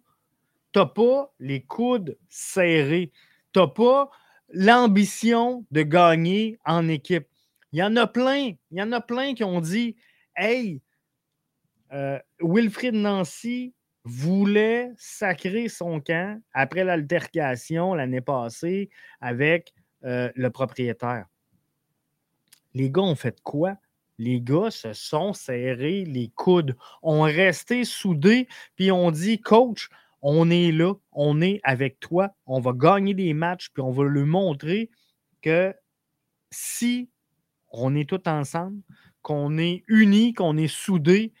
tu 0.72 0.78
n'as 0.78 0.86
pas 0.86 1.32
les 1.38 1.62
coudes 1.62 2.18
serrés. 2.28 3.12
Tu 3.52 3.60
n'as 3.60 3.68
pas 3.68 4.10
l'ambition 4.50 5.66
de 5.70 5.82
gagner 5.82 6.58
en 6.64 6.88
équipe. 6.88 7.28
Il 7.72 7.78
y 7.78 7.82
en 7.82 7.96
a 7.96 8.06
plein. 8.06 8.52
Il 8.70 8.78
y 8.78 8.82
en 8.82 8.92
a 8.92 9.00
plein 9.00 9.34
qui 9.34 9.44
ont 9.44 9.60
dit 9.60 9.96
Hey, 10.36 10.80
Euh, 11.92 12.18
Wilfrid 12.40 12.94
Nancy 12.94 13.72
voulait 14.04 14.92
sacrer 14.96 15.68
son 15.68 16.00
camp 16.00 16.40
après 16.52 16.84
l'altercation 16.84 17.94
l'année 17.94 18.20
passée 18.20 18.90
avec 19.20 19.72
euh, 20.04 20.30
le 20.34 20.50
propriétaire. 20.50 21.26
Les 22.74 22.90
gars 22.90 23.02
ont 23.02 23.14
fait 23.14 23.40
quoi? 23.42 23.76
Les 24.18 24.40
gars 24.40 24.70
se 24.70 24.92
sont 24.92 25.32
serrés 25.32 26.04
les 26.04 26.30
coudes, 26.34 26.76
ont 27.02 27.22
resté 27.22 27.84
soudés, 27.84 28.46
puis 28.76 28.92
ont 28.92 29.10
dit 29.10 29.40
Coach, 29.40 29.88
on 30.22 30.50
est 30.50 30.72
là, 30.72 30.94
on 31.12 31.40
est 31.40 31.60
avec 31.64 31.98
toi, 32.00 32.30
on 32.46 32.60
va 32.60 32.72
gagner 32.72 33.14
des 33.14 33.34
matchs, 33.34 33.70
puis 33.72 33.82
on 33.82 33.90
va 33.90 34.04
lui 34.04 34.24
montrer 34.24 34.90
que 35.42 35.74
si 36.50 37.10
on 37.70 37.94
est 37.94 38.08
tous 38.08 38.28
ensemble, 38.28 38.80
qu'on 39.22 39.58
est 39.58 39.82
unis, 39.88 40.32
qu'on 40.32 40.56
est 40.56 40.68
soudés, 40.68 41.32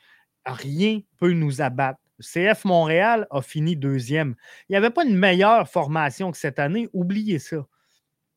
rien 0.44 0.96
ne 0.96 1.18
peut 1.18 1.32
nous 1.32 1.62
abattre. 1.62 2.00
CF 2.24 2.64
Montréal 2.64 3.26
a 3.30 3.42
fini 3.42 3.76
deuxième. 3.76 4.34
Il 4.68 4.72
n'y 4.72 4.76
avait 4.76 4.90
pas 4.90 5.04
une 5.04 5.16
meilleure 5.16 5.68
formation 5.68 6.30
que 6.30 6.38
cette 6.38 6.58
année. 6.58 6.88
Oubliez 6.92 7.38
ça. 7.38 7.66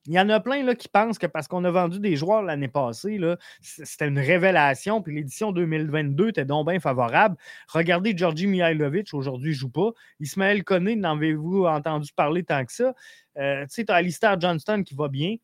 Il 0.08 0.14
y 0.14 0.20
en 0.20 0.30
a 0.30 0.40
plein 0.40 0.74
qui 0.74 0.88
pensent 0.88 1.18
que 1.18 1.28
parce 1.28 1.50
qu'on 1.50 1.66
a 1.66 1.72
vendu 1.72 2.00
des 2.00 2.16
joueurs 2.16 2.42
l'année 2.42 2.70
passée, 2.70 3.20
c'était 3.60 4.08
une 4.08 4.20
révélation, 4.20 5.02
puis 5.02 5.14
l'édition 5.14 5.52
2022 5.52 6.30
était 6.30 6.46
donc 6.46 6.70
bien 6.70 6.80
favorable. 6.80 7.36
Regardez 7.68 8.18
Georgi 8.18 8.48
Mihailovic, 8.48 9.14
aujourd'hui, 9.14 9.50
ne 9.50 9.56
joue 9.56 9.70
pas. 9.70 9.92
Ismaël 10.22 10.64
Koné, 10.64 10.96
n'en 10.96 11.18
avez-vous 11.18 11.66
entendu 11.66 12.14
parler 12.14 12.44
tant 12.44 12.64
que 12.64 12.72
ça? 12.72 12.94
Euh, 13.38 13.64
tu 13.64 13.74
sais, 13.74 13.86
tu 13.86 13.92
as 13.92 13.96
Alistair 13.96 14.40
Johnston 14.40 14.84
qui 14.84 14.96
va 14.96 15.10
bien. 15.10 15.36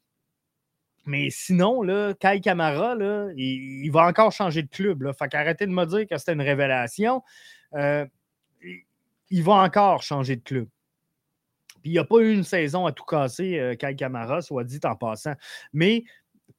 Mais 1.05 1.29
sinon, 1.29 1.81
là, 1.81 2.13
Kai 2.13 2.39
Kamara, 2.39 2.95
il, 3.35 3.89
va 3.91 4.07
encore 4.07 4.31
changer 4.31 4.63
de 4.63 4.69
club. 4.69 5.01
Là. 5.01 5.11
Fait 5.11 5.27
qu'arrêtez 5.27 5.65
de 5.65 5.71
me 5.71 5.85
dire 5.85 6.07
que 6.07 6.17
c'était 6.17 6.31
une 6.31 6.41
révélation. 6.41 7.21
Euh, 7.73 8.05
il 9.33 9.41
va 9.41 9.53
encore 9.53 10.03
changer 10.03 10.35
de 10.35 10.43
club. 10.43 10.67
Puis 11.81 11.89
il 11.89 11.93
n'y 11.93 11.99
a 11.99 12.05
pas 12.05 12.19
eu 12.19 12.31
une 12.31 12.43
saison 12.43 12.85
à 12.85 12.91
tout 12.91 13.03
casser, 13.03 13.59
euh, 13.59 13.75
Kai 13.75 13.95
Kamara, 13.95 14.41
soit 14.43 14.63
dit 14.63 14.79
en 14.83 14.95
passant. 14.95 15.33
Mais 15.73 16.03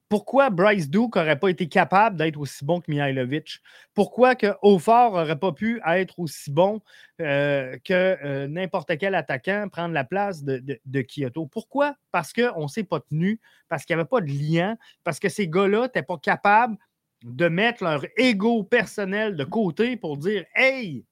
pourquoi 0.09 0.49
Bryce 0.49 0.89
Duke 0.89 1.15
n'aurait 1.15 1.39
pas 1.39 1.47
été 1.47 1.69
capable 1.69 2.17
d'être 2.17 2.37
aussi 2.37 2.65
bon 2.65 2.81
que 2.81 2.91
Mihailovic? 2.91 3.61
Pourquoi 3.93 4.35
que 4.35 4.47
n'aurait 4.61 5.39
pas 5.39 5.53
pu 5.53 5.81
être 5.87 6.19
aussi 6.19 6.51
bon 6.51 6.81
euh, 7.21 7.77
que 7.85 7.93
euh, 7.93 8.47
n'importe 8.49 8.97
quel 8.97 9.15
attaquant, 9.15 9.69
prendre 9.71 9.93
la 9.93 10.03
place 10.03 10.43
de, 10.43 10.61
de, 10.85 11.01
Kyoto? 11.01 11.45
Pourquoi? 11.45 11.95
Parce 12.11 12.33
qu'on 12.33 12.63
ne 12.63 12.67
s'est 12.67 12.83
pas 12.83 12.99
tenu, 12.99 13.39
parce 13.69 13.85
qu'il 13.85 13.95
n'y 13.95 14.01
avait 14.01 14.09
pas 14.09 14.19
de 14.19 14.27
lien, 14.27 14.75
parce 15.05 15.19
que 15.19 15.29
ces 15.29 15.47
gars-là 15.47 15.83
n'étaient 15.83 16.03
pas 16.03 16.17
capables 16.17 16.75
de 17.23 17.47
mettre 17.47 17.85
leur 17.85 18.05
ego 18.17 18.63
personnel 18.63 19.37
de 19.37 19.45
côté 19.45 19.95
pour 19.95 20.17
dire 20.17 20.43
Hey, 20.53 21.05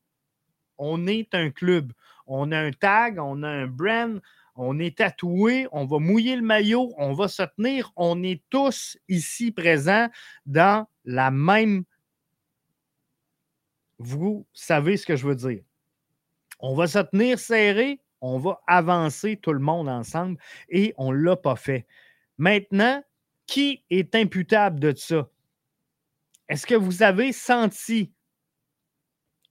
on 0.77 1.07
est 1.07 1.33
un 1.35 1.49
club, 1.51 1.93
on 2.27 2.51
a 2.51 2.59
un 2.59 2.71
tag, 2.71 3.19
on 3.19 3.43
a 3.43 3.49
un 3.49 3.67
brand, 3.67 4.21
on 4.55 4.79
est 4.79 4.97
tatoué, 4.97 5.67
on 5.71 5.85
va 5.85 5.99
mouiller 5.99 6.35
le 6.35 6.41
maillot, 6.41 6.93
on 6.97 7.13
va 7.13 7.27
se 7.27 7.43
tenir, 7.43 7.91
on 7.95 8.21
est 8.23 8.41
tous 8.49 8.97
ici 9.09 9.51
présents 9.51 10.09
dans 10.45 10.87
la 11.05 11.31
même. 11.31 11.83
Vous 13.97 14.45
savez 14.53 14.97
ce 14.97 15.05
que 15.05 15.15
je 15.15 15.27
veux 15.27 15.35
dire. 15.35 15.63
On 16.59 16.75
va 16.75 16.87
se 16.87 16.99
tenir 16.99 17.39
serré, 17.39 17.99
on 18.21 18.37
va 18.37 18.61
avancer 18.67 19.37
tout 19.37 19.53
le 19.53 19.59
monde 19.59 19.89
ensemble 19.89 20.37
et 20.69 20.93
on 20.97 21.11
ne 21.11 21.17
l'a 21.17 21.35
pas 21.35 21.55
fait. 21.55 21.85
Maintenant, 22.37 23.03
qui 23.45 23.83
est 23.89 24.15
imputable 24.15 24.79
de 24.79 24.93
ça? 24.95 25.29
Est-ce 26.47 26.65
que 26.65 26.75
vous 26.75 27.03
avez 27.03 27.31
senti 27.33 28.11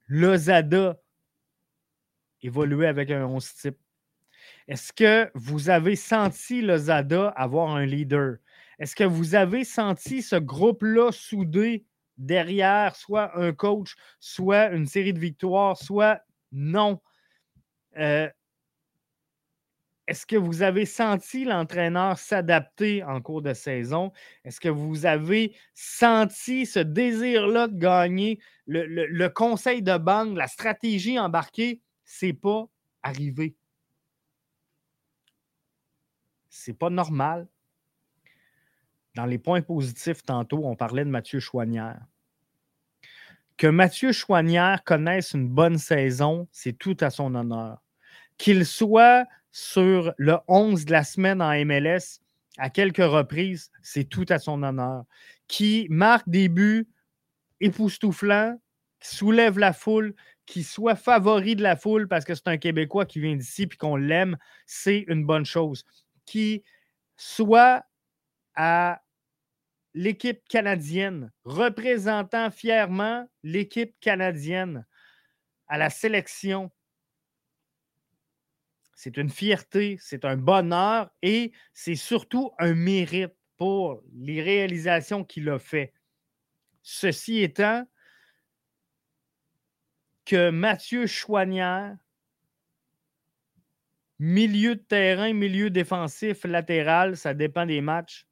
Lozada 0.09 1.02
évoluer 2.43 2.87
avec 2.87 3.11
un 3.11 3.25
11 3.27 3.55
type? 3.55 3.79
Est-ce 4.69 4.93
que 4.93 5.31
vous 5.35 5.71
avez 5.71 5.97
senti 5.97 6.63
le 6.63 6.77
Zada 6.77 7.29
avoir 7.29 7.71
un 7.77 7.87
leader? 7.87 8.37
Est-ce 8.79 8.97
que 8.97 9.05
vous 9.05 9.35
avez 9.35 9.65
senti 9.65 10.23
ce 10.23 10.37
groupe-là 10.37 11.13
soudé 11.13 11.85
derrière 12.19 12.97
soit 12.97 13.37
un 13.39 13.53
coach, 13.53 13.95
soit 14.21 14.71
une 14.73 14.87
série 14.87 15.13
de 15.13 15.19
victoires, 15.19 15.77
soit 15.77 16.21
non? 16.53 17.01
Euh, 17.99 18.29
est-ce 20.09 20.27
que 20.27 20.37
vous 20.37 20.63
avez 20.63 20.85
senti 20.85 21.45
l'entraîneur 21.45 22.19
s'adapter 22.19 23.05
en 23.05 23.21
cours 23.21 23.41
de 23.41 23.55
saison? 23.55 24.11
Est-ce 24.45 24.61
que 24.61 24.69
vous 24.69 25.07
avez 25.07 25.55
senti 25.75 26.67
ce 26.67 26.81
désir-là 26.81 27.69
de 27.69 27.79
gagner? 27.79 28.41
Le, 28.67 28.85
le 28.87 29.29
conseil 29.29 29.81
de 29.81 29.97
banque, 29.97 30.37
la 30.37 30.49
stratégie 30.49 31.19
embarquée, 31.19 31.81
c'est 32.05 32.33
pas 32.33 32.69
arrivé. 33.03 33.57
C'est 36.49 36.75
pas 36.75 36.91
normal. 36.91 37.49
Dans 39.15 39.27
les 39.27 39.39
points 39.39 39.63
positifs, 39.63 40.23
tantôt, 40.23 40.63
on 40.65 40.77
parlait 40.77 41.05
de 41.05 41.11
Mathieu 41.11 41.41
Chouanière. 41.41 42.01
Que 43.57 43.67
Mathieu 43.67 44.13
Chouanière 44.13 44.83
connaisse 44.85 45.35
une 45.35 45.49
bonne 45.49 45.79
saison, 45.79 46.49
c'est 46.51 46.73
tout 46.73 46.97
à 47.01 47.11
son 47.11 47.35
honneur. 47.35 47.83
Qu'il 48.39 48.65
soit 48.65 49.27
sur 49.51 50.15
le 50.17 50.39
11 50.49 50.87
de 50.87 50.93
la 50.93 51.05
semaine 51.05 51.43
en 51.43 51.53
MLS 51.65 52.21
à 52.59 52.71
quelques 52.71 52.97
reprises, 52.99 53.71
c'est 53.83 54.05
tout 54.05 54.27
à 54.31 54.39
son 54.39 54.63
honneur. 54.63 55.05
Qui 55.47 55.87
marque 55.91 56.29
des 56.29 56.49
buts 56.49 56.89
époustouflants, 57.61 58.59
qui 59.01 59.15
soulève 59.15 59.59
la 59.59 59.73
foule, 59.73 60.15
qui 60.47 60.63
soit 60.65 60.97
favori 60.97 61.57
de 61.57 61.63
la 61.63 61.77
foule 61.77 62.09
parce 62.09 62.25
que 62.25 62.35
c'est 62.35 62.49
un 62.49 62.57
Québécois 62.57 63.07
qui 63.07 63.21
vient 63.21 63.37
d'ici 63.37 63.63
et 63.63 63.77
qu'on 63.77 63.97
l'aime, 63.97 64.37
c'est 64.67 65.05
une 65.09 65.25
bonne 65.25 65.47
chose 65.47 65.85
qui 66.25 66.65
soit 67.17 67.85
à 68.55 69.03
l'équipe 69.95 70.43
canadienne, 70.49 71.31
représentant 71.45 72.51
fièrement 72.51 73.29
l'équipe 73.43 73.95
canadienne 74.01 74.87
à 75.69 75.79
la 75.79 75.91
sélection. 75.91 76.71
C'est 78.95 79.17
une 79.17 79.31
fierté, 79.31 79.99
c'est 80.01 80.25
un 80.25 80.37
bonheur 80.37 81.11
et 81.23 81.53
c'est 81.73 81.97
surtout 81.97 82.53
un 82.59 82.75
mérite 82.75 83.35
pour 83.57 84.03
les 84.15 84.43
réalisations 84.43 85.25
qu'il 85.25 85.49
a 85.49 85.59
fait. 85.59 85.93
Ceci 86.83 87.41
étant, 87.41 87.87
que 90.25 90.51
Mathieu 90.51 91.07
Chouanière 91.07 91.97
milieu 94.23 94.77
de 94.77 94.81
terrain, 94.81 95.33
milieu 95.33 95.69
défensif, 95.69 96.45
latéral, 96.45 97.17
ça 97.17 97.35
dépend 97.35 97.67
des 97.67 97.81
matchs, 97.81 98.29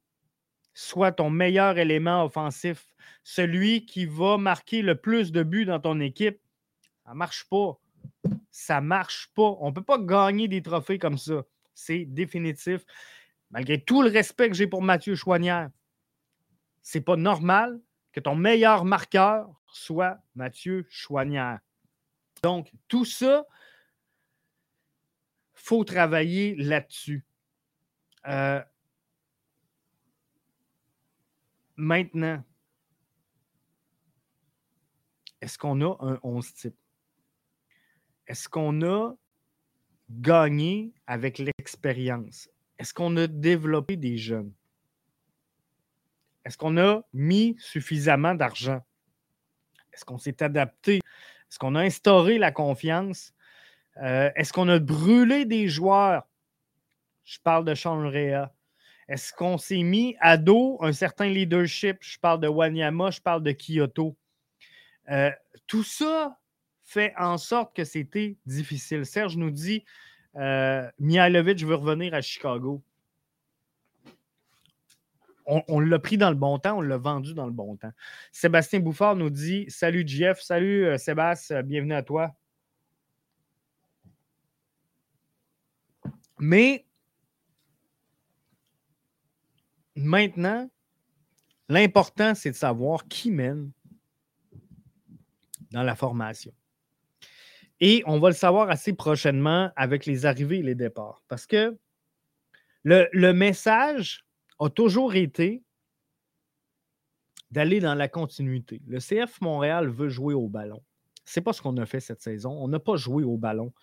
soit 0.73 1.11
ton 1.11 1.29
meilleur 1.29 1.77
élément 1.77 2.23
offensif, 2.23 2.87
celui 3.23 3.85
qui 3.85 4.05
va 4.05 4.37
marquer 4.37 4.83
le 4.83 4.95
plus 4.95 5.33
de 5.33 5.43
buts 5.43 5.65
dans 5.65 5.81
ton 5.81 5.99
équipe, 5.99 6.39
ça 7.03 7.11
ne 7.11 7.17
marche 7.17 7.43
pas. 7.49 7.77
Ça 8.51 8.79
ne 8.79 8.85
marche 8.87 9.31
pas. 9.35 9.57
On 9.59 9.69
ne 9.69 9.73
peut 9.73 9.83
pas 9.83 9.97
gagner 9.97 10.47
des 10.47 10.61
trophées 10.61 10.97
comme 10.97 11.17
ça. 11.17 11.43
C'est 11.73 12.05
définitif. 12.05 12.85
Malgré 13.49 13.81
tout 13.81 14.01
le 14.01 14.09
respect 14.09 14.47
que 14.47 14.55
j'ai 14.55 14.67
pour 14.67 14.81
Mathieu 14.81 15.15
Chouanière, 15.15 15.69
c'est 16.81 17.01
pas 17.01 17.17
normal 17.17 17.81
que 18.13 18.21
ton 18.21 18.35
meilleur 18.35 18.85
marqueur 18.85 19.49
soit 19.67 20.19
Mathieu 20.35 20.85
Chouanière. 20.89 21.59
Donc, 22.43 22.71
tout 22.87 23.05
ça, 23.05 23.45
faut 25.53 25.83
travailler 25.83 26.55
là-dessus. 26.55 27.23
Euh, 28.27 28.61
maintenant, 31.75 32.43
est-ce 35.39 35.57
qu'on 35.57 35.81
a 35.81 35.97
un 35.99 36.19
11 36.23 36.53
type? 36.53 36.75
Est-ce 38.27 38.49
qu'on 38.49 38.81
a 38.81 39.13
gagné 40.09 40.93
avec 41.05 41.37
l'expérience? 41.37 42.49
Est-ce 42.79 42.93
qu'on 42.93 43.15
a 43.17 43.27
développé 43.27 43.97
des 43.97 44.17
jeunes? 44.17 44.53
Est-ce 46.43 46.57
qu'on 46.57 46.77
a 46.77 47.03
mis 47.13 47.55
suffisamment 47.59 48.33
d'argent? 48.33 48.81
Est-ce 49.93 50.05
qu'on 50.05 50.17
s'est 50.17 50.41
adapté? 50.41 51.01
Est-ce 51.51 51.59
qu'on 51.59 51.75
a 51.75 51.81
instauré 51.81 52.37
la 52.37 52.53
confiance? 52.53 53.33
Euh, 54.01 54.31
est-ce 54.37 54.53
qu'on 54.53 54.69
a 54.69 54.79
brûlé 54.79 55.43
des 55.43 55.67
joueurs? 55.67 56.23
Je 57.25 57.39
parle 57.43 57.65
de 57.65 57.75
Sean. 57.75 58.09
Est-ce 59.09 59.33
qu'on 59.33 59.57
s'est 59.57 59.83
mis 59.83 60.15
à 60.21 60.37
dos 60.37 60.77
un 60.79 60.93
certain 60.93 61.25
leadership? 61.25 61.97
Je 61.99 62.17
parle 62.19 62.39
de 62.39 62.47
Wanyama, 62.47 63.11
je 63.11 63.19
parle 63.19 63.43
de 63.43 63.51
Kyoto. 63.51 64.15
Euh, 65.09 65.29
tout 65.67 65.83
ça 65.83 66.37
fait 66.85 67.13
en 67.17 67.37
sorte 67.37 67.75
que 67.75 67.83
c'était 67.83 68.37
difficile. 68.45 69.05
Serge 69.05 69.35
nous 69.35 69.51
dit 69.51 69.83
euh, 70.37 70.89
Mihailovic 70.99 71.65
veut 71.65 71.75
revenir 71.75 72.13
à 72.13 72.21
Chicago. 72.21 72.81
On, 75.45 75.79
l'a 75.79 75.99
pris 75.99 76.17
dans 76.17 76.29
le 76.29 76.35
bon 76.35 76.59
temps, 76.59 76.77
on 76.77 76.81
l'a 76.81 76.97
vendu 76.97 77.33
dans 77.33 77.45
le 77.45 77.51
bon 77.51 77.75
temps. 77.75 77.91
Sébastien 78.31 78.79
Bouffard 78.79 79.15
nous 79.15 79.29
dit 79.29 79.65
Salut 79.69 80.03
Jeff, 80.05 80.41
salut 80.41 80.85
euh, 80.85 80.97
Sébastien, 80.97 81.63
bienvenue 81.63 81.93
à 81.93 82.03
toi. 82.03 82.35
Mais 86.39 86.85
maintenant, 89.95 90.69
l'important, 91.69 92.33
c'est 92.33 92.51
de 92.51 92.55
savoir 92.55 93.07
qui 93.07 93.31
mène 93.31 93.71
dans 95.71 95.83
la 95.83 95.95
formation. 95.95 96.53
Et 97.79 98.03
on 98.05 98.19
va 98.19 98.29
le 98.29 98.35
savoir 98.35 98.69
assez 98.69 98.93
prochainement 98.93 99.71
avec 99.75 100.05
les 100.05 100.25
arrivées 100.25 100.59
et 100.59 100.63
les 100.63 100.75
départs. 100.75 101.23
Parce 101.27 101.45
que 101.45 101.77
le 102.83 103.31
message 103.31 104.25
a 104.61 104.69
toujours 104.69 105.15
été 105.15 105.63
d'aller 107.49 107.79
dans 107.79 107.95
la 107.95 108.07
continuité. 108.07 108.81
Le 108.87 108.99
CF 108.99 109.41
Montréal 109.41 109.89
veut 109.89 110.09
jouer 110.09 110.33
au 110.33 110.47
ballon. 110.47 110.81
C'est 111.25 111.41
pas 111.41 111.53
ce 111.53 111.61
qu'on 111.61 111.77
a 111.77 111.85
fait 111.85 111.99
cette 111.99 112.21
saison. 112.21 112.51
On 112.51 112.67
n'a 112.67 112.79
pas 112.79 112.95
joué 112.95 113.23
au 113.23 113.37
ballon. 113.37 113.73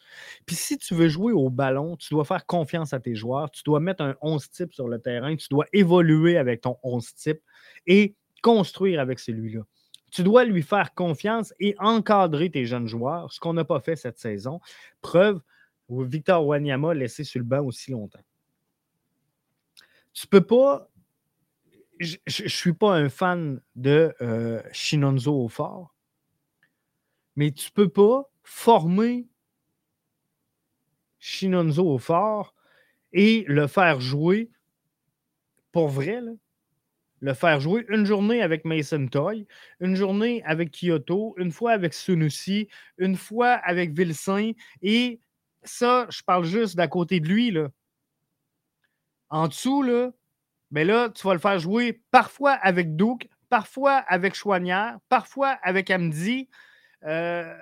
Puis 0.47 0.57
si 0.57 0.79
tu 0.79 0.95
veux 0.95 1.09
jouer 1.09 1.33
au 1.33 1.51
ballon, 1.51 1.97
tu 1.97 2.15
dois 2.15 2.25
faire 2.25 2.47
confiance 2.47 2.93
à 2.93 3.01
tes 3.01 3.15
joueurs. 3.15 3.51
Tu 3.51 3.63
dois 3.65 3.81
mettre 3.81 4.03
un 4.03 4.17
11 4.23 4.51
type 4.51 4.73
sur 4.73 4.89
le 4.89 5.01
terrain. 5.01 5.37
Tu 5.37 5.49
dois 5.51 5.67
évoluer 5.73 6.37
avec 6.37 6.63
ton 6.63 6.77
11 6.83 7.15
type 7.15 7.41
et 7.87 8.17
construire 8.43 9.01
avec 9.01 9.19
celui-là. 9.19 9.63
Tu 10.11 10.23
dois 10.23 10.45
lui 10.45 10.63
faire 10.63 10.95
confiance 10.95 11.53
et 11.61 11.75
encadrer 11.79 12.51
tes 12.51 12.65
jeunes 12.65 12.87
joueurs, 12.87 13.33
ce 13.33 13.41
qu'on 13.41 13.53
n'a 13.53 13.65
pas 13.65 13.81
fait 13.81 13.97
cette 13.97 14.19
saison. 14.19 14.61
Preuve, 15.03 15.41
Victor 15.91 16.47
Wanyama 16.47 16.95
laissé 16.95 17.25
sur 17.25 17.41
le 17.41 17.45
banc 17.45 17.63
aussi 17.63 17.91
longtemps. 17.91 18.21
Tu 20.19 20.27
peux 20.27 20.41
pas. 20.41 20.91
Je 22.01 22.17
ne 22.27 22.49
suis 22.49 22.73
pas 22.73 22.97
un 22.97 23.09
fan 23.09 23.61
de 23.77 24.13
euh, 24.21 24.61
Shinonzo 24.73 25.33
au 25.33 25.49
fort, 25.49 25.95
mais 27.37 27.53
tu 27.53 27.71
peux 27.71 27.89
pas 27.89 28.29
former 28.43 29.29
Shinonzo 31.21 31.87
au 31.87 31.99
fort 31.99 32.57
et 33.13 33.45
le 33.47 33.69
faire 33.69 34.01
jouer 34.01 34.51
pour 35.71 35.89
vrai, 35.89 36.21
le 37.21 37.35
faire 37.35 37.61
jouer 37.61 37.87
une 37.89 38.05
journée 38.05 38.43
avec 38.43 38.65
Mason 38.65 39.07
Toy, 39.07 39.47
une 39.79 39.95
journée 39.95 40.43
avec 40.45 40.73
Kyoto, 40.73 41.37
une 41.39 41.53
fois 41.53 41.71
avec 41.71 41.95
Sunusi, 41.95 42.67
une 42.97 43.15
fois 43.15 43.53
avec 43.53 43.97
Vilsain. 43.97 44.51
Et 44.83 45.21
ça, 45.63 46.09
je 46.11 46.23
parle 46.25 46.45
juste 46.45 46.75
d'à 46.75 46.89
côté 46.89 47.21
de 47.21 47.29
lui. 47.29 47.53
Là. 47.53 47.69
En 49.31 49.49
dessous, 49.49 49.83
là, 49.83 50.11
ben 50.71 50.87
là, 50.87 51.09
tu 51.11 51.27
vas 51.27 51.35
le 51.35 51.39
faire 51.41 51.59
jouer 51.59 52.03
parfois 52.11 52.53
avec 52.53 52.97
Duke, 52.97 53.29
parfois 53.49 53.97
avec 54.09 54.35
Chouanière, 54.35 54.99
parfois 55.09 55.51
avec 55.63 55.91
Amdi. 55.91 56.49
Euh, 57.05 57.55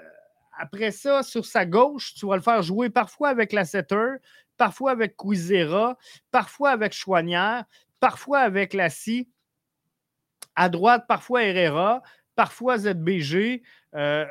après 0.58 0.90
ça, 0.90 1.22
sur 1.22 1.44
sa 1.44 1.66
gauche, 1.66 2.14
tu 2.14 2.26
vas 2.26 2.36
le 2.36 2.42
faire 2.42 2.62
jouer 2.62 2.90
parfois 2.90 3.28
avec 3.28 3.52
la 3.52 3.64
setter, 3.64 4.16
parfois 4.56 4.92
avec 4.92 5.16
Quizera, 5.16 5.96
parfois 6.30 6.70
avec 6.70 6.92
Chouanière, 6.92 7.64
parfois 8.00 8.40
avec 8.40 8.72
la 8.72 8.90
scie. 8.90 9.28
À 10.54 10.68
droite, 10.68 11.04
parfois 11.06 11.44
Herrera, 11.44 12.02
parfois 12.34 12.78
ZBG. 12.78 13.62
Euh, 13.94 14.24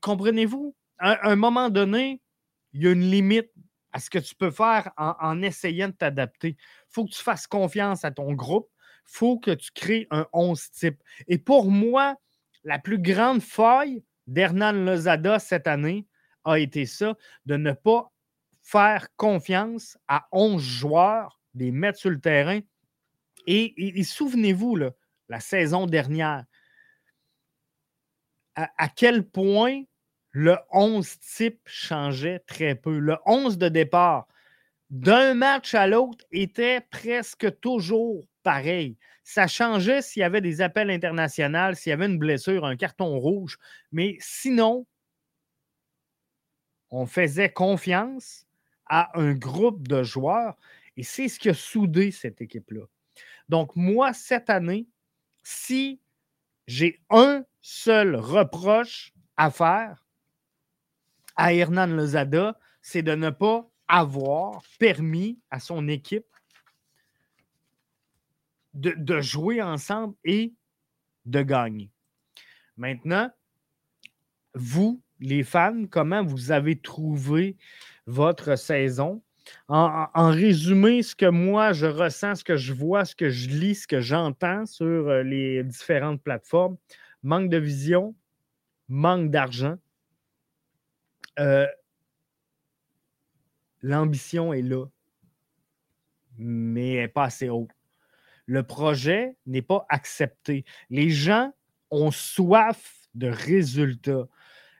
comprenez-vous? 0.00 0.74
À 0.98 1.28
un 1.28 1.36
moment 1.36 1.68
donné, 1.68 2.22
il 2.72 2.82
y 2.82 2.88
a 2.88 2.92
une 2.92 3.10
limite 3.10 3.50
à 3.96 3.98
ce 3.98 4.10
que 4.10 4.18
tu 4.18 4.34
peux 4.34 4.50
faire 4.50 4.90
en, 4.98 5.40
essayant 5.40 5.88
de 5.88 5.94
t'adapter. 5.94 6.48
Il 6.48 6.90
faut 6.90 7.06
que 7.06 7.12
tu 7.12 7.22
fasses 7.22 7.46
confiance 7.46 8.04
à 8.04 8.10
ton 8.10 8.34
groupe. 8.34 8.68
Il 9.08 9.16
faut 9.16 9.38
que 9.38 9.52
tu 9.52 9.70
crées 9.72 10.06
un 10.10 10.26
11 10.34 10.70
type. 10.72 11.02
Et 11.28 11.38
pour 11.38 11.70
moi, 11.70 12.16
la 12.62 12.78
plus 12.78 12.98
grande 12.98 13.40
faille 13.40 14.04
d'Hernan 14.26 14.72
Lozada 14.72 15.38
cette 15.38 15.66
année 15.66 16.06
a 16.44 16.58
été 16.58 16.84
ça, 16.84 17.16
de 17.46 17.56
ne 17.56 17.72
pas 17.72 18.12
faire 18.60 19.08
confiance 19.16 19.96
à 20.08 20.28
11 20.30 20.62
joueurs, 20.62 21.40
les 21.54 21.70
mettre 21.70 21.98
sur 21.98 22.10
le 22.10 22.20
terrain. 22.20 22.60
et 23.46 24.02
souvenez-vous, 24.04 24.76
la 25.30 25.40
saison 25.40 25.86
dernière. 25.86 26.44
À, 28.56 28.88
quel 28.90 29.26
point 29.26 29.84
le 30.38 30.58
11 30.70 31.18
type 31.20 31.62
changeait 31.64 32.40
très 32.40 32.74
peu. 32.74 32.98
Le 32.98 33.16
11 33.24 33.56
de 33.56 33.70
départ, 33.70 34.28
d'un 34.90 35.32
match 35.32 35.72
à 35.72 35.86
l'autre, 35.86 36.26
était 36.30 36.82
presque 36.82 37.58
toujours 37.60 38.22
pareil. 38.42 38.98
Ça 39.24 39.46
changeait 39.46 40.02
s'il 40.02 40.20
y 40.20 40.24
avait 40.24 40.42
des 40.42 40.60
appels 40.60 40.90
internationaux, 40.90 41.72
s'il 41.72 41.88
y 41.88 41.94
avait 41.94 42.04
une 42.04 42.18
blessure, 42.18 42.66
un 42.66 42.76
carton 42.76 43.18
rouge. 43.18 43.56
Mais 43.92 44.18
sinon, 44.20 44.86
on 46.90 47.06
faisait 47.06 47.50
confiance 47.50 48.44
à 48.84 49.18
un 49.18 49.32
groupe 49.32 49.88
de 49.88 50.02
joueurs 50.02 50.58
et 50.98 51.02
c'est 51.02 51.28
ce 51.28 51.38
qui 51.38 51.48
a 51.48 51.54
soudé 51.54 52.10
cette 52.10 52.42
équipe-là. 52.42 52.84
Donc, 53.48 53.74
moi, 53.74 54.12
cette 54.12 54.50
année, 54.50 54.86
si 55.42 55.98
j'ai 56.66 57.00
un 57.08 57.42
seul 57.62 58.16
reproche 58.16 59.14
à 59.38 59.50
faire 59.50 60.05
à 61.36 61.52
Hernan 61.52 61.86
Lozada, 61.86 62.58
c'est 62.82 63.02
de 63.02 63.14
ne 63.14 63.30
pas 63.30 63.68
avoir 63.88 64.62
permis 64.78 65.38
à 65.50 65.60
son 65.60 65.88
équipe 65.88 66.26
de, 68.74 69.20
jouer 69.20 69.62
ensemble 69.62 70.14
et 70.24 70.52
de 71.24 71.42
gagner. 71.42 71.90
Maintenant, 72.76 73.30
vous, 74.54 75.02
les 75.18 75.44
fans, 75.44 75.86
comment 75.90 76.22
vous 76.22 76.52
avez 76.52 76.78
trouvé 76.78 77.56
votre 78.06 78.56
saison? 78.56 79.22
en, 79.68 80.30
résumé, 80.30 81.02
ce 81.02 81.14
que 81.14 81.26
moi 81.26 81.72
je 81.72 81.86
ressens, 81.86 82.36
ce 82.36 82.44
que 82.44 82.56
je 82.56 82.72
vois, 82.72 83.04
ce 83.04 83.14
que 83.14 83.30
je 83.30 83.48
lis, 83.48 83.76
ce 83.76 83.86
que 83.86 84.00
j'entends 84.00 84.66
sur 84.66 85.08
euh, 85.08 85.22
les 85.22 85.62
différentes 85.62 86.22
plateformes, 86.22 86.76
manque 87.22 87.48
de 87.48 87.56
vision, 87.56 88.14
manque 88.88 89.30
d'argent. 89.30 89.76
Euh, 91.38 91.66
l'ambition 93.82 94.52
est 94.52 94.62
là, 94.62 94.86
mais 96.38 96.94
elle 96.94 97.02
n'est 97.02 97.08
pas 97.08 97.24
assez 97.24 97.48
haute. 97.48 97.70
Le 98.46 98.62
projet 98.62 99.36
n'est 99.46 99.62
pas 99.62 99.86
accepté. 99.88 100.64
Les 100.88 101.10
gens 101.10 101.52
ont 101.90 102.10
soif 102.10 103.08
de 103.14 103.28
résultats. 103.28 104.28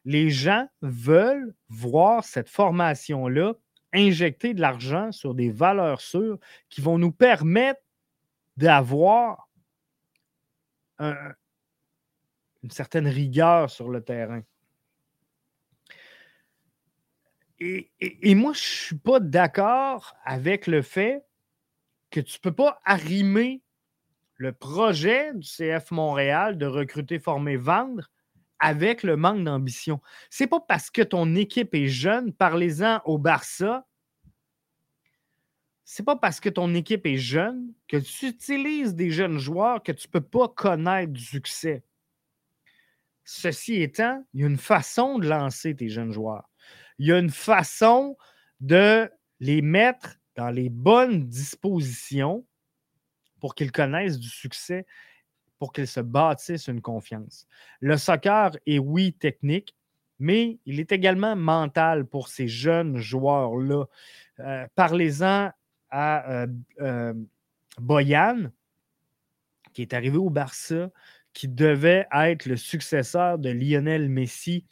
Les 0.05 0.31
gens 0.31 0.69
veulent 0.83 1.55
voir 1.69 2.25
cette 2.25 2.49
formation-là 2.49 3.55
injecter 3.93 4.55
de 4.55 4.61
l'argent 4.61 5.11
sur 5.11 5.35
des 5.35 5.51
valeurs 5.51 6.01
sûres 6.01 6.39
qui 6.69 6.81
vont 6.81 6.99
nous 6.99 7.13
permettre 7.13 7.81
d'avoir 8.57 9.49
une 10.99 12.71
certaine 12.71 13.09
rigueur 13.09 13.71
sur 13.71 13.89
le 13.89 14.03
terrain. 14.03 14.43
Et, 17.59 18.35
moi, 18.35 18.53
je 18.53 18.59
ne 18.59 18.65
suis 18.65 18.99
pas 18.99 19.21
d'accord 19.21 20.15
avec 20.25 20.67
le 20.67 20.83
fait 20.83 21.25
que 22.11 22.21
tu 22.21 22.37
ne 22.39 22.43
peux 22.43 22.55
pas 22.55 22.81
arrimer 22.85 23.63
le 24.37 24.53
projet 24.53 25.33
du 25.35 25.47
CF 25.47 25.91
Montréal 25.91 26.59
de 26.59 26.67
recruter, 26.67 27.19
former, 27.19 27.57
vendre 27.57 28.11
avec 28.59 29.03
le 29.03 29.17
manque 29.17 29.45
d'ambition. 29.45 30.01
C'est 30.31 30.47
pas 30.47 30.61
parce 30.61 30.91
que 30.91 31.03
ton 31.03 31.35
équipe 31.35 31.75
est 31.75 31.89
jeune, 31.89 32.33
parlez-en 32.33 33.01
au 33.05 33.19
Barça. 33.19 33.87
C'est 35.85 36.05
pas 36.05 36.17
parce 36.17 36.41
que 36.41 36.49
ton 36.49 36.75
équipe 36.75 37.07
est 37.07 37.17
jeune 37.17 37.73
que 37.89 37.97
tu 37.97 38.27
utilises 38.27 38.95
des 38.95 39.11
jeunes 39.11 39.39
joueurs 39.39 39.83
que 39.83 39.93
tu 39.93 40.09
ne 40.09 40.11
peux 40.11 40.21
pas 40.21 40.49
connaître 40.49 41.13
du 41.13 41.23
succès. 41.23 41.85
Ceci 43.25 43.83
étant, 43.83 44.25
il 44.35 44.41
y 44.41 44.45
a 44.45 44.47
une 44.47 44.59
façon 44.59 45.19
de 45.19 45.29
lancer 45.29 45.75
tes 45.75 45.89
jeunes 45.89 46.13
joueurs. 46.13 46.49
Il 46.99 47.07
y 47.07 47.13
a 47.13 47.19
une 47.19 47.31
façon 47.31 48.17
de 48.61 49.11
les 49.41 49.63
mettre 49.63 50.17
dans 50.35 50.51
les 50.51 50.69
bonnes 50.69 51.27
dispositions 51.29 52.47
pour 53.41 53.55
qu'ils 53.55 53.73
connaissent 53.73 54.19
du 54.19 54.29
succès 54.29 54.87
pour 55.59 55.73
qu'ils 55.73 55.87
se 55.87 56.01
bâtissent 56.01 56.69
une 56.69 56.81
confiance. 56.81 57.47
Le 57.81 57.97
soccer 57.97 58.53
est, 58.67 58.79
oui, 58.79 59.13
technique, 59.13 59.75
mais 60.19 60.59
il 60.65 60.81
est 60.81 60.93
également 60.93 61.37
mental 61.37 62.07
pour 62.07 62.29
ces 62.29 62.49
jeunes 62.49 62.97
joueurs-là. 62.97 63.85
Euh, 64.41 64.67
parlez-en 64.75 65.51
à 65.91 66.31
euh, 66.31 66.47
euh, 66.81 67.15
Boyan, 67.79 68.51
qui 69.73 69.83
est 69.83 69.95
arrivé 69.95 70.17
au 70.17 70.31
Barça, 70.31 70.91
qui 71.33 71.49
devait 71.49 72.07
être 72.13 72.47
le 72.47 72.57
successeur 72.57 73.39
de 73.39 73.51
Lionel 73.51 74.09
Messi. 74.09 74.65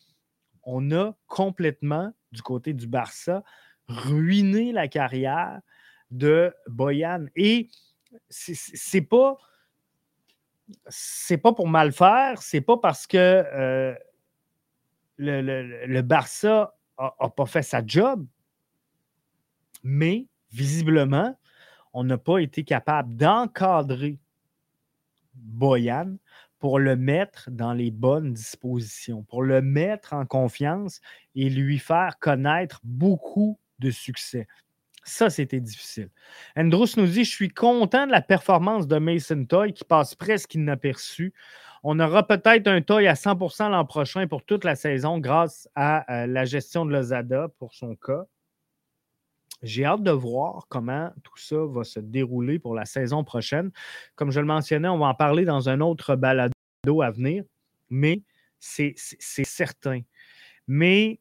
On 0.67 0.91
a 0.93 1.15
complètement, 1.27 2.13
du 2.33 2.43
côté 2.43 2.73
du 2.73 2.87
Barça, 2.87 3.43
ruiné 3.89 4.73
la 4.73 4.89
carrière 4.89 5.61
de 6.11 6.55
Boyan. 6.67 7.27
Et 7.37 7.69
c'est 8.29 9.03
pas 9.03 9.39
pas 11.43 11.53
pour 11.53 11.69
mal 11.69 11.93
faire, 11.93 12.41
c'est 12.41 12.61
pas 12.61 12.79
parce 12.79 13.07
que 13.07 13.19
euh, 13.19 13.95
le, 15.19 16.01
Barça 16.01 16.75
n'a 16.99 17.29
pas 17.29 17.47
fait 17.47 17.63
sa 17.63 17.85
job, 17.85 18.27
mais 19.83 20.27
visiblement, 20.51 21.39
on 21.93 22.05
n'a 22.05 22.19
pas 22.19 22.39
été 22.39 22.65
capable 22.65 23.15
d'encadrer 23.17 24.19
Boyan 25.35 26.17
pour 26.65 26.79
le 26.79 26.97
mettre 26.97 27.51
dans 27.51 27.75
les 27.75 27.91
bonnes 27.91 28.33
dispositions, 28.33 29.23
pour 29.23 29.43
le 29.43 29.61
mettre 29.61 30.15
en 30.15 30.25
confiance 30.25 31.03
et 31.35 31.51
lui 31.51 31.79
faire 31.79 32.19
connaître 32.19 32.81
beaucoup 32.85 33.59
de 33.81 33.91
succès. 33.91 34.49
Ça, 35.03 35.29
c'était 35.29 35.61
difficile. 35.61 36.09
Andrews 36.57 36.87
nous 36.97 37.07
dit 37.07 37.25
Je 37.25 37.31
suis 37.31 37.51
content 37.51 38.07
de 38.07 38.13
la 38.13 38.23
performance 38.23 38.89
de 38.89 38.97
Mason 38.97 39.45
Toy 39.45 39.75
qui 39.75 39.85
passe 39.85 40.15
presque 40.15 40.55
inaperçu. 40.55 41.35
On 41.83 42.01
aura 42.01 42.27
peut-être 42.27 42.67
un 42.67 42.81
Toy 42.81 43.09
à 43.09 43.13
100% 43.13 43.71
l'an 43.71 43.85
prochain 43.85 44.27
pour 44.27 44.43
toute 44.43 44.65
la 44.65 44.75
saison 44.75 45.19
grâce 45.19 45.69
à 45.75 46.23
euh, 46.23 46.27
la 46.27 46.47
gestion 46.47 46.87
de 46.87 46.93
Lozada 46.93 47.49
pour 47.59 47.75
son 47.75 47.95
cas. 47.95 48.25
J'ai 49.63 49.85
hâte 49.85 50.03
de 50.03 50.11
voir 50.11 50.67
comment 50.69 51.11
tout 51.23 51.39
ça 51.39 51.57
va 51.65 51.85
se 51.85 51.99
dérouler 52.01 52.59
pour 52.59 52.75
la 52.75 52.85
saison 52.85 53.25
prochaine. 53.25 53.71
Comme 54.15 54.31
je 54.31 54.41
le 54.41 54.47
mentionnais, 54.47 54.89
on 54.89 54.99
va 54.99 55.07
en 55.07 55.15
parler 55.15 55.45
dans 55.45 55.69
un 55.69 55.81
autre 55.81 56.17
balado 56.17 56.53
à 57.03 57.11
venir, 57.11 57.45
mais 57.89 58.23
c'est 58.59 58.95
certain. 58.97 60.03
Mais 60.67 61.19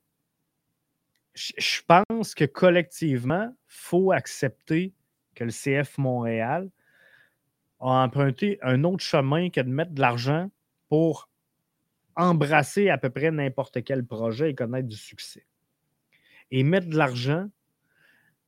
je 1.35 1.81
pense 1.87 2.35
que 2.35 2.45
collectivement, 2.45 3.49
il 3.49 3.55
faut 3.67 4.11
accepter 4.11 4.93
que 5.35 5.45
le 5.45 5.51
CF 5.51 5.97
Montréal 5.97 6.69
a 7.79 8.03
emprunté 8.03 8.59
un 8.61 8.83
autre 8.83 9.03
chemin 9.03 9.49
que 9.49 9.61
de 9.61 9.69
mettre 9.69 9.91
de 9.91 10.01
l'argent 10.01 10.49
pour 10.89 11.29
embrasser 12.15 12.89
à 12.89 12.97
peu 12.97 13.09
près 13.09 13.31
n'importe 13.31 13.83
quel 13.83 14.05
projet 14.05 14.51
et 14.51 14.55
connaître 14.55 14.87
du 14.87 14.95
succès. 14.95 15.45
Et 16.51 16.63
mettre 16.63 16.87
de 16.87 16.97
l'argent, 16.97 17.49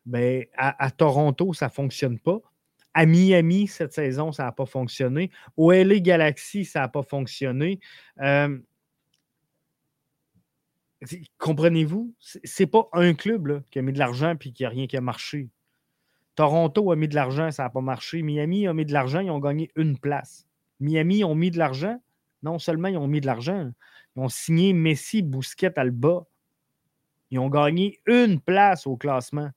ben, 0.06 0.46
à, 0.56 0.92
Toronto, 0.92 1.54
ça 1.54 1.68
ne 1.68 1.72
fonctionne 1.72 2.20
pas. 2.20 2.40
À 2.94 3.06
Miami, 3.06 3.68
cette 3.68 3.94
saison, 3.94 4.32
ça 4.32 4.44
n'a 4.44 4.52
pas 4.52 4.66
fonctionné. 4.66 5.32
Au 5.58 5.72
LA 5.72 6.00
Galaxy, 6.00 6.64
ça 6.64 6.82
n'a 6.82 6.88
pas 6.88 7.04
fonctionné. 7.04 7.80
Euh, 8.22 8.58
comprenez-vous? 11.38 12.14
C'est 12.20 12.68
pas 12.68 12.88
un 12.94 13.14
club 13.14 13.64
qui 13.72 13.80
a 13.80 13.82
mis 13.82 13.92
de 13.94 14.00
l'argent 14.00 14.34
et 14.34 14.52
qui 14.52 14.64
n'a 14.64 14.70
rien 14.70 14.88
qui 14.88 14.96
a 14.96 15.02
marché. 15.02 15.50
Toronto 16.36 16.92
a 16.92 16.96
mis 16.96 17.08
de 17.08 17.16
l'argent, 17.16 17.52
ça 17.52 17.64
n'a 17.64 17.70
pas 17.70 17.82
marché. 17.82 18.22
Miami 18.22 18.68
a 18.68 18.74
mis 18.74 18.86
de 18.86 18.94
l'argent, 18.94 19.20
ils 19.20 19.32
ont 19.32 19.40
gagné 19.40 19.72
une 19.76 19.98
place. 19.98 20.48
Miami 20.80 21.24
ont 21.24 21.36
mis 21.36 21.52
de 21.52 21.58
l'argent. 21.58 22.00
Non 22.44 22.60
seulement 22.60 22.90
ils 22.90 22.98
ont 22.98 23.08
mis 23.08 23.22
de 23.22 23.26
l'argent, 23.26 23.72
ils 24.16 24.20
ont 24.20 24.30
signé 24.30 24.74
Messi, 24.74 25.22
Bousquet, 25.24 25.78
Alba. 25.80 26.26
Ils 27.32 27.40
ont 27.40 27.50
gagné 27.50 28.00
une 28.06 28.40
place 28.40 28.86
au 28.86 28.98
classement. 28.98 29.50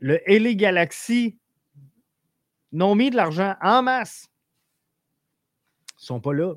Le 0.00 0.20
LA 0.26 0.54
Galaxy 0.54 1.38
n'ont 2.72 2.94
mis 2.94 3.10
de 3.10 3.16
l'argent 3.16 3.54
en 3.60 3.82
masse. 3.82 4.28
Ils 5.92 6.02
ne 6.02 6.06
sont 6.06 6.20
pas 6.20 6.32
là. 6.32 6.54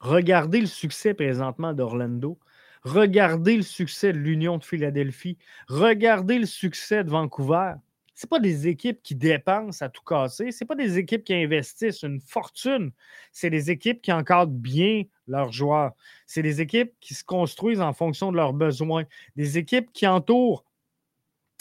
Regardez 0.00 0.60
le 0.60 0.66
succès 0.66 1.14
présentement 1.14 1.72
d'Orlando. 1.72 2.38
Regardez 2.82 3.56
le 3.56 3.62
succès 3.62 4.12
de 4.12 4.18
l'Union 4.18 4.58
de 4.58 4.64
Philadelphie. 4.64 5.38
Regardez 5.68 6.38
le 6.38 6.46
succès 6.46 7.04
de 7.04 7.10
Vancouver. 7.10 7.74
Ce 8.14 8.26
pas 8.26 8.40
des 8.40 8.68
équipes 8.68 9.02
qui 9.02 9.14
dépensent 9.14 9.84
à 9.84 9.88
tout 9.88 10.02
casser. 10.04 10.52
Ce 10.52 10.64
pas 10.64 10.74
des 10.74 10.98
équipes 10.98 11.24
qui 11.24 11.34
investissent 11.34 12.02
une 12.02 12.20
fortune. 12.20 12.92
C'est 13.30 13.50
des 13.50 13.70
équipes 13.70 14.02
qui 14.02 14.12
encadrent 14.12 14.52
bien 14.52 15.04
leurs 15.26 15.52
joueurs. 15.52 15.92
C'est 16.26 16.42
des 16.42 16.60
équipes 16.60 16.92
qui 17.00 17.14
se 17.14 17.24
construisent 17.24 17.80
en 17.80 17.92
fonction 17.92 18.30
de 18.30 18.36
leurs 18.36 18.52
besoins. 18.52 19.04
Des 19.36 19.56
équipes 19.56 19.92
qui 19.92 20.06
entourent 20.06 20.64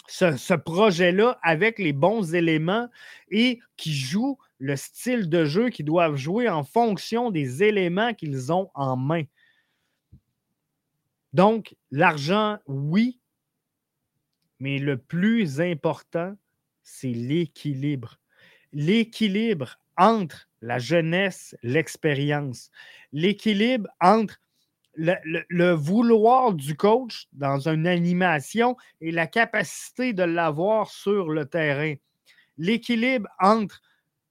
ce, 0.08 0.54
projet-là 0.54 1.40
avec 1.42 1.80
les 1.80 1.94
bons 1.94 2.34
éléments 2.34 2.90
et 3.30 3.60
qui 3.78 3.94
jouent 3.94 4.38
le 4.60 4.76
style 4.76 5.30
de 5.30 5.46
jeu 5.46 5.70
qu'ils 5.70 5.86
doivent 5.86 6.16
jouer 6.16 6.50
en 6.50 6.64
fonction 6.64 7.32
des 7.32 7.64
éléments 7.64 8.14
qu'ils 8.14 8.52
ont 8.52 8.70
en 8.74 8.98
main. 8.98 9.24
Donc, 11.34 11.76
l'argent, 11.92 12.58
oui, 12.68 13.20
mais 14.60 14.78
le 14.78 14.98
plus 14.98 15.62
important, 15.62 16.36
c'est 16.84 17.14
l'équilibre. 17.14 18.20
L'équilibre 18.74 19.80
entre 19.98 20.50
la 20.62 20.78
jeunesse, 20.78 21.56
l'expérience. 21.64 22.70
L'équilibre 23.12 23.90
entre 24.00 24.40
le, 24.96 25.72
vouloir 25.72 26.54
du 26.54 26.76
coach 26.76 27.28
dans 27.34 27.68
une 27.68 27.88
animation 27.88 28.76
et 29.00 29.12
la 29.12 29.28
capacité 29.28 30.14
de 30.14 30.24
l'avoir 30.24 30.90
sur 30.90 31.30
le 31.30 31.46
terrain. 31.46 31.96
L'équilibre 32.58 33.30
entre 33.40 33.82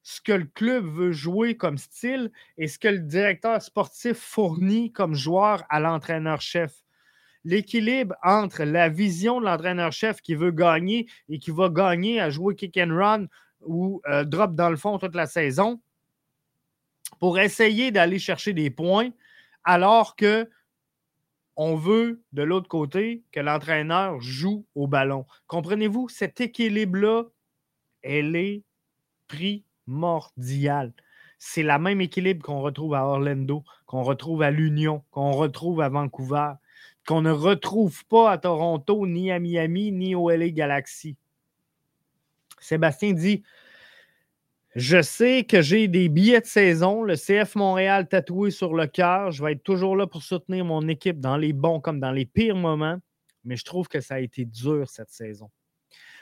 ce 0.03 0.21
que 0.21 0.33
le 0.33 0.45
club 0.45 0.85
veut 0.85 1.13
jouer 1.13 1.57
comme 1.57 1.79
style 1.79 2.31
et 2.57 2.69
ce 2.69 2.79
que 2.79 2.89
le 2.89 3.01
directeur 3.01 3.61
sportif 3.61 4.17
fournit 4.17 4.93
comme 4.93 5.15
joueur 5.15 5.63
à 5.69 5.81
l'entraîneur-chef. 5.81 6.73
L'équilibre 7.45 8.15
entre 8.23 8.65
la 8.65 8.89
vision 8.89 9.41
de 9.41 9.47
l'entraîneur-chef 9.47 10.21
qui 10.21 10.35
veut 10.35 10.51
gagner 10.51 11.07
et 11.29 11.39
qui 11.39 11.51
va 11.51 11.69
gagner 11.69 12.21
à 12.21 12.31
jouer 12.31 12.55
kick 12.55 12.77
and 12.77 12.95
run 12.95 13.27
ou 13.63 14.01
euh, 14.09 14.25
drop 14.25 14.55
dans 14.55 14.71
le 14.71 14.77
fond 14.77 14.99
toute 14.99 15.15
la 15.15 15.27
saison 15.27 15.81
pour 17.19 17.39
essayer 17.39 17.91
d'aller 17.91 18.19
chercher 18.19 18.53
des 18.53 18.71
points 18.71 19.11
alors 19.65 20.17
que 20.17 20.49
on 21.57 21.77
veut 21.77 22.23
de 22.33 22.43
l'autre 22.43 22.69
côté 22.69 23.23
que 23.33 23.41
l'entraîneur 23.41 24.21
joue 24.21 24.65
au 24.75 24.87
ballon. 24.87 25.27
Comprenez-vous, 25.47 26.09
cet 26.09 26.41
équilibre-là, 26.41 27.25
elle 28.03 28.35
est 28.35 28.63
primordiale. 29.29 30.95
C'est 31.39 31.63
la 31.63 31.79
même 31.79 32.01
équilibre 32.01 32.45
qu'on 32.45 32.61
retrouve 32.61 32.95
à 32.95 33.05
Orlando, 33.05 33.65
qu'on 33.87 34.03
retrouve 34.03 34.43
à 34.43 34.51
l'Union, 34.51 35.05
qu'on 35.11 35.33
retrouve 35.33 35.81
à 35.81 35.89
Vancouver, 35.89 36.53
qu'on 37.07 37.23
ne 37.23 37.31
retrouve 37.31 38.05
pas 38.07 38.31
à 38.31 38.39
Toronto, 38.39 39.07
ni 39.07 39.31
à 39.31 39.39
Miami, 39.39 39.93
ni 39.93 40.15
au 40.15 40.31
LA 40.31 40.51
Galaxy. 40.51 41.17
Sébastien 42.59 43.13
dit 43.13 43.43
je 44.77 45.03
sais 45.03 45.45
que 45.45 45.63
j'ai 45.63 45.89
des 45.89 46.09
billets 46.09 46.41
de 46.41 46.47
saison, 46.47 47.03
le 47.03 47.17
CF 47.17 47.57
Montréal 47.57 48.07
tatoué 48.09 48.53
sur 48.53 48.73
le 48.73 48.87
cœur. 48.87 49.33
Je 49.33 49.43
vais 49.43 49.53
être 49.53 49.65
toujours 49.65 49.97
là 49.97 50.07
pour 50.07 50.23
soutenir 50.23 50.65
mon 50.65 50.87
équipe 50.87 51.19
dans 51.19 51.37
les 51.37 51.53
bons 51.53 51.81
comme 51.81 51.99
dans 51.99 52.13
les 52.13 52.25
pires 52.25 52.55
moments, 52.55 52.99
mais 53.45 53.57
je 53.57 53.65
trouve 53.65 53.89
que 53.89 54.01
ça 54.01 54.15
a 54.15 54.21
été 54.21 54.45
dur 54.45 54.89
cette 54.89 55.11
saison. 55.11 55.51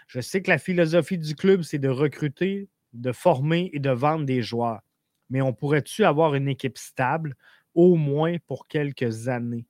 Je 0.07 0.21
sais 0.23 0.41
que 0.41 0.51
la 0.51 0.57
philosophie 0.57 1.19
du 1.19 1.35
club, 1.35 1.61
c'est 1.61 1.79
de 1.79 1.91
recruter, 1.91 2.71
de 2.95 3.13
former 3.13 3.71
et 3.75 3.81
de 3.81 3.91
vendre 3.91 4.25
des 4.25 4.41
joueurs. 4.41 4.81
Mais 5.29 5.43
on 5.43 5.53
pourrait-tu 5.53 6.05
avoir 6.05 6.35
une 6.35 6.49
équipe 6.49 6.79
stable, 6.79 7.37
au 7.75 7.97
moins 7.97 8.37
pour 8.47 8.67
quelques 8.67 9.29
années? 9.29 9.67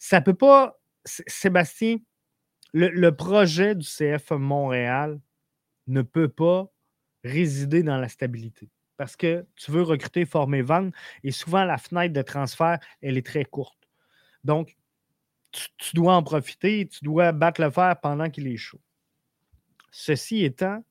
Ça 0.00 0.18
ne 0.18 0.24
peut 0.24 0.34
pas, 0.34 0.80
Sébastien, 1.04 1.98
le 2.72 3.10
projet 3.10 3.76
du 3.76 3.86
CF 3.86 4.32
Montréal 4.32 5.20
ne 5.86 6.02
peut 6.02 6.28
pas 6.28 6.72
résider 7.26 7.82
dans 7.82 7.98
la 7.98 8.08
stabilité. 8.08 8.70
Parce 8.96 9.16
que 9.16 9.46
tu 9.56 9.70
veux 9.70 9.82
recruter, 9.82 10.24
former, 10.24 10.62
vendre, 10.62 10.90
et 11.22 11.30
souvent 11.30 11.64
la 11.64 11.78
fenêtre 11.78 12.14
de 12.14 12.22
transfert, 12.22 12.78
elle 13.02 13.18
est 13.18 13.26
très 13.26 13.44
courte. 13.44 13.88
Donc, 14.44 14.76
tu, 15.50 15.94
dois 15.94 16.14
en 16.14 16.22
profiter, 16.22 16.86
tu 16.86 17.04
dois 17.04 17.32
battre 17.32 17.60
le 17.60 17.70
fer 17.70 17.98
pendant 18.00 18.30
qu'il 18.30 18.46
est 18.46 18.56
chaud. 18.56 18.80
Ceci 19.90 20.44
étant, 20.44 20.84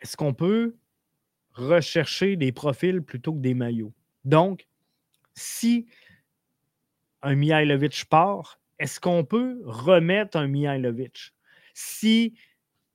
est-ce 0.00 0.16
qu'on 0.16 0.34
peut 0.34 0.76
rechercher 1.52 2.36
des 2.36 2.52
profils 2.52 3.02
plutôt 3.02 3.32
que 3.32 3.40
des 3.40 3.54
maillots? 3.54 3.92
Donc, 4.24 4.66
si 5.34 5.86
un 7.22 7.34
Mihailovic 7.34 8.04
part, 8.08 8.60
est-ce 8.78 9.00
qu'on 9.00 9.24
peut 9.24 9.60
remettre 9.64 10.36
un 10.36 10.46
Mihailovic? 10.46 11.34
Si 11.74 12.34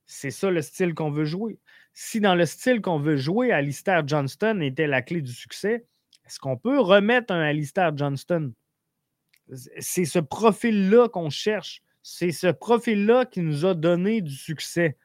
c'est 0.06 0.30
ça 0.30 0.50
le 0.50 0.62
style 0.62 0.94
qu'on 0.94 1.10
veut 1.10 1.24
jouer. 1.24 1.58
Si 1.92 2.20
dans 2.20 2.34
le 2.34 2.46
style 2.46 2.80
qu'on 2.80 2.98
veut 2.98 3.16
jouer, 3.16 3.52
Alistair 3.52 4.06
Johnston 4.06 4.60
était 4.60 4.86
la 4.86 5.02
clé 5.02 5.20
du 5.20 5.32
succès, 5.32 5.86
est-ce 6.26 6.38
qu'on 6.38 6.56
peut 6.56 6.80
remettre 6.80 7.32
un 7.32 7.40
Alistair 7.40 7.96
Johnston? 7.96 8.52
C'est 9.78 10.04
ce 10.04 10.18
profil-là 10.18 11.08
qu'on 11.08 11.30
cherche. 11.30 11.82
C'est 12.02 12.32
ce 12.32 12.48
profil-là 12.48 13.26
qui 13.26 13.40
nous 13.40 13.64
a 13.66 13.74
donné 13.74 14.20
du 14.20 14.34
succès. 14.34 14.96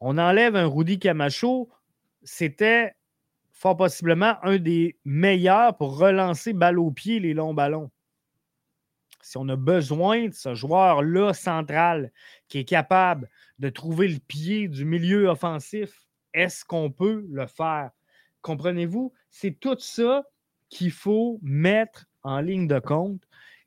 On 0.00 0.18
enlève 0.18 0.56
un 0.56 0.66
Rudy 0.66 0.98
Camacho, 0.98 1.70
c'était 2.22 2.94
fort 3.52 3.76
possiblement 3.76 4.36
un 4.42 4.58
des 4.58 4.96
meilleurs 5.04 5.76
pour 5.76 5.98
relancer 5.98 6.52
balle 6.52 6.78
au 6.78 6.90
pied 6.90 7.18
les 7.18 7.32
longs 7.32 7.54
ballons 7.54 7.90
si 9.26 9.36
on 9.38 9.48
a 9.48 9.56
besoin 9.56 10.28
de 10.28 10.34
ce 10.34 10.54
joueur-là 10.54 11.34
central 11.34 12.12
qui 12.46 12.58
est 12.58 12.64
capable 12.64 13.28
de 13.58 13.68
trouver 13.68 14.06
le 14.06 14.20
pied 14.20 14.68
du 14.68 14.84
milieu 14.84 15.26
offensif, 15.26 16.06
est-ce 16.32 16.64
qu'on 16.64 16.92
peut 16.92 17.26
le 17.28 17.48
faire? 17.48 17.90
Comprenez-vous? 18.42 19.12
C'est 19.28 19.58
tout 19.58 19.76
ça 19.80 20.22
qu'il 20.68 20.92
faut 20.92 21.40
mettre 21.42 22.06
en 22.22 22.38
ligne 22.38 22.68
de 22.68 22.78
compte 22.78 23.24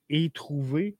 et 0.10 0.30
trouver 0.30 0.95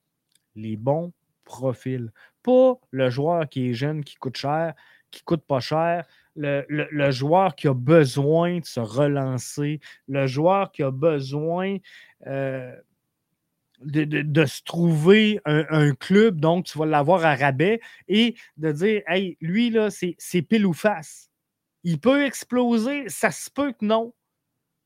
les 0.56 0.76
bons 0.76 1.14
profils. 1.46 2.12
Pas 2.44 2.74
le 2.92 3.10
joueur 3.10 3.48
qui 3.48 3.70
est 3.70 3.74
jeune, 3.74 4.04
qui 4.04 4.16
coûte 4.16 4.36
cher, 4.36 4.74
qui 5.10 5.24
coûte 5.24 5.46
pas 5.48 5.62
cher, 5.62 6.06
le, 6.36 7.12
joueur 7.12 7.56
qui 7.56 7.70
a 7.70 7.74
besoin 7.74 8.60
de 8.60 8.66
se 8.66 8.82
relancer, 8.82 9.80
le 10.10 10.28
joueur 10.28 10.74
qui 10.74 10.84
a 10.84 10.92
besoin 10.92 11.78
euh, 12.28 12.76
de, 13.82 14.46
se 14.46 14.62
trouver 14.64 15.40
un, 15.46 15.94
club, 15.96 16.40
donc 16.40 16.66
tu 16.66 16.78
vas 16.78 16.86
l'avoir 16.86 17.26
à 17.26 17.36
rabais, 17.36 17.80
et 18.08 18.36
de 18.58 18.72
dire, 18.72 19.02
hey, 19.08 19.38
lui, 19.42 19.70
là, 19.70 19.90
c'est 19.90 20.42
pile 20.42 20.66
ou 20.66 20.74
face. 20.74 21.30
Il 21.84 22.00
peut 22.00 22.26
exploser, 22.26 23.08
ça 23.10 23.32
se 23.32 23.50
peut 23.50 23.72
que 23.72 23.86
non, 23.86 24.14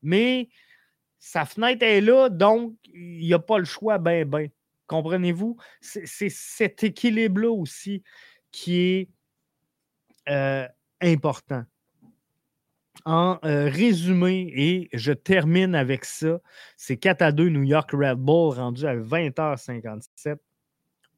mais 0.02 0.50
sa 1.20 1.46
fenêtre 1.46 1.84
est 1.84 2.02
là, 2.02 2.30
donc 2.30 2.76
il 2.94 3.20
n'y 3.20 3.34
a 3.34 3.39
pas 3.39 3.58
le 3.58 3.66
choix, 3.66 3.98
ben, 3.98 4.28
ben. 4.28 4.50
Comprenez-vous? 4.88 5.58
C'est 5.82 6.30
cet 6.30 6.84
équilibre-là 6.84 7.50
aussi 7.50 8.04
qui 8.52 8.80
est 8.80 9.10
euh, 10.30 10.68
important. 11.02 11.64
En 13.06 13.38
euh, 13.43 13.70
résumé, 13.70 14.49
et 14.56 14.89
je 14.93 15.12
termine 15.12 15.76
avec 15.76 16.06
ça, 16.06 16.39
c'est 16.78 16.95
4 16.95 17.22
à 17.22 17.32
2 17.34 17.49
New 17.49 17.64
York 17.64 17.91
Red 17.91 18.18
Bull 18.18 18.56
rendu 18.56 18.86
à 18.86 18.95
20h57. 18.95 20.38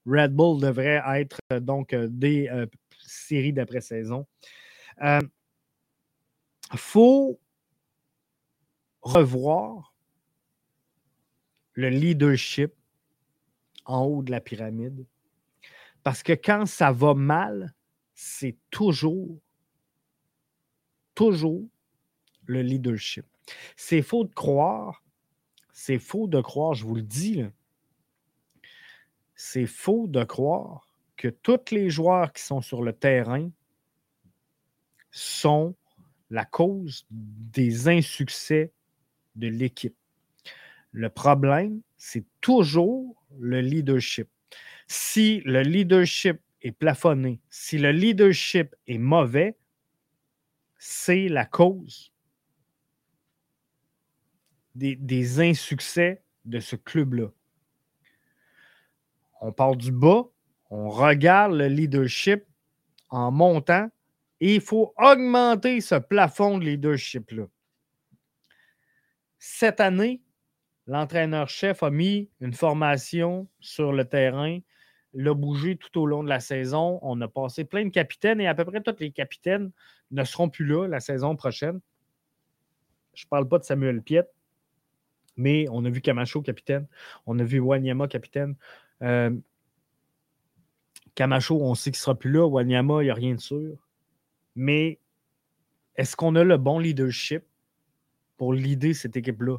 Red 0.08 0.36
Bull 0.36 0.62
devrait 0.62 1.04
être 1.20 1.38
euh, 1.52 1.60
donc 1.60 1.94
des 1.94 2.50
séries 3.06 3.54
d'après-saison. 3.54 4.26
Il 5.02 5.30
faut 6.76 7.40
revoir 9.04 9.94
le 11.76 11.90
leadership 11.90 12.74
en 13.86 14.04
haut 14.06 14.24
de 14.24 14.32
la 14.32 14.42
pyramide. 14.42 15.06
Parce 16.04 16.24
que 16.24 16.34
quand 16.34 16.66
ça 16.66 16.92
va 16.92 17.14
mal, 17.14 17.74
c'est 18.14 18.58
toujours, 18.72 19.40
toujours 21.14 21.68
le 22.48 22.62
leadership. 22.62 23.26
C'est 23.76 24.02
faux 24.02 24.24
de 24.24 24.34
croire, 24.34 25.04
c'est 25.72 26.00
faux 26.00 26.28
de 26.28 26.42
croire, 26.42 26.74
je 26.74 26.86
vous 26.86 26.96
le 26.96 27.02
dis, 27.02 27.44
c'est 29.36 29.68
faux 29.68 30.08
de 30.08 30.24
croire 30.24 30.90
que 31.18 31.28
tous 31.28 31.72
les 31.72 31.90
joueurs 31.90 32.32
qui 32.34 32.44
sont 32.44 32.62
sur 32.62 32.82
le 32.82 32.94
terrain 32.94 33.50
sont 35.12 35.76
la 36.30 36.46
cause 36.46 37.06
des 37.10 37.88
insuccès 37.88 38.72
de 39.36 39.48
l'équipe. 39.48 39.96
Le 40.92 41.10
problème, 41.10 41.82
c'est 41.98 42.26
toujours 42.42 43.26
le 43.38 43.62
leadership. 43.62 44.30
Si 44.88 45.42
le 45.46 45.62
leadership 45.62 46.40
est 46.62 46.72
plafonné, 46.72 47.42
si 47.50 47.78
le 47.78 47.92
leadership 47.92 48.76
est 48.88 48.98
mauvais, 48.98 49.58
c'est 50.78 51.28
la 51.28 51.46
cause 51.46 52.12
des, 54.76 55.40
insuccès 55.40 56.22
de 56.44 56.60
ce 56.60 56.76
club-là. 56.76 57.28
On 59.42 59.52
part 59.52 59.76
du 59.76 59.92
bas, 59.92 60.24
on 60.70 60.90
regarde 60.90 61.54
le 61.54 61.68
leadership 61.68 62.44
en 63.10 63.32
montant 63.32 63.90
et 64.42 64.56
il 64.56 64.62
faut 64.62 64.94
augmenter 64.98 65.82
ce 65.82 65.96
plafond 65.96 66.58
de 66.58 66.66
leadership-là. 66.66 67.46
Cette 69.40 69.80
année, 69.80 70.22
l'entraîneur-chef 70.88 71.84
a 71.84 71.90
mis 71.90 72.30
une 72.42 72.54
formation 72.54 73.48
sur 73.60 73.94
le 73.94 74.06
terrain, 74.06 74.60
l'a 75.14 75.34
bougé 75.34 75.78
tout 75.78 76.02
au 76.02 76.06
long 76.06 76.24
de 76.24 76.30
la 76.30 76.40
saison. 76.40 77.00
On 77.02 77.20
a 77.22 77.28
passé 77.28 77.64
plein 77.64 77.86
de 77.86 77.90
capitaines 77.90 78.42
et 78.42 78.48
à 78.48 78.56
peu 78.56 78.66
près 78.66 78.82
tous 78.82 79.00
les 79.00 79.12
capitaines 79.12 79.72
ne 80.12 80.24
seront 80.24 80.50
plus 80.50 80.66
là 80.66 80.88
la 80.88 81.00
saison 81.00 81.36
prochaine. 81.36 81.80
Je 83.14 83.26
ne 83.26 83.30
parle 83.30 83.48
pas 83.48 83.60
de 83.60 83.64
Samuel 83.64 84.02
Piet, 84.02 84.26
mais 85.38 85.68
on 85.72 85.84
a 85.86 85.90
vu 85.90 86.02
Camacho 86.02 86.42
capitaine, 86.42 86.88
on 87.26 87.38
a 87.40 87.44
vu 87.44 87.60
Wanyama 87.60 88.08
capitaine. 88.08 88.56
Euh, 89.02 89.32
Camacho, 91.16 91.62
on 91.62 91.76
sait 91.76 91.92
qu'il 91.92 91.98
ne 91.98 92.02
sera 92.02 92.16
plus 92.16 92.32
là. 92.32 92.46
Wanyama, 92.46 93.02
il 93.02 93.06
n'y 93.06 93.12
a 93.12 93.14
rien 93.14 93.36
de 93.36 93.40
sûr. 93.40 93.78
Mais 94.56 95.00
est-ce 95.96 96.16
qu'on 96.16 96.36
a 96.36 96.44
le 96.44 96.58
bon 96.58 96.80
leadership 96.80 97.44
pour 98.38 98.54
l'idée 98.54 98.94
cette 98.94 99.16
équipe-là? 99.16 99.58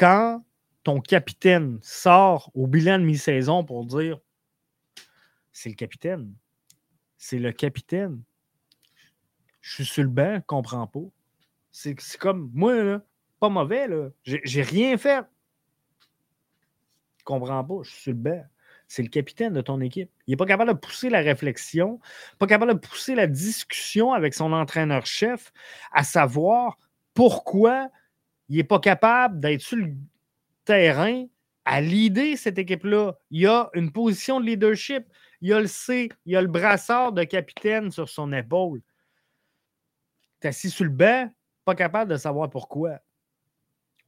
quand 0.00 0.42
ton 0.82 0.98
capitaine 1.02 1.78
sort 1.82 2.50
au 2.54 2.66
bilan 2.66 2.98
de 2.98 3.04
mi-saison 3.04 3.64
pour 3.64 3.84
dire 3.84 4.18
c'est 5.52 5.68
le 5.68 5.74
capitaine, 5.74 6.32
c'est 7.18 7.38
le 7.38 7.52
capitaine, 7.52 8.22
je 9.60 9.74
suis 9.74 9.84
sur 9.84 10.02
le 10.02 10.08
banc, 10.08 10.36
je 10.36 10.46
comprends 10.46 10.86
pas. 10.86 11.04
C'est 11.70 11.94
comme 12.18 12.50
moi, 12.54 12.82
là, 12.82 13.04
pas 13.40 13.48
mauvais, 13.48 13.88
là. 13.88 14.10
J'ai 14.22 14.62
rien 14.62 14.96
fait. 14.98 15.24
Comprends 17.24 17.64
pas, 17.64 17.82
je 17.82 17.90
suis 17.90 18.10
le 18.12 18.16
banc. 18.16 18.44
C'est 18.86 19.02
le 19.02 19.08
capitaine 19.08 19.52
de 19.52 19.60
ton 19.60 19.80
équipe. 19.80 20.10
Il 20.26 20.32
n'est 20.32 20.36
pas 20.36 20.46
capable 20.46 20.72
de 20.72 20.76
pousser 20.76 21.10
la 21.10 21.20
réflexion, 21.20 22.00
pas 22.38 22.46
capable 22.46 22.74
de 22.74 22.78
pousser 22.78 23.14
la 23.14 23.26
discussion 23.26 24.12
avec 24.12 24.34
son 24.34 24.52
entraîneur-chef, 24.52 25.52
à 25.92 26.02
savoir 26.02 26.76
pourquoi 27.14 27.88
il 28.48 28.56
n'est 28.56 28.64
pas 28.64 28.80
capable 28.80 29.38
d'être 29.38 29.60
sur 29.60 29.76
le 29.76 29.94
terrain 30.64 31.26
à 31.64 31.80
l'idée 31.80 32.36
cette 32.36 32.58
équipe-là. 32.58 33.14
Il 33.30 33.42
y 33.42 33.46
a 33.46 33.70
une 33.74 33.92
position 33.92 34.40
de 34.40 34.46
leadership. 34.46 35.04
Il 35.40 35.50
y 35.50 35.52
a 35.52 35.60
le 35.60 35.68
C, 35.68 36.08
il 36.26 36.32
y 36.32 36.36
a 36.36 36.42
le 36.42 36.48
brassard 36.48 37.12
de 37.12 37.22
capitaine 37.24 37.90
sur 37.90 38.08
son 38.08 38.32
épaule. 38.32 38.82
Tu 40.40 40.48
assis 40.48 40.68
sur 40.68 40.84
le 40.84 40.90
banc, 40.90 41.30
pas 41.64 41.74
capable 41.74 42.10
de 42.10 42.16
savoir 42.16 42.50
pourquoi. 42.50 42.98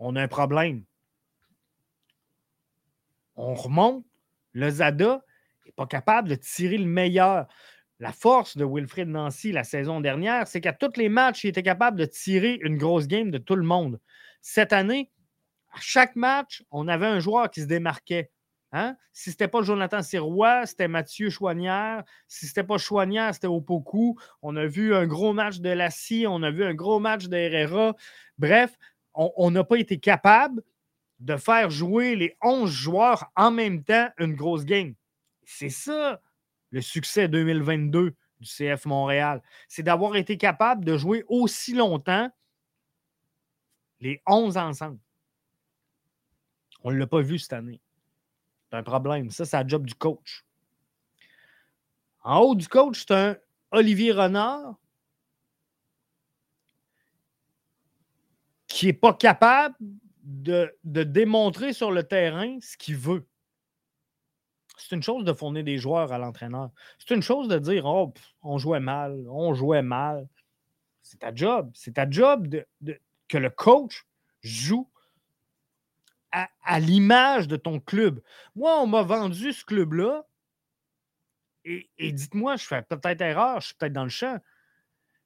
On 0.04 0.16
a 0.16 0.22
un 0.22 0.28
problème. 0.28 0.82
On 3.36 3.54
remonte. 3.54 4.04
Le 4.52 4.68
Zada 4.68 5.24
n'est 5.64 5.72
pas 5.72 5.86
capable 5.86 6.28
de 6.28 6.34
tirer 6.34 6.76
le 6.76 6.86
meilleur. 6.86 7.46
La 8.00 8.12
force 8.12 8.56
de 8.56 8.64
Wilfred 8.64 9.06
Nancy 9.06 9.52
la 9.52 9.62
saison 9.62 10.00
dernière, 10.00 10.48
c'est 10.48 10.60
qu'à 10.60 10.72
tous 10.72 10.96
les 10.96 11.08
matchs, 11.08 11.44
il 11.44 11.50
était 11.50 11.62
capable 11.62 12.00
de 12.00 12.04
tirer 12.04 12.58
une 12.62 12.78
grosse 12.78 13.06
game 13.06 13.30
de 13.30 13.38
tout 13.38 13.54
le 13.54 13.62
monde. 13.62 14.00
Cette 14.40 14.72
année, 14.72 15.12
à 15.72 15.78
chaque 15.80 16.16
match, 16.16 16.64
on 16.72 16.88
avait 16.88 17.06
un 17.06 17.20
joueur 17.20 17.48
qui 17.48 17.60
se 17.60 17.66
démarquait. 17.66 18.32
Hein? 18.72 18.96
Si 19.12 19.24
ce 19.24 19.34
n'était 19.34 19.48
pas 19.48 19.62
Jonathan 19.62 20.02
Sirois, 20.02 20.66
c'était 20.66 20.88
Mathieu 20.88 21.30
Chouanière. 21.30 22.02
Si 22.26 22.46
ce 22.46 22.50
n'était 22.50 22.66
pas 22.66 22.78
Chouanière, 22.78 23.34
c'était 23.34 23.46
Opoku. 23.46 24.18
On 24.40 24.56
a 24.56 24.66
vu 24.66 24.94
un 24.94 25.06
gros 25.06 25.32
match 25.32 25.60
de 25.60 25.70
Lassie, 25.70 26.24
on 26.26 26.42
a 26.42 26.50
vu 26.50 26.64
un 26.64 26.74
gros 26.74 26.98
match 26.98 27.26
de 27.26 27.36
Herrera. 27.36 27.94
Bref, 28.38 28.76
on 29.14 29.50
n'a 29.50 29.64
pas 29.64 29.76
été 29.76 29.98
capable 29.98 30.62
de 31.22 31.36
faire 31.36 31.70
jouer 31.70 32.16
les 32.16 32.36
11 32.42 32.70
joueurs 32.70 33.30
en 33.36 33.50
même 33.50 33.84
temps 33.84 34.08
une 34.18 34.34
grosse 34.34 34.64
game. 34.64 34.94
C'est 35.44 35.70
ça 35.70 36.20
le 36.70 36.80
succès 36.80 37.28
2022 37.28 38.14
du 38.40 38.48
CF 38.48 38.86
Montréal. 38.86 39.42
C'est 39.68 39.82
d'avoir 39.82 40.16
été 40.16 40.36
capable 40.36 40.84
de 40.84 40.96
jouer 40.96 41.24
aussi 41.28 41.74
longtemps 41.74 42.28
les 44.00 44.20
11 44.26 44.56
ensemble. 44.56 44.98
On 46.82 46.90
ne 46.90 46.96
l'a 46.96 47.06
pas 47.06 47.20
vu 47.20 47.38
cette 47.38 47.52
année. 47.52 47.80
C'est 48.68 48.76
un 48.76 48.82
problème. 48.82 49.30
Ça, 49.30 49.44
c'est 49.44 49.56
la 49.56 49.66
job 49.66 49.86
du 49.86 49.94
coach. 49.94 50.44
En 52.24 52.40
haut 52.40 52.54
du 52.56 52.66
coach, 52.66 53.04
c'est 53.06 53.14
un 53.14 53.36
Olivier 53.70 54.12
Renard 54.12 54.76
qui 58.72 58.86
n'est 58.86 58.92
pas 58.94 59.12
capable 59.12 59.74
de, 60.22 60.74
de, 60.84 61.02
démontrer 61.02 61.74
sur 61.74 61.92
le 61.92 62.04
terrain 62.04 62.58
ce 62.60 62.76
qu'il 62.76 62.96
veut. 62.96 63.26
C'est 64.78 64.96
une 64.96 65.02
chose 65.02 65.24
de 65.24 65.32
fournir 65.34 65.62
des 65.62 65.76
joueurs 65.76 66.10
à 66.10 66.18
l'entraîneur. 66.18 66.70
C'est 66.98 67.14
une 67.14 67.22
chose 67.22 67.48
de 67.48 67.58
dire 67.58 67.84
Oh, 67.84 68.14
on 68.42 68.56
jouait 68.56 68.80
mal, 68.80 69.26
on 69.28 69.52
jouait 69.52 69.82
mal. 69.82 70.26
C'est 71.02 71.18
ta 71.18 71.34
job. 71.34 71.70
C'est 71.74 71.94
ta 71.94 72.08
job 72.08 72.46
de, 72.46 72.66
que 73.28 73.36
le 73.36 73.50
coach 73.50 74.06
joue 74.42 74.88
à, 76.30 76.80
l'image 76.80 77.48
de 77.48 77.56
ton 77.56 77.78
club. 77.78 78.22
Moi, 78.56 78.80
on 78.80 78.86
m'a 78.86 79.02
vendu 79.02 79.52
ce 79.52 79.66
club-là. 79.66 80.24
Et, 81.64 81.86
dites-moi, 81.98 82.56
je 82.56 82.64
fais 82.64 82.80
peut-être 82.80 83.20
erreur, 83.20 83.60
je 83.60 83.66
suis 83.66 83.74
peut-être 83.74 83.92
dans 83.92 84.04
le 84.04 84.08
champ. 84.08 84.38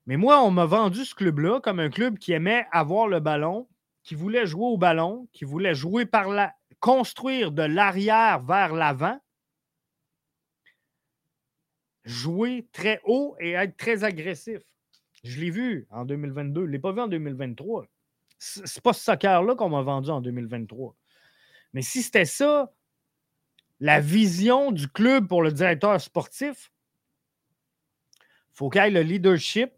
Mais 0.07 0.17
moi, 0.17 0.43
on 0.43 0.51
m'a 0.51 0.67
vendu 0.67 1.05
ce 1.05 1.15
club-là 1.15 1.61
comme 1.61 1.81
un 1.81 1.91
club 1.91 2.19
qui 2.19 2.33
aimait 2.33 2.67
avoir 2.71 3.09
le 3.09 3.21
ballon, 3.21 3.69
qui 4.03 4.15
voulait 4.15 4.47
jouer 4.47 4.67
au 4.67 4.77
ballon, 4.77 5.29
qui 5.33 5.45
voulait 5.45 5.75
jouer 5.75 6.07
par 6.07 6.29
la. 6.29 6.55
construire 6.79 7.51
de 7.51 7.63
l'arrière 7.63 8.41
vers 8.41 8.75
l'avant, 8.75 9.21
jouer 12.05 12.69
très 12.73 13.01
haut 13.05 13.37
et 13.41 13.53
être 13.53 13.77
très 13.77 14.05
agressif. 14.05 14.63
Je 15.25 15.41
l'ai 15.41 15.51
vu 15.51 15.87
en 15.91 16.05
2022. 16.05 16.63
Je 16.63 16.67
ne 16.67 16.71
l'ai 16.71 16.79
pas 16.79 16.93
vu 16.93 17.01
en 17.01 17.09
2023. 17.09 17.87
C'est 18.39 18.83
pas 18.83 18.93
ce 18.93 19.03
soccer-là 19.03 19.57
qu'on 19.57 19.71
m'a 19.71 19.83
vendu 19.83 20.11
en 20.11 20.21
2023. 20.21 20.95
Mais 21.73 21.83
si 21.83 22.03
c'était 22.03 22.27
ça, 22.27 22.73
la 23.81 24.01
vision 24.01 24.71
du 24.71 24.89
club 24.89 25.27
pour 25.27 25.43
le 25.43 25.51
directeur 25.51 26.01
sportif, 26.01 26.71
il 28.21 28.25
faut 28.55 28.71
qu'il 28.71 28.81
ait 28.83 28.91
le 28.91 29.03
leadership 29.03 29.71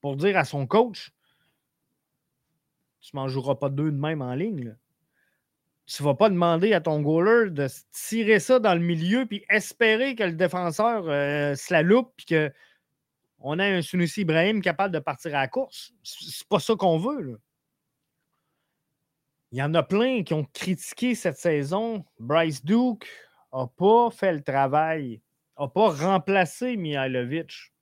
pour 0.00 0.16
dire 0.16 0.36
à 0.36 0.44
son 0.44 0.66
coach 0.66 1.10
Tu 3.00 3.14
m'en 3.14 3.28
joueras 3.28 3.54
pas 3.54 3.68
deux 3.68 3.90
de 3.90 3.98
même 3.98 4.22
en 4.22 4.34
ligne. 4.34 4.76
Tu 5.86 6.02
ne 6.02 6.08
vas 6.08 6.14
pas 6.14 6.30
demander 6.30 6.72
à 6.72 6.80
ton 6.80 7.00
goaler 7.00 7.50
de 7.50 7.66
tirer 7.90 8.38
ça 8.38 8.60
dans 8.60 8.74
le 8.74 8.80
milieu 8.80 9.26
puis 9.26 9.44
espérer 9.48 10.14
que 10.14 10.22
le 10.22 10.32
défenseur 10.32 11.08
euh, 11.08 11.54
se 11.56 11.72
la 11.72 11.82
loupe 11.82 12.12
puis 12.16 12.26
qu'on 12.26 13.58
ait 13.58 13.76
un 13.76 13.82
Sunusi 13.82 14.20
Ibrahim 14.20 14.62
capable 14.62 14.94
de 14.94 15.00
partir 15.00 15.34
à 15.34 15.40
la 15.40 15.48
course. 15.48 15.92
C'est 16.04 16.46
pas 16.46 16.60
ça 16.60 16.76
qu'on 16.76 16.98
veut. 16.98 17.40
Il 19.52 19.58
y 19.58 19.62
en 19.62 19.74
a 19.74 19.82
plein 19.82 20.22
qui 20.22 20.32
ont 20.32 20.44
critiqué 20.44 21.16
cette 21.16 21.38
saison. 21.38 22.04
Bryce 22.20 22.64
Duke 22.64 23.08
n'a 23.52 23.66
pas 23.66 24.10
fait 24.10 24.32
le 24.32 24.42
travail, 24.42 25.20
n'a 25.58 25.66
pas 25.66 25.90
remplacé 25.90 26.76
Mihailovic. 26.76 27.72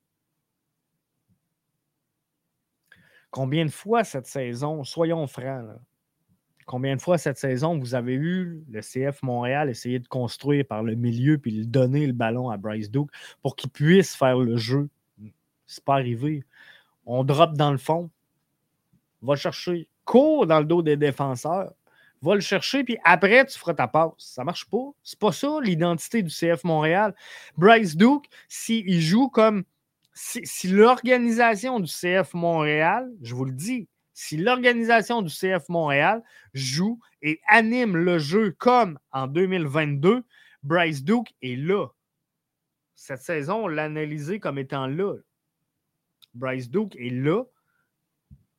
Combien 3.31 3.65
de 3.65 3.71
fois 3.71 4.05
cette 4.05 4.27
saison, 4.27 4.85
soyons 4.85 5.27
francs, 5.27 5.67
combien 6.67 6.97
de 6.97 7.01
fois 7.01 7.19
cette 7.19 7.39
saison 7.39 7.79
vous 7.79 7.95
avez 7.95 8.15
eu 8.15 8.65
le 8.71 8.81
CF 8.81 9.23
Montréal 9.23 9.69
essayer 9.71 9.99
de 9.99 10.09
construire 10.09 10.67
par 10.67 10.83
le 10.83 10.95
milieu 10.95 11.39
puis 11.39 11.51
le 11.51 11.65
donner 11.65 12.07
le 12.07 12.13
ballon 12.13 12.51
à 12.51 12.57
Bryce 12.57 12.91
Duke 12.91 13.11
pour 13.43 13.57
qu'il 13.57 13.71
puisse 13.71 14.15
faire 14.15 14.39
le 14.39 14.57
jeu? 14.57 14.89
C'est 15.67 15.85
pas 15.85 15.95
arrivé. 15.95 16.45
On 17.05 17.25
drop 17.25 17.55
dans 17.55 17.73
le 17.73 17.79
fond, 17.79 18.11
va 19.23 19.37
chercher, 19.37 19.89
cours 20.05 20.47
dans 20.47 20.61
le 20.61 20.65
dos 20.65 20.83
des 20.83 20.97
défenseurs, 20.97 21.73
va 22.23 22.35
le 22.35 22.41
chercher, 22.41 22.85
puis 22.85 22.99
après, 23.05 23.47
tu 23.47 23.59
feras 23.59 23.75
ta 23.75 23.89
passe. 23.89 24.13
Ça 24.19 24.45
marche 24.45 24.67
pas. 24.67 24.91
C'est 25.03 25.19
pas 25.19 25.33
ça 25.33 25.59
l'identité 25.63 26.23
du 26.23 26.31
CF 26.31 26.65
Montréal. 26.65 27.15
Bryce 27.57 27.97
Duke, 27.97 28.29
s'il 28.49 29.01
joue 29.01 29.29
comme. 29.29 29.65
Si, 30.21 30.67
l'organisation 30.67 31.79
du 31.79 31.89
CF 31.89 32.35
Montréal, 32.35 33.09
je 33.23 33.37
vous 33.37 33.45
le 33.45 33.53
dis, 33.53 33.89
si 34.15 34.37
l'organisation 34.37 35.23
du 35.23 35.33
CF 35.33 35.69
Montréal 35.69 36.25
joue 36.55 36.99
et 37.23 37.41
anime 37.47 37.97
le 37.97 38.19
jeu 38.19 38.51
comme 38.59 38.99
en 39.13 39.29
2022, 39.29 40.25
Bryce 40.65 41.05
Duke 41.05 41.33
est 41.41 41.55
là. 41.55 41.87
Cette 42.97 43.23
saison, 43.23 43.65
on 43.65 43.69
l'a 43.69 43.85
analysé 43.85 44.41
comme 44.41 44.59
étant 44.59 44.89
là. 44.89 45.15
Bryce 46.35 46.69
Duke 46.69 46.97
est 46.97 47.11
là 47.11 47.45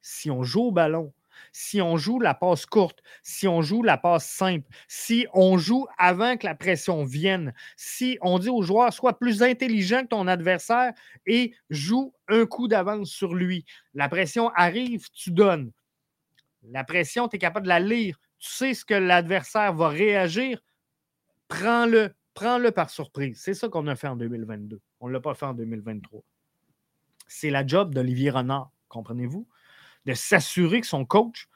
si 0.01 0.31
on 0.31 0.43
joue 0.43 0.67
au 0.67 0.71
ballon, 0.71 1.13
si 1.51 1.81
on 1.81 1.97
joue 1.97 2.19
la 2.19 2.33
passe 2.33 2.65
courte, 2.65 3.01
si 3.23 3.47
on 3.47 3.61
joue 3.61 3.83
la 3.83 3.97
passe 3.97 4.29
simple, 4.29 4.67
si 4.87 5.27
on 5.33 5.57
joue 5.57 5.87
avant 5.97 6.37
que 6.37 6.45
la 6.45 6.55
pression 6.55 7.03
vienne, 7.03 7.53
si 7.75 8.17
on 8.21 8.39
dit 8.39 8.49
aux 8.49 8.61
joueurs 8.61 8.93
sois 8.93 9.17
plus 9.17 9.43
intelligent 9.43 10.03
que 10.03 10.07
ton 10.07 10.27
adversaire 10.27 10.93
et 11.25 11.53
joue 11.69 12.13
un 12.27 12.45
coup 12.45 12.67
d'avance 12.67 13.09
sur 13.09 13.33
lui. 13.33 13.65
La 13.93 14.09
pression 14.09 14.49
arrive, 14.55 15.09
tu 15.11 15.31
donnes. 15.31 15.71
La 16.63 16.83
pression, 16.83 17.27
tu 17.27 17.37
es 17.37 17.39
capable 17.39 17.65
de 17.65 17.69
la 17.69 17.79
lire. 17.79 18.19
Tu 18.39 18.49
sais 18.49 18.73
ce 18.73 18.85
que 18.85 18.93
l'adversaire 18.93 19.73
va 19.73 19.89
réagir? 19.89 20.61
Prends-le. 21.47 22.13
Prends-le 22.33 22.71
par 22.71 22.89
surprise. 22.89 23.39
C'est 23.41 23.53
ça 23.53 23.67
qu'on 23.67 23.87
a 23.87 23.95
fait 23.95 24.07
en 24.07 24.15
2022. 24.15 24.79
On 25.01 25.07
ne 25.07 25.13
l'a 25.13 25.19
pas 25.19 25.33
fait 25.33 25.45
en 25.45 25.53
2023. 25.53 26.21
C'est 27.27 27.49
la 27.49 27.65
job 27.65 27.93
d'Olivier 27.93 28.29
Renard, 28.29 28.71
comprenez-vous? 28.87 29.47
De 30.05 30.13
s'assurer 30.13 30.81
que 30.81 30.87
son 30.87 31.05
coach 31.05 31.47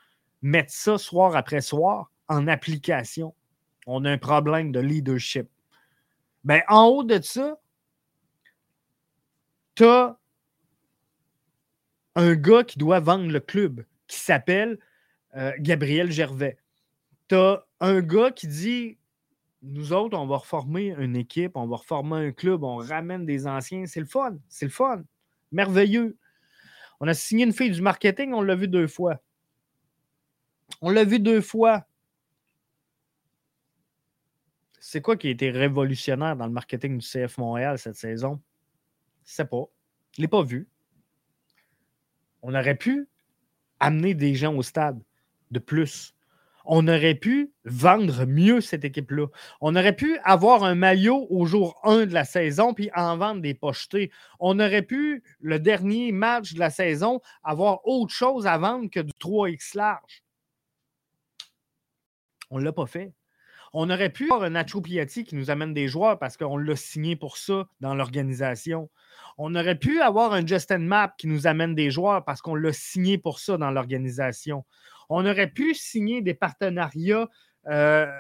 mette 0.42 0.70
ça 0.70 0.98
soir 0.98 1.36
après 1.36 1.62
soir 1.62 2.12
en 2.28 2.48
application. 2.48 3.34
On 3.88 4.06
a 4.06 4.12
un 4.12 4.18
problème 4.18 4.72
de 4.72 4.80
leadership. 4.80 5.48
Ben, 6.44 6.62
en 6.68 6.86
haut 6.86 7.04
de 7.04 7.22
ça, 7.22 7.58
tu 9.76 9.86
as 9.86 10.18
un 12.16 12.36
gars 12.36 12.64
qui 12.64 12.78
doit 12.78 13.00
vendre 13.00 13.32
le 13.32 13.40
club 13.40 13.86
qui 14.08 14.20
s'appelle 14.20 14.80
euh, 15.36 15.52
Gabriel 15.60 16.12
Gervais. 16.12 16.58
Tu 17.28 17.36
as 17.36 17.66
un 17.80 18.02
gars 18.02 18.32
qui 18.32 18.48
dit 18.48 18.98
Nous 19.62 19.94
autres, 19.94 20.18
on 20.18 20.28
va 20.28 20.38
reformer 20.38 20.94
une 20.98 21.16
équipe, 21.16 21.54
on 21.56 21.68
va 21.68 21.78
reformer 21.78 22.28
un 22.28 22.32
club, 22.32 22.64
on 22.64 22.78
ramène 22.78 23.26
des 23.26 23.48
anciens. 23.48 23.86
C'est 23.86 24.02
le 24.02 24.06
fun, 24.06 24.38
c'est 24.50 24.66
le 24.66 24.72
fun. 24.72 25.04
Merveilleux. 25.52 26.18
On 27.04 27.08
a 27.08 27.14
signé 27.14 27.44
une 27.44 27.52
fille 27.52 27.70
du 27.70 27.82
marketing, 27.82 28.32
on 28.32 28.42
l'a 28.42 28.56
vu 28.56 28.70
deux 28.70 28.88
fois. 28.88 29.22
On 30.80 30.90
l'a 30.90 31.04
vu 31.04 31.20
deux 31.20 31.42
fois. 31.42 31.86
C'est 34.80 35.02
quoi 35.02 35.18
qui 35.18 35.28
a 35.28 35.32
été 35.32 35.52
révolutionnaire 35.52 36.38
dans 36.38 36.46
le 36.46 36.54
marketing 36.54 36.98
du 37.00 37.06
CF 37.06 37.38
Montréal 37.40 37.78
cette 37.78 37.98
saison? 37.98 38.42
Je 39.26 39.34
sais 39.34 39.44
pas. 39.44 39.66
Je 40.16 40.22
l'ai 40.22 40.30
pas 40.30 40.44
vu. 40.44 40.70
On 42.42 42.56
aurait 42.56 42.78
pu 42.78 43.10
amener 43.82 44.14
des 44.14 44.34
gens 44.34 44.56
au 44.56 44.64
stade 44.64 45.04
de 45.52 45.60
plus 45.60 46.16
on 46.66 46.88
aurait 46.88 47.16
pu 47.16 47.52
vendre 47.66 48.26
mieux 48.26 48.62
cette 48.62 48.86
équipe-là. 48.86 49.28
On 49.62 49.76
aurait 49.76 49.96
pu 49.96 50.18
avoir 50.24 50.64
un 50.64 50.76
maillot 50.76 51.28
au 51.30 51.46
jour 51.46 51.80
1 51.84 52.06
de 52.06 52.14
la 52.14 52.24
saison 52.24 52.74
puis 52.74 52.90
en 52.96 53.18
vendre 53.18 53.42
des 53.42 53.54
pochetés. 53.54 54.12
On 54.40 54.60
aurait 54.60 54.82
pu, 54.82 55.24
le 55.42 55.60
dernier 55.60 56.12
match 56.12 56.54
de 56.54 56.60
la 56.60 56.70
saison, 56.70 57.22
avoir 57.44 57.86
autre 57.86 58.14
chose 58.14 58.48
à 58.48 58.58
vendre 58.58 58.90
que 58.90 59.00
du 59.00 59.12
3X 59.20 59.78
large. 59.78 60.24
On 62.50 62.60
ne 62.60 62.64
l'a 62.64 62.74
pas 62.74 62.86
fait. 62.86 63.14
On 63.76 63.90
aurait 63.90 64.12
pu 64.12 64.26
avoir 64.26 64.44
un 64.44 64.52
Nacho 64.52 64.82
Piatti 64.82 65.24
qui 65.24 65.36
nous 65.36 65.50
amène 65.50 65.74
des 65.74 65.88
joueurs 65.88 66.20
parce 66.20 66.38
qu'on 66.38 66.58
l'a 66.58 66.76
signé 66.76 67.16
pour 67.16 67.38
ça 67.38 67.68
dans 67.82 67.96
l'organisation. 67.96 68.92
On 69.40 69.56
aurait 69.56 69.80
pu 69.80 70.00
avoir 70.00 70.34
un 70.34 70.46
Justin 70.46 70.78
Map 70.78 71.16
qui 71.18 71.26
nous 71.26 71.48
amène 71.48 71.74
des 71.74 71.90
joueurs 71.90 72.24
parce 72.24 72.44
qu'on 72.44 72.54
l'a 72.54 72.72
signé 72.72 73.18
pour 73.18 73.40
ça 73.40 73.58
dans 73.58 73.72
l'organisation 73.72 74.64
on 75.16 75.28
aurait 75.28 75.52
pu 75.52 75.76
signer 75.76 76.24
des 76.24 76.34
partenariats 76.34 77.30
euh, 77.68 78.12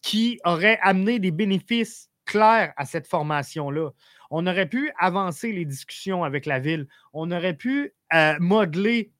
qui 0.00 0.38
auraient 0.44 0.78
amené 0.80 1.18
des 1.18 1.32
bénéfices 1.32 2.08
clairs 2.24 2.72
à 2.76 2.84
cette 2.84 3.08
formation-là. 3.08 3.90
On 4.30 4.46
aurait 4.46 4.68
pu 4.68 4.92
avancer 5.00 5.50
les 5.50 5.64
discussions 5.64 6.22
avec 6.22 6.46
la 6.46 6.60
ville. 6.60 6.86
On 7.12 7.32
aurait 7.32 7.56
pu 7.56 7.92
euh, 8.14 8.36
modeler 8.38 9.12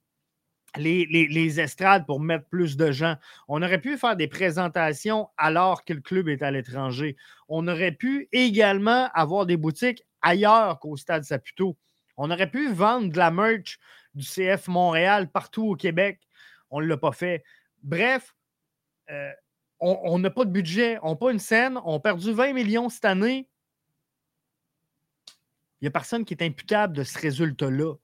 les, 0.77 1.05
les, 1.05 1.61
estrades 1.61 2.07
pour 2.07 2.21
mettre 2.21 2.47
plus 2.47 2.77
de 2.77 2.93
gens. 2.93 3.17
On 3.49 3.61
aurait 3.61 3.81
pu 3.81 3.99
faire 3.99 4.15
des 4.15 4.29
présentations 4.29 5.29
alors 5.37 5.85
que 5.85 5.93
le 5.93 6.01
club 6.01 6.29
est 6.29 6.43
à 6.43 6.53
l'étranger. 6.53 7.17
On 7.49 7.67
aurait 7.67 7.91
pu 7.91 8.29
également 8.31 9.09
avoir 9.15 9.47
des 9.47 9.57
boutiques 9.57 10.05
ailleurs 10.23 10.79
qu'au 10.79 10.97
Stade 10.97 11.25
Saputo. 11.25 11.77
On 12.17 12.31
aurait 12.31 12.53
pu 12.53 12.73
vendre 12.73 13.11
de 13.11 13.19
la 13.19 13.33
merch 13.33 13.81
du 14.15 14.25
CF 14.25 14.69
Montréal 14.69 15.29
partout 15.29 15.65
au 15.65 15.75
Québec 15.75 16.21
on 16.71 16.81
ne 16.81 16.87
l'a 16.87 16.97
pas 16.97 17.13
fait. 17.13 17.45
Bref, 17.83 18.35
euh, 19.11 19.31
on 19.81 20.19
n'a 20.19 20.31
pas 20.31 20.45
de 20.45 20.51
budget, 20.51 20.99
on 21.03 21.11
n'a 21.11 21.17
pas 21.17 21.33
une 21.33 21.39
scène, 21.39 21.79
on 21.85 21.97
a 21.97 22.01
perdu 22.01 22.33
20 22.33 22.53
millions 22.53 22.89
cette 22.89 23.07
année. 23.07 23.49
Il 25.81 25.85
n'y 25.85 25.89
a 25.89 25.91
personne 25.91 26.25
qui 26.25 26.35
est 26.35 26.43
imputable 26.43 26.95
de 26.95 27.05
ce 27.05 27.19
résultat-là. 27.19 27.95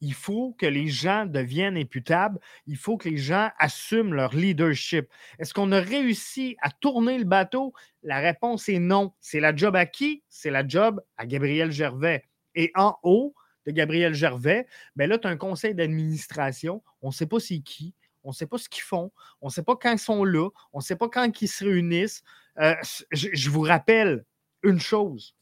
Il 0.00 0.14
faut 0.14 0.54
que 0.58 0.66
les 0.66 0.88
gens 0.88 1.26
deviennent 1.26 1.76
imputables. 1.76 2.38
Il 2.66 2.76
faut 2.76 2.96
que 2.96 3.08
les 3.08 3.16
gens 3.16 3.50
assument 3.58 4.14
leur 4.14 4.34
leadership. 4.34 5.08
Est-ce 5.38 5.54
qu'on 5.54 5.72
a 5.72 5.80
réussi 5.80 6.56
à 6.60 6.70
tourner 6.70 7.18
le 7.18 7.24
bateau? 7.24 7.72
La 8.02 8.18
réponse 8.18 8.68
est 8.68 8.78
non. 8.78 9.14
C'est 9.20 9.40
la 9.40 9.56
job 9.56 9.74
à 9.74 9.86
qui? 9.86 10.22
C'est 10.28 10.50
la 10.50 10.66
job 10.66 11.02
à 11.16 11.26
Gabriel 11.26 11.72
Gervais. 11.72 12.24
Et 12.54 12.70
en 12.74 12.96
haut, 13.02 13.34
de 13.66 13.72
Gabriel 13.72 14.14
Gervais, 14.14 14.66
bien 14.94 15.06
là, 15.06 15.18
tu 15.18 15.26
as 15.26 15.30
un 15.30 15.36
conseil 15.36 15.74
d'administration. 15.74 16.82
On 17.02 17.08
ne 17.08 17.12
sait 17.12 17.26
pas 17.26 17.40
c'est 17.40 17.58
qui. 17.58 17.94
On 18.24 18.30
ne 18.30 18.34
sait 18.34 18.46
pas 18.46 18.58
ce 18.58 18.68
qu'ils 18.68 18.82
font. 18.82 19.12
On 19.40 19.46
ne 19.46 19.52
sait 19.52 19.62
pas 19.62 19.76
quand 19.76 19.92
ils 19.92 19.98
sont 19.98 20.24
là. 20.24 20.48
On 20.72 20.78
ne 20.78 20.82
sait 20.82 20.96
pas 20.96 21.08
quand 21.08 21.40
ils 21.40 21.48
se 21.48 21.64
réunissent. 21.64 22.24
Euh, 22.58 22.74
je, 23.12 23.50
vous 23.50 23.60
rappelle 23.60 24.24
une 24.62 24.80
chose. 24.80 25.36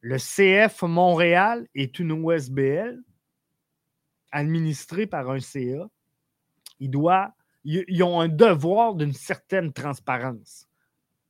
Le 0.00 0.18
CF 0.18 0.82
Montréal 0.82 1.66
est 1.74 1.98
une 1.98 2.12
OSBL 2.12 3.00
administrée 4.32 5.06
par 5.06 5.30
un 5.30 5.40
CA. 5.40 5.88
Ils, 6.80 6.90
doivent, 6.90 7.30
ils 7.64 8.02
ont 8.02 8.20
un 8.20 8.28
devoir 8.28 8.94
d'une 8.94 9.14
certaine 9.14 9.72
transparence. 9.72 10.68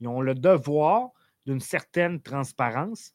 Ils 0.01 0.09
ont 0.09 0.23
le 0.23 0.35
devoir 0.35 1.11
d'une 1.47 1.61
certaine 1.61 2.21
transparence. 2.21 3.13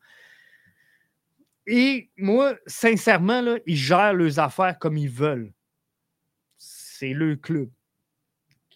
Et 1.68 2.10
moi, 2.16 2.56
sincèrement, 2.66 3.42
là, 3.42 3.58
ils 3.66 3.76
gèrent 3.76 4.14
leurs 4.14 4.40
affaires 4.40 4.80
comme 4.80 4.98
ils 4.98 5.10
veulent. 5.10 5.52
C'est 6.58 7.14
le 7.14 7.36
club. 7.36 7.70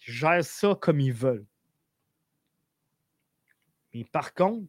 Ils 0.08 0.14
gèrent 0.14 0.44
ça 0.44 0.78
comme 0.80 1.00
ils 1.00 1.14
veulent. 1.14 1.46
Mais 3.94 4.04
par 4.04 4.34
contre, 4.34 4.68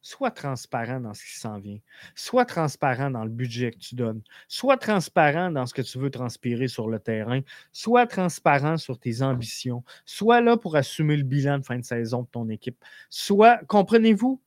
sois 0.00 0.32
transparent 0.32 0.98
dans 0.98 1.14
ce 1.14 1.24
qui 1.24 1.38
s'en 1.38 1.60
vient. 1.60 1.78
Sois 2.16 2.44
transparent 2.44 3.10
dans 3.10 3.22
le 3.22 3.30
budget 3.30 3.70
que 3.70 3.78
tu 3.78 3.94
donnes. 3.94 4.22
Sois 4.48 4.76
transparent 4.76 5.52
dans 5.52 5.64
ce 5.66 5.74
que 5.74 5.82
tu 5.82 5.98
veux 5.98 6.10
transpirer 6.10 6.66
sur 6.66 6.88
le 6.88 6.98
terrain. 6.98 7.40
Sois 7.70 8.08
transparent 8.08 8.76
sur 8.76 8.98
tes 8.98 9.22
ambitions. 9.22 9.84
Sois 10.04 10.40
là 10.40 10.56
pour 10.56 10.74
assumer 10.74 11.16
le 11.16 11.22
bilan 11.22 11.58
de 11.58 11.64
fin 11.64 11.78
de 11.78 11.84
saison 11.84 12.22
de 12.22 12.28
ton 12.28 12.48
équipe. 12.48 12.84
Sois, 13.08 13.58
comprenez-vous, 13.68 14.42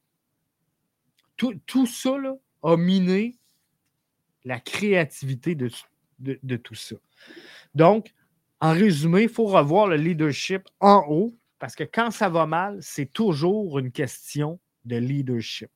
tout, 1.37 1.87
ça 1.87 2.17
a 2.65 2.77
miné 2.77 3.37
la 4.43 4.59
créativité 4.59 5.55
de, 5.55 6.55
tout 6.57 6.75
ça. 6.75 6.95
Donc, 7.73 8.13
en 8.59 8.73
résumé, 8.73 9.23
il 9.23 9.29
faut 9.29 9.45
revoir 9.45 9.87
le 9.87 9.95
leadership 9.95 10.63
en 10.79 11.05
haut 11.07 11.35
parce 11.59 11.75
que 11.75 11.83
quand 11.83 12.11
ça 12.11 12.29
va 12.29 12.45
mal, 12.45 12.77
c'est 12.81 13.11
toujours 13.11 13.79
une 13.79 13.91
question 13.91 14.59
de 14.85 14.97
leadership. 14.97 15.69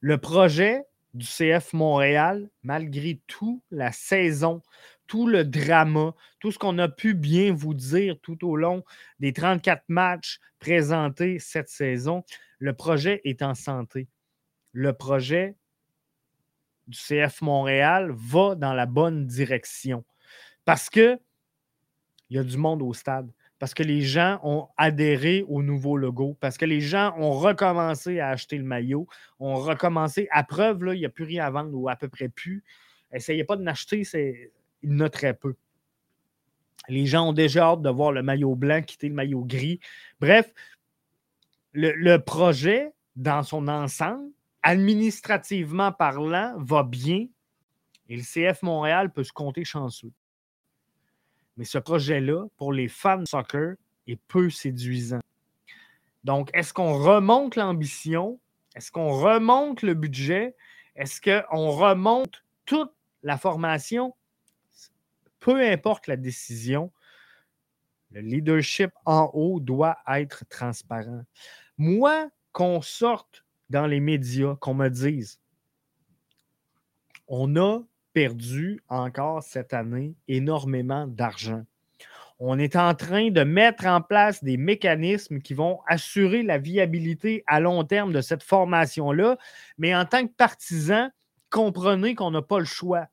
Le 0.00 0.18
projet 0.18 0.82
du 1.14 1.26
CF 1.26 1.72
Montréal, 1.72 2.48
malgré 2.62 3.20
tout, 3.26 3.62
la 3.70 3.92
saison, 3.92 4.62
tout 5.06 5.26
le 5.26 5.44
drama, 5.44 6.14
tout 6.40 6.52
ce 6.52 6.58
qu'on 6.58 6.78
a 6.78 6.88
pu 6.88 7.14
bien 7.14 7.52
vous 7.52 7.74
dire 7.74 8.16
tout 8.20 8.46
au 8.46 8.56
long 8.56 8.84
des 9.18 9.32
34 9.32 9.84
matchs 9.88 10.38
présentés 10.58 11.38
cette 11.38 11.68
saison, 11.68 12.24
le 12.58 12.74
projet 12.74 13.20
est 13.24 13.42
en 13.42 13.54
santé. 13.54 14.08
Le 14.72 14.92
projet 14.92 15.56
du 16.86 16.96
CF 16.96 17.42
Montréal 17.42 18.10
va 18.12 18.54
dans 18.54 18.72
la 18.72 18.86
bonne 18.86 19.26
direction 19.26 20.04
parce 20.64 20.88
que 20.90 21.18
il 22.30 22.36
y 22.36 22.38
a 22.38 22.44
du 22.44 22.56
monde 22.56 22.82
au 22.82 22.92
stade 22.92 23.30
parce 23.58 23.74
que 23.74 23.82
les 23.82 24.02
gens 24.02 24.38
ont 24.42 24.68
adhéré 24.76 25.44
au 25.48 25.62
nouveau 25.62 25.96
logo, 25.96 26.36
parce 26.40 26.56
que 26.56 26.64
les 26.64 26.80
gens 26.80 27.14
ont 27.18 27.32
recommencé 27.32 28.20
à 28.20 28.28
acheter 28.28 28.56
le 28.56 28.64
maillot, 28.64 29.08
ont 29.40 29.56
recommencé, 29.56 30.28
à 30.30 30.44
preuve, 30.44 30.84
là, 30.84 30.94
il 30.94 31.00
n'y 31.00 31.06
a 31.06 31.10
plus 31.10 31.24
rien 31.24 31.44
à 31.44 31.50
vendre 31.50 31.74
ou 31.74 31.88
à 31.88 31.96
peu 31.96 32.08
près 32.08 32.28
plus. 32.28 32.62
Essayez 33.12 33.44
pas 33.44 33.56
de 33.56 33.64
l'acheter, 33.64 34.02
il 34.14 34.90
y 34.90 34.94
en 34.94 35.00
a 35.00 35.10
très 35.10 35.34
peu. 35.34 35.54
Les 36.88 37.06
gens 37.06 37.30
ont 37.30 37.32
déjà 37.32 37.64
hâte 37.64 37.82
de 37.82 37.90
voir 37.90 38.12
le 38.12 38.22
maillot 38.22 38.54
blanc 38.54 38.80
quitter 38.82 39.08
le 39.08 39.14
maillot 39.14 39.44
gris. 39.44 39.80
Bref, 40.20 40.52
le 41.72 42.16
projet, 42.18 42.92
dans 43.16 43.42
son 43.42 43.66
ensemble, 43.66 44.30
administrativement 44.62 45.92
parlant, 45.92 46.54
va 46.58 46.82
bien 46.82 47.26
et 48.08 48.16
le 48.16 48.22
CF 48.22 48.62
Montréal 48.62 49.12
peut 49.12 49.24
se 49.24 49.32
compter 49.32 49.64
chanceux. 49.64 50.12
Mais 51.56 51.64
ce 51.64 51.78
projet-là, 51.78 52.46
pour 52.56 52.72
les 52.72 52.88
fans 52.88 53.18
de 53.18 53.28
soccer, 53.28 53.74
est 54.06 54.20
peu 54.28 54.48
séduisant. 54.48 55.20
Donc, 56.24 56.50
est-ce 56.54 56.72
qu'on 56.72 56.98
remonte 57.02 57.56
l'ambition? 57.56 58.40
Est-ce 58.74 58.90
qu'on 58.90 59.10
remonte 59.10 59.82
le 59.82 59.94
budget? 59.94 60.56
Est-ce 60.96 61.20
qu'on 61.20 61.70
remonte 61.70 62.44
toute 62.64 62.92
la 63.22 63.36
formation? 63.36 64.14
Peu 65.40 65.60
importe 65.60 66.06
la 66.06 66.16
décision, 66.16 66.92
le 68.10 68.20
leadership 68.20 68.90
en 69.04 69.30
haut 69.34 69.60
doit 69.60 69.98
être 70.08 70.44
transparent. 70.48 71.22
Moi, 71.76 72.30
qu'on 72.52 72.80
sorte 72.80 73.44
dans 73.70 73.86
les 73.86 74.00
médias, 74.00 74.56
qu'on 74.56 74.74
me 74.74 74.88
dise, 74.88 75.40
on 77.26 77.56
a 77.56 77.80
perdu 78.12 78.82
encore 78.88 79.42
cette 79.42 79.74
année 79.74 80.14
énormément 80.26 81.06
d'argent. 81.06 81.64
On 82.40 82.58
est 82.58 82.76
en 82.76 82.94
train 82.94 83.30
de 83.30 83.42
mettre 83.42 83.86
en 83.86 84.00
place 84.00 84.44
des 84.44 84.56
mécanismes 84.56 85.40
qui 85.40 85.54
vont 85.54 85.80
assurer 85.88 86.42
la 86.42 86.58
viabilité 86.58 87.42
à 87.46 87.58
long 87.58 87.82
terme 87.84 88.12
de 88.12 88.20
cette 88.20 88.44
formation-là, 88.44 89.36
mais 89.76 89.94
en 89.94 90.04
tant 90.04 90.26
que 90.26 90.32
partisan, 90.32 91.10
comprenez 91.50 92.14
qu'on 92.14 92.30
n'a 92.30 92.42
pas 92.42 92.60
le 92.60 92.64
choix. 92.64 93.08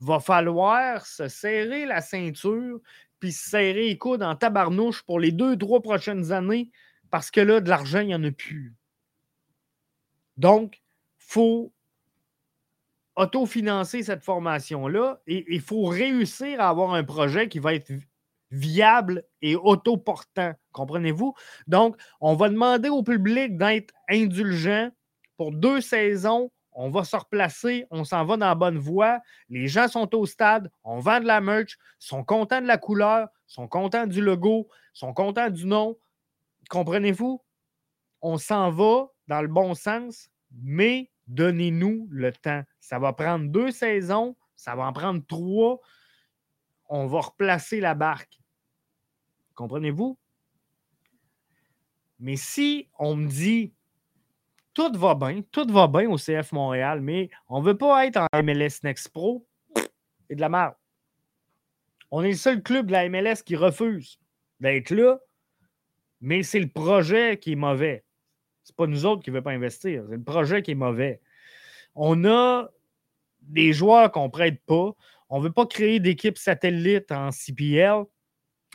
Va 0.00 0.18
falloir 0.18 1.06
se 1.06 1.28
serrer 1.28 1.86
la 1.86 2.00
ceinture 2.00 2.80
puis 3.20 3.32
se 3.32 3.48
serrer 3.48 3.86
les 3.86 3.96
coudes 3.96 4.22
en 4.22 4.34
tabarnouche 4.34 5.02
pour 5.02 5.20
les 5.20 5.32
deux, 5.32 5.56
trois 5.56 5.80
prochaines 5.80 6.32
années 6.32 6.70
parce 7.14 7.30
que 7.30 7.40
là, 7.40 7.60
de 7.60 7.68
l'argent, 7.68 8.00
il 8.00 8.08
n'y 8.08 8.14
en 8.16 8.24
a 8.24 8.32
plus. 8.32 8.74
Donc, 10.36 10.82
il 11.20 11.24
faut 11.28 11.72
autofinancer 13.14 14.02
cette 14.02 14.24
formation-là 14.24 15.20
et 15.28 15.44
il 15.48 15.60
faut 15.60 15.84
réussir 15.84 16.60
à 16.60 16.70
avoir 16.70 16.92
un 16.92 17.04
projet 17.04 17.48
qui 17.48 17.60
va 17.60 17.72
être 17.72 17.92
viable 18.50 19.22
et 19.42 19.54
autoportant. 19.54 20.54
Comprenez-vous? 20.72 21.34
Donc, 21.68 21.96
on 22.20 22.34
va 22.34 22.48
demander 22.48 22.88
au 22.88 23.04
public 23.04 23.56
d'être 23.56 23.94
indulgent 24.10 24.90
pour 25.36 25.52
deux 25.52 25.80
saisons. 25.80 26.50
On 26.72 26.90
va 26.90 27.04
se 27.04 27.14
replacer, 27.14 27.86
on 27.92 28.02
s'en 28.02 28.24
va 28.24 28.36
dans 28.36 28.48
la 28.48 28.56
bonne 28.56 28.78
voie. 28.78 29.20
Les 29.48 29.68
gens 29.68 29.86
sont 29.86 30.12
au 30.16 30.26
stade, 30.26 30.68
on 30.82 30.98
vend 30.98 31.20
de 31.20 31.26
la 31.26 31.40
merch, 31.40 31.78
sont 32.00 32.24
contents 32.24 32.60
de 32.60 32.66
la 32.66 32.76
couleur, 32.76 33.28
sont 33.46 33.68
contents 33.68 34.08
du 34.08 34.20
logo, 34.20 34.66
sont 34.92 35.14
contents 35.14 35.50
du 35.50 35.64
nom. 35.66 35.96
Comprenez-vous? 36.68 37.42
On 38.20 38.38
s'en 38.38 38.70
va 38.70 39.08
dans 39.26 39.42
le 39.42 39.48
bon 39.48 39.74
sens, 39.74 40.28
mais 40.50 41.10
Donnez-nous 41.26 42.08
le 42.10 42.32
temps. 42.32 42.62
Ça 42.80 42.98
va 42.98 43.12
prendre 43.12 43.50
deux 43.50 43.70
saisons, 43.70 44.36
ça 44.56 44.74
va 44.76 44.84
en 44.84 44.92
prendre 44.92 45.24
trois. 45.26 45.80
On 46.86 47.06
va 47.06 47.20
replacer 47.20 47.80
la 47.80 47.94
barque. 47.94 48.38
Comprenez-vous? 49.54 50.18
Mais 52.18 52.36
si 52.36 52.88
on 52.98 53.16
me 53.16 53.28
dit 53.28 53.74
tout 54.74 54.92
va 54.98 55.14
bien, 55.14 55.42
tout 55.52 55.66
va 55.72 55.86
bien 55.86 56.10
au 56.10 56.16
CF 56.16 56.52
Montréal, 56.52 57.00
mais 57.00 57.30
on 57.48 57.60
ne 57.60 57.66
veut 57.66 57.78
pas 57.78 58.06
être 58.06 58.16
en 58.16 58.42
MLS 58.42 58.82
Next 58.82 59.08
Pro, 59.10 59.46
c'est 60.28 60.34
de 60.34 60.40
la 60.40 60.48
merde. 60.48 60.74
On 62.10 62.22
est 62.22 62.30
le 62.30 62.36
seul 62.36 62.62
club 62.62 62.86
de 62.86 62.92
la 62.92 63.08
MLS 63.08 63.42
qui 63.44 63.56
refuse 63.56 64.18
d'être 64.60 64.90
là, 64.90 65.18
mais 66.24 66.42
c'est 66.42 66.58
le 66.58 66.68
projet 66.68 67.38
qui 67.38 67.52
est 67.52 67.56
mauvais. 67.56 68.02
C'est 68.62 68.74
pas 68.74 68.86
nous 68.86 69.04
autres 69.04 69.22
qui 69.22 69.30
ne 69.30 69.34
veulent 69.34 69.42
pas 69.42 69.50
investir. 69.52 70.04
C'est 70.08 70.16
le 70.16 70.22
projet 70.22 70.62
qui 70.62 70.70
est 70.70 70.74
mauvais. 70.74 71.20
On 71.94 72.24
a 72.24 72.70
des 73.42 73.74
joueurs 73.74 74.10
qu'on 74.10 74.24
ne 74.24 74.30
prête 74.30 74.64
pas. 74.64 74.92
On 75.28 75.38
ne 75.38 75.44
veut 75.44 75.52
pas 75.52 75.66
créer 75.66 76.00
d'équipe 76.00 76.38
satellite 76.38 77.12
en 77.12 77.30
CPL. 77.30 78.04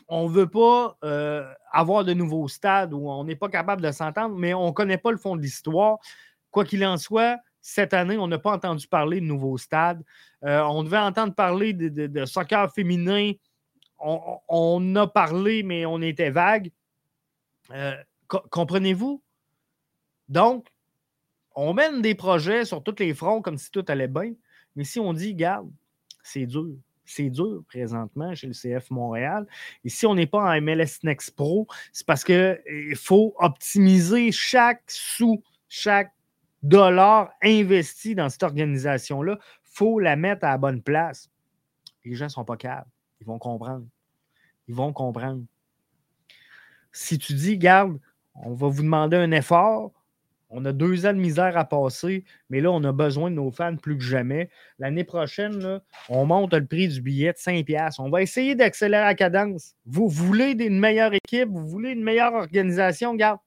On 0.08 0.30
ne 0.30 0.34
veut 0.34 0.50
pas 0.50 0.98
euh, 1.04 1.52
avoir 1.72 2.06
de 2.06 2.14
nouveaux 2.14 2.48
stades 2.48 2.94
où 2.94 3.10
on 3.10 3.24
n'est 3.24 3.36
pas 3.36 3.50
capable 3.50 3.82
de 3.82 3.92
s'entendre, 3.92 4.36
mais 4.36 4.54
on 4.54 4.68
ne 4.68 4.72
connaît 4.72 4.98
pas 4.98 5.12
le 5.12 5.18
fond 5.18 5.36
de 5.36 5.42
l'histoire. 5.42 5.98
Quoi 6.52 6.66
qu'il 6.66 6.86
en 6.86 6.98
soit, 6.98 7.40
cette 7.62 7.96
année, 7.96 8.18
on 8.18 8.28
n'a 8.28 8.40
pas 8.40 8.52
entendu 8.52 8.88
parler 8.88 9.22
de 9.22 9.26
nouveaux 9.26 9.58
stades. 9.58 10.04
Euh, 10.44 10.62
on 10.62 10.84
devait 10.84 11.00
entendre 11.00 11.34
parler 11.34 11.74
de, 11.74 12.26
soccer 12.26 12.72
féminin. 12.72 13.32
On, 14.00 14.96
a 14.96 15.08
parlé, 15.08 15.64
mais 15.64 15.86
on 15.88 16.02
était 16.02 16.30
vague. 16.30 16.72
Euh, 17.72 17.96
comprenez-vous? 18.28 19.22
Donc, 20.28 20.68
on 21.56 21.74
mène 21.74 22.02
des 22.02 22.16
projets 22.16 22.66
sur 22.66 22.84
tous 22.84 22.96
les 23.00 23.14
fronts 23.14 23.42
comme 23.42 23.58
si 23.58 23.72
tout 23.72 23.86
allait 23.88 24.08
bien. 24.08 24.34
Mais 24.76 24.84
si 24.84 25.00
on 25.00 25.14
dit, 25.14 25.34
garde, 25.34 25.70
c'est 26.24 26.46
dur. 26.46 26.76
C'est 27.06 27.30
dur 27.30 27.64
présentement 27.68 28.36
chez 28.36 28.48
le 28.48 28.54
CF 28.54 28.92
Montréal. 28.92 29.48
Et 29.84 29.90
si 29.90 30.06
on 30.06 30.14
n'est 30.14 30.28
pas 30.28 30.44
en 30.44 30.62
MLS 30.62 31.00
Next 31.04 31.36
Pro, 31.36 31.68
c'est 31.92 32.06
parce 32.06 32.24
qu'il 32.24 32.96
faut 32.96 33.34
optimiser 33.40 34.32
chaque 34.32 34.84
sou, 34.88 35.44
chaque 35.68 36.14
dollar 36.62 37.32
investi 37.42 38.14
dans 38.14 38.30
cette 38.30 38.44
organisation-là. 38.44 39.40
Il 39.42 39.70
faut 39.74 40.00
la 40.00 40.16
mettre 40.16 40.46
à 40.46 40.52
la 40.52 40.58
bonne 40.58 40.84
place. 40.84 41.32
Les 42.06 42.14
gens 42.16 42.26
ne 42.26 42.30
sont 42.30 42.46
pas 42.46 42.58
capables. 42.58 42.90
Ils 43.22 43.28
vont 43.28 43.40
comprendre. 43.40 43.86
Ils 44.68 44.76
vont 44.76 44.94
comprendre. 44.94 45.44
Si 46.92 47.18
tu 47.18 47.34
dis, 47.34 47.58
garde, 47.58 48.00
on 48.36 48.54
va 48.54 48.68
vous 48.68 48.84
demander 48.84 49.18
un 49.18 49.32
effort, 49.32 49.92
on 50.50 50.66
a 50.66 50.72
deux 50.72 51.06
ans 51.06 51.14
de 51.14 51.20
misère 51.20 51.58
à 51.58 51.66
passer, 51.66 52.24
mais 52.50 52.60
là, 52.60 52.72
on 52.72 52.84
a 52.84 52.92
besoin 52.92 53.30
de 53.30 53.36
nos 53.36 53.52
fans 53.52 53.76
plus 53.76 53.98
que 53.98 54.04
jamais. 54.04 54.50
L'année 54.80 55.04
prochaine, 55.04 55.80
on 56.10 56.26
monte 56.26 56.54
le 56.54 56.66
prix 56.66 56.88
du 56.88 57.02
billet 57.02 57.34
de 57.34 57.38
5$. 57.38 57.96
On 58.00 58.10
va 58.10 58.24
essayer 58.24 58.56
d'accélérer 58.56 59.04
la 59.04 59.14
cadence. 59.14 59.76
Vous 59.86 60.08
voulez 60.08 60.52
une 60.52 60.80
meilleure 60.80 61.14
équipe, 61.14 61.50
vous 61.50 61.68
voulez 61.68 61.92
une 61.92 62.04
meilleure 62.04 62.34
organisation, 62.34 63.12
regarde, 63.12 63.40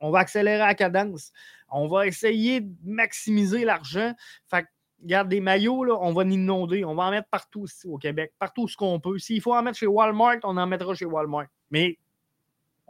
on 0.00 0.10
va 0.10 0.20
accélérer 0.20 0.58
la 0.58 0.74
cadence. 0.74 1.32
On 1.70 1.88
va 1.88 2.06
essayer 2.06 2.60
de 2.60 2.72
maximiser 2.84 3.64
l'argent. 3.64 4.14
Fait 4.48 4.66
regarde, 5.02 5.28
des 5.28 5.40
maillots, 5.40 5.84
là, 5.84 5.96
on 6.00 6.12
va 6.12 6.24
inonder. 6.24 6.84
On 6.84 6.94
va 6.94 7.04
en 7.04 7.10
mettre 7.10 7.28
partout 7.28 7.66
au 7.84 7.98
Québec, 7.98 8.32
partout 8.38 8.68
ce 8.68 8.76
qu'on 8.76 9.00
peut. 9.00 9.18
S'il 9.18 9.40
faut 9.40 9.54
en 9.54 9.62
mettre 9.62 9.78
chez 9.78 9.86
Walmart, 9.86 10.38
on 10.44 10.56
en 10.56 10.66
mettra 10.66 10.94
chez 10.94 11.04
Walmart. 11.06 11.46
Mais 11.70 11.98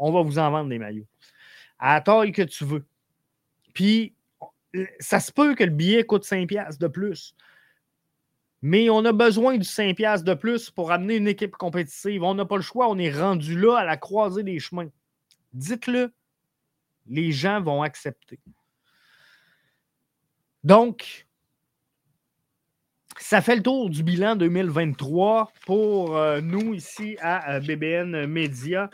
on 0.01 0.11
va 0.11 0.23
vous 0.23 0.39
en 0.39 0.51
vendre 0.51 0.69
des 0.69 0.79
maillots. 0.79 1.07
À 1.79 1.95
la 1.95 2.01
taille 2.01 2.33
que 2.33 2.43
tu 2.43 2.65
veux. 2.65 2.85
Puis, 3.75 4.15
ça 4.99 5.21
se 5.21 5.31
peut 5.31 5.55
que 5.55 5.65
le 5.65 5.71
billet 5.71 6.05
coûte 6.05 6.25
5$ 6.25 6.79
de 6.79 6.87
plus. 6.89 7.35
Mais 8.63 8.91
on 8.91 9.05
a 9.05 9.13
besoin 9.13 9.57
du 9.57 9.67
5$ 9.67 10.25
de 10.25 10.35
plus 10.35 10.71
pour 10.71 10.91
amener 10.91 11.17
une 11.17 11.29
équipe 11.29 11.57
compétitive. 11.57 12.23
On 12.23 12.35
n'a 12.35 12.45
pas 12.45 12.57
le 12.57 12.63
choix. 12.63 12.89
On 12.89 12.99
est 12.99 13.13
rendu 13.13 13.59
là 13.59 13.77
à 13.77 13.85
la 13.85 13.97
croisée 13.97 14.43
des 14.43 14.59
chemins. 14.59 14.91
Dites-le. 15.53 16.13
Les 17.07 17.33
gens 17.33 17.61
vont 17.61 17.83
accepter. 17.83 18.39
Donc, 20.63 21.27
ça 23.19 23.41
fait 23.41 23.57
le 23.57 23.63
tour 23.63 23.91
du 23.91 24.03
bilan 24.03 24.37
2023 24.37 25.53
pour 25.67 26.17
euh, 26.17 26.41
nous 26.41 26.75
ici 26.75 27.17
à 27.21 27.55
euh, 27.55 27.61
BBN 27.61 28.27
Media. 28.27 28.91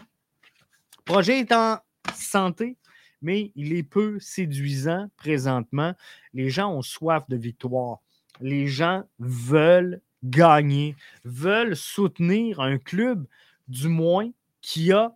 Projet 1.06 1.38
est 1.38 1.52
en 1.52 1.78
santé, 2.16 2.76
mais 3.22 3.52
il 3.54 3.72
est 3.72 3.84
peu 3.84 4.18
séduisant 4.18 5.08
présentement. 5.16 5.94
Les 6.34 6.50
gens 6.50 6.74
ont 6.74 6.82
soif 6.82 7.22
de 7.28 7.36
victoire. 7.36 8.00
Les 8.40 8.66
gens 8.66 9.04
veulent 9.20 10.00
gagner, 10.24 10.96
veulent 11.24 11.76
soutenir 11.76 12.58
un 12.58 12.78
club, 12.78 13.24
du 13.68 13.86
moins, 13.86 14.30
qui 14.60 14.90
a 14.92 15.14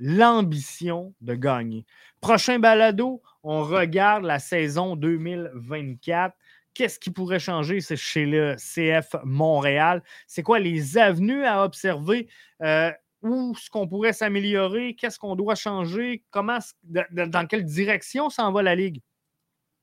l'ambition 0.00 1.14
de 1.20 1.36
gagner. 1.36 1.86
Prochain 2.20 2.58
balado, 2.58 3.22
on 3.44 3.62
regarde 3.62 4.24
la 4.24 4.40
saison 4.40 4.96
2024. 4.96 6.36
Qu'est-ce 6.74 6.98
qui 6.98 7.10
pourrait 7.10 7.38
changer 7.38 7.80
chez 7.80 8.26
le 8.26 8.56
CF 8.56 9.14
Montréal? 9.22 10.02
C'est 10.26 10.42
quoi 10.42 10.58
les 10.58 10.98
avenues 10.98 11.44
à 11.44 11.64
observer? 11.64 12.28
Euh, 12.62 12.90
où 13.22 13.52
est-ce 13.56 13.70
qu'on 13.70 13.88
pourrait 13.88 14.12
s'améliorer? 14.12 14.94
Qu'est-ce 14.94 15.18
qu'on 15.18 15.36
doit 15.36 15.54
changer? 15.54 16.24
Comment, 16.30 16.58
dans 16.84 17.46
quelle 17.46 17.64
direction 17.64 18.30
s'en 18.30 18.52
va 18.52 18.62
la 18.62 18.74
Ligue? 18.74 19.00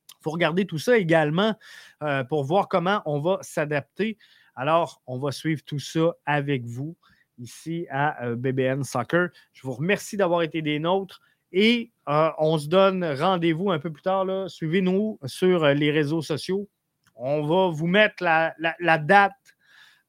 Il 0.09 0.23
faut 0.23 0.31
regarder 0.31 0.65
tout 0.65 0.77
ça 0.77 0.97
également 0.97 1.53
euh, 2.01 2.23
pour 2.23 2.43
voir 2.43 2.67
comment 2.67 3.01
on 3.05 3.19
va 3.19 3.39
s'adapter. 3.41 4.17
Alors, 4.55 5.01
on 5.05 5.19
va 5.19 5.31
suivre 5.31 5.61
tout 5.65 5.79
ça 5.79 6.13
avec 6.25 6.65
vous 6.65 6.95
ici 7.37 7.85
à 7.89 8.23
euh, 8.25 8.35
BBN 8.35 8.83
Soccer. 8.83 9.29
Je 9.53 9.61
vous 9.63 9.73
remercie 9.73 10.17
d'avoir 10.17 10.41
été 10.41 10.61
des 10.61 10.79
nôtres 10.79 11.21
et 11.51 11.91
euh, 12.07 12.29
on 12.37 12.57
se 12.57 12.67
donne 12.67 13.03
rendez-vous 13.03 13.69
un 13.71 13.79
peu 13.79 13.91
plus 13.91 14.01
tard. 14.01 14.25
Suivez-nous 14.49 15.19
sur 15.25 15.65
les 15.67 15.91
réseaux 15.91 16.21
sociaux. 16.21 16.67
On 17.15 17.43
va 17.43 17.69
vous 17.69 17.87
mettre 17.87 18.23
la, 18.23 18.97
date 18.97 19.54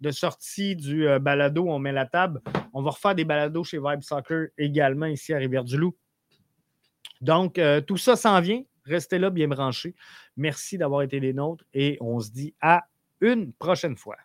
de 0.00 0.10
sortie 0.10 0.76
du 0.76 1.06
balado. 1.20 1.66
On 1.68 1.78
met 1.78 1.92
la 1.92 2.06
table. 2.06 2.40
On 2.72 2.82
va 2.82 2.90
refaire 2.90 3.14
des 3.14 3.24
balados 3.24 3.64
chez 3.64 3.78
Vibe 3.78 4.02
Soccer 4.02 4.48
également 4.58 5.06
ici 5.06 5.32
à 5.32 5.38
Rivière-du-Loup. 5.38 5.96
Donc, 7.20 7.60
tout 7.86 7.96
ça 7.96 8.16
s'en 8.16 8.40
vient. 8.40 8.62
Restez 8.84 9.18
là 9.18 9.30
bien 9.30 9.48
branchés. 9.48 9.94
Merci 10.36 10.78
d'avoir 10.78 11.02
été 11.02 11.18
des 11.18 11.32
nôtres 11.32 11.64
et 11.74 11.96
on 12.00 12.20
se 12.20 12.30
dit 12.30 12.54
à 12.60 12.84
une 13.20 13.52
prochaine 13.54 13.96
fois. 13.96 14.16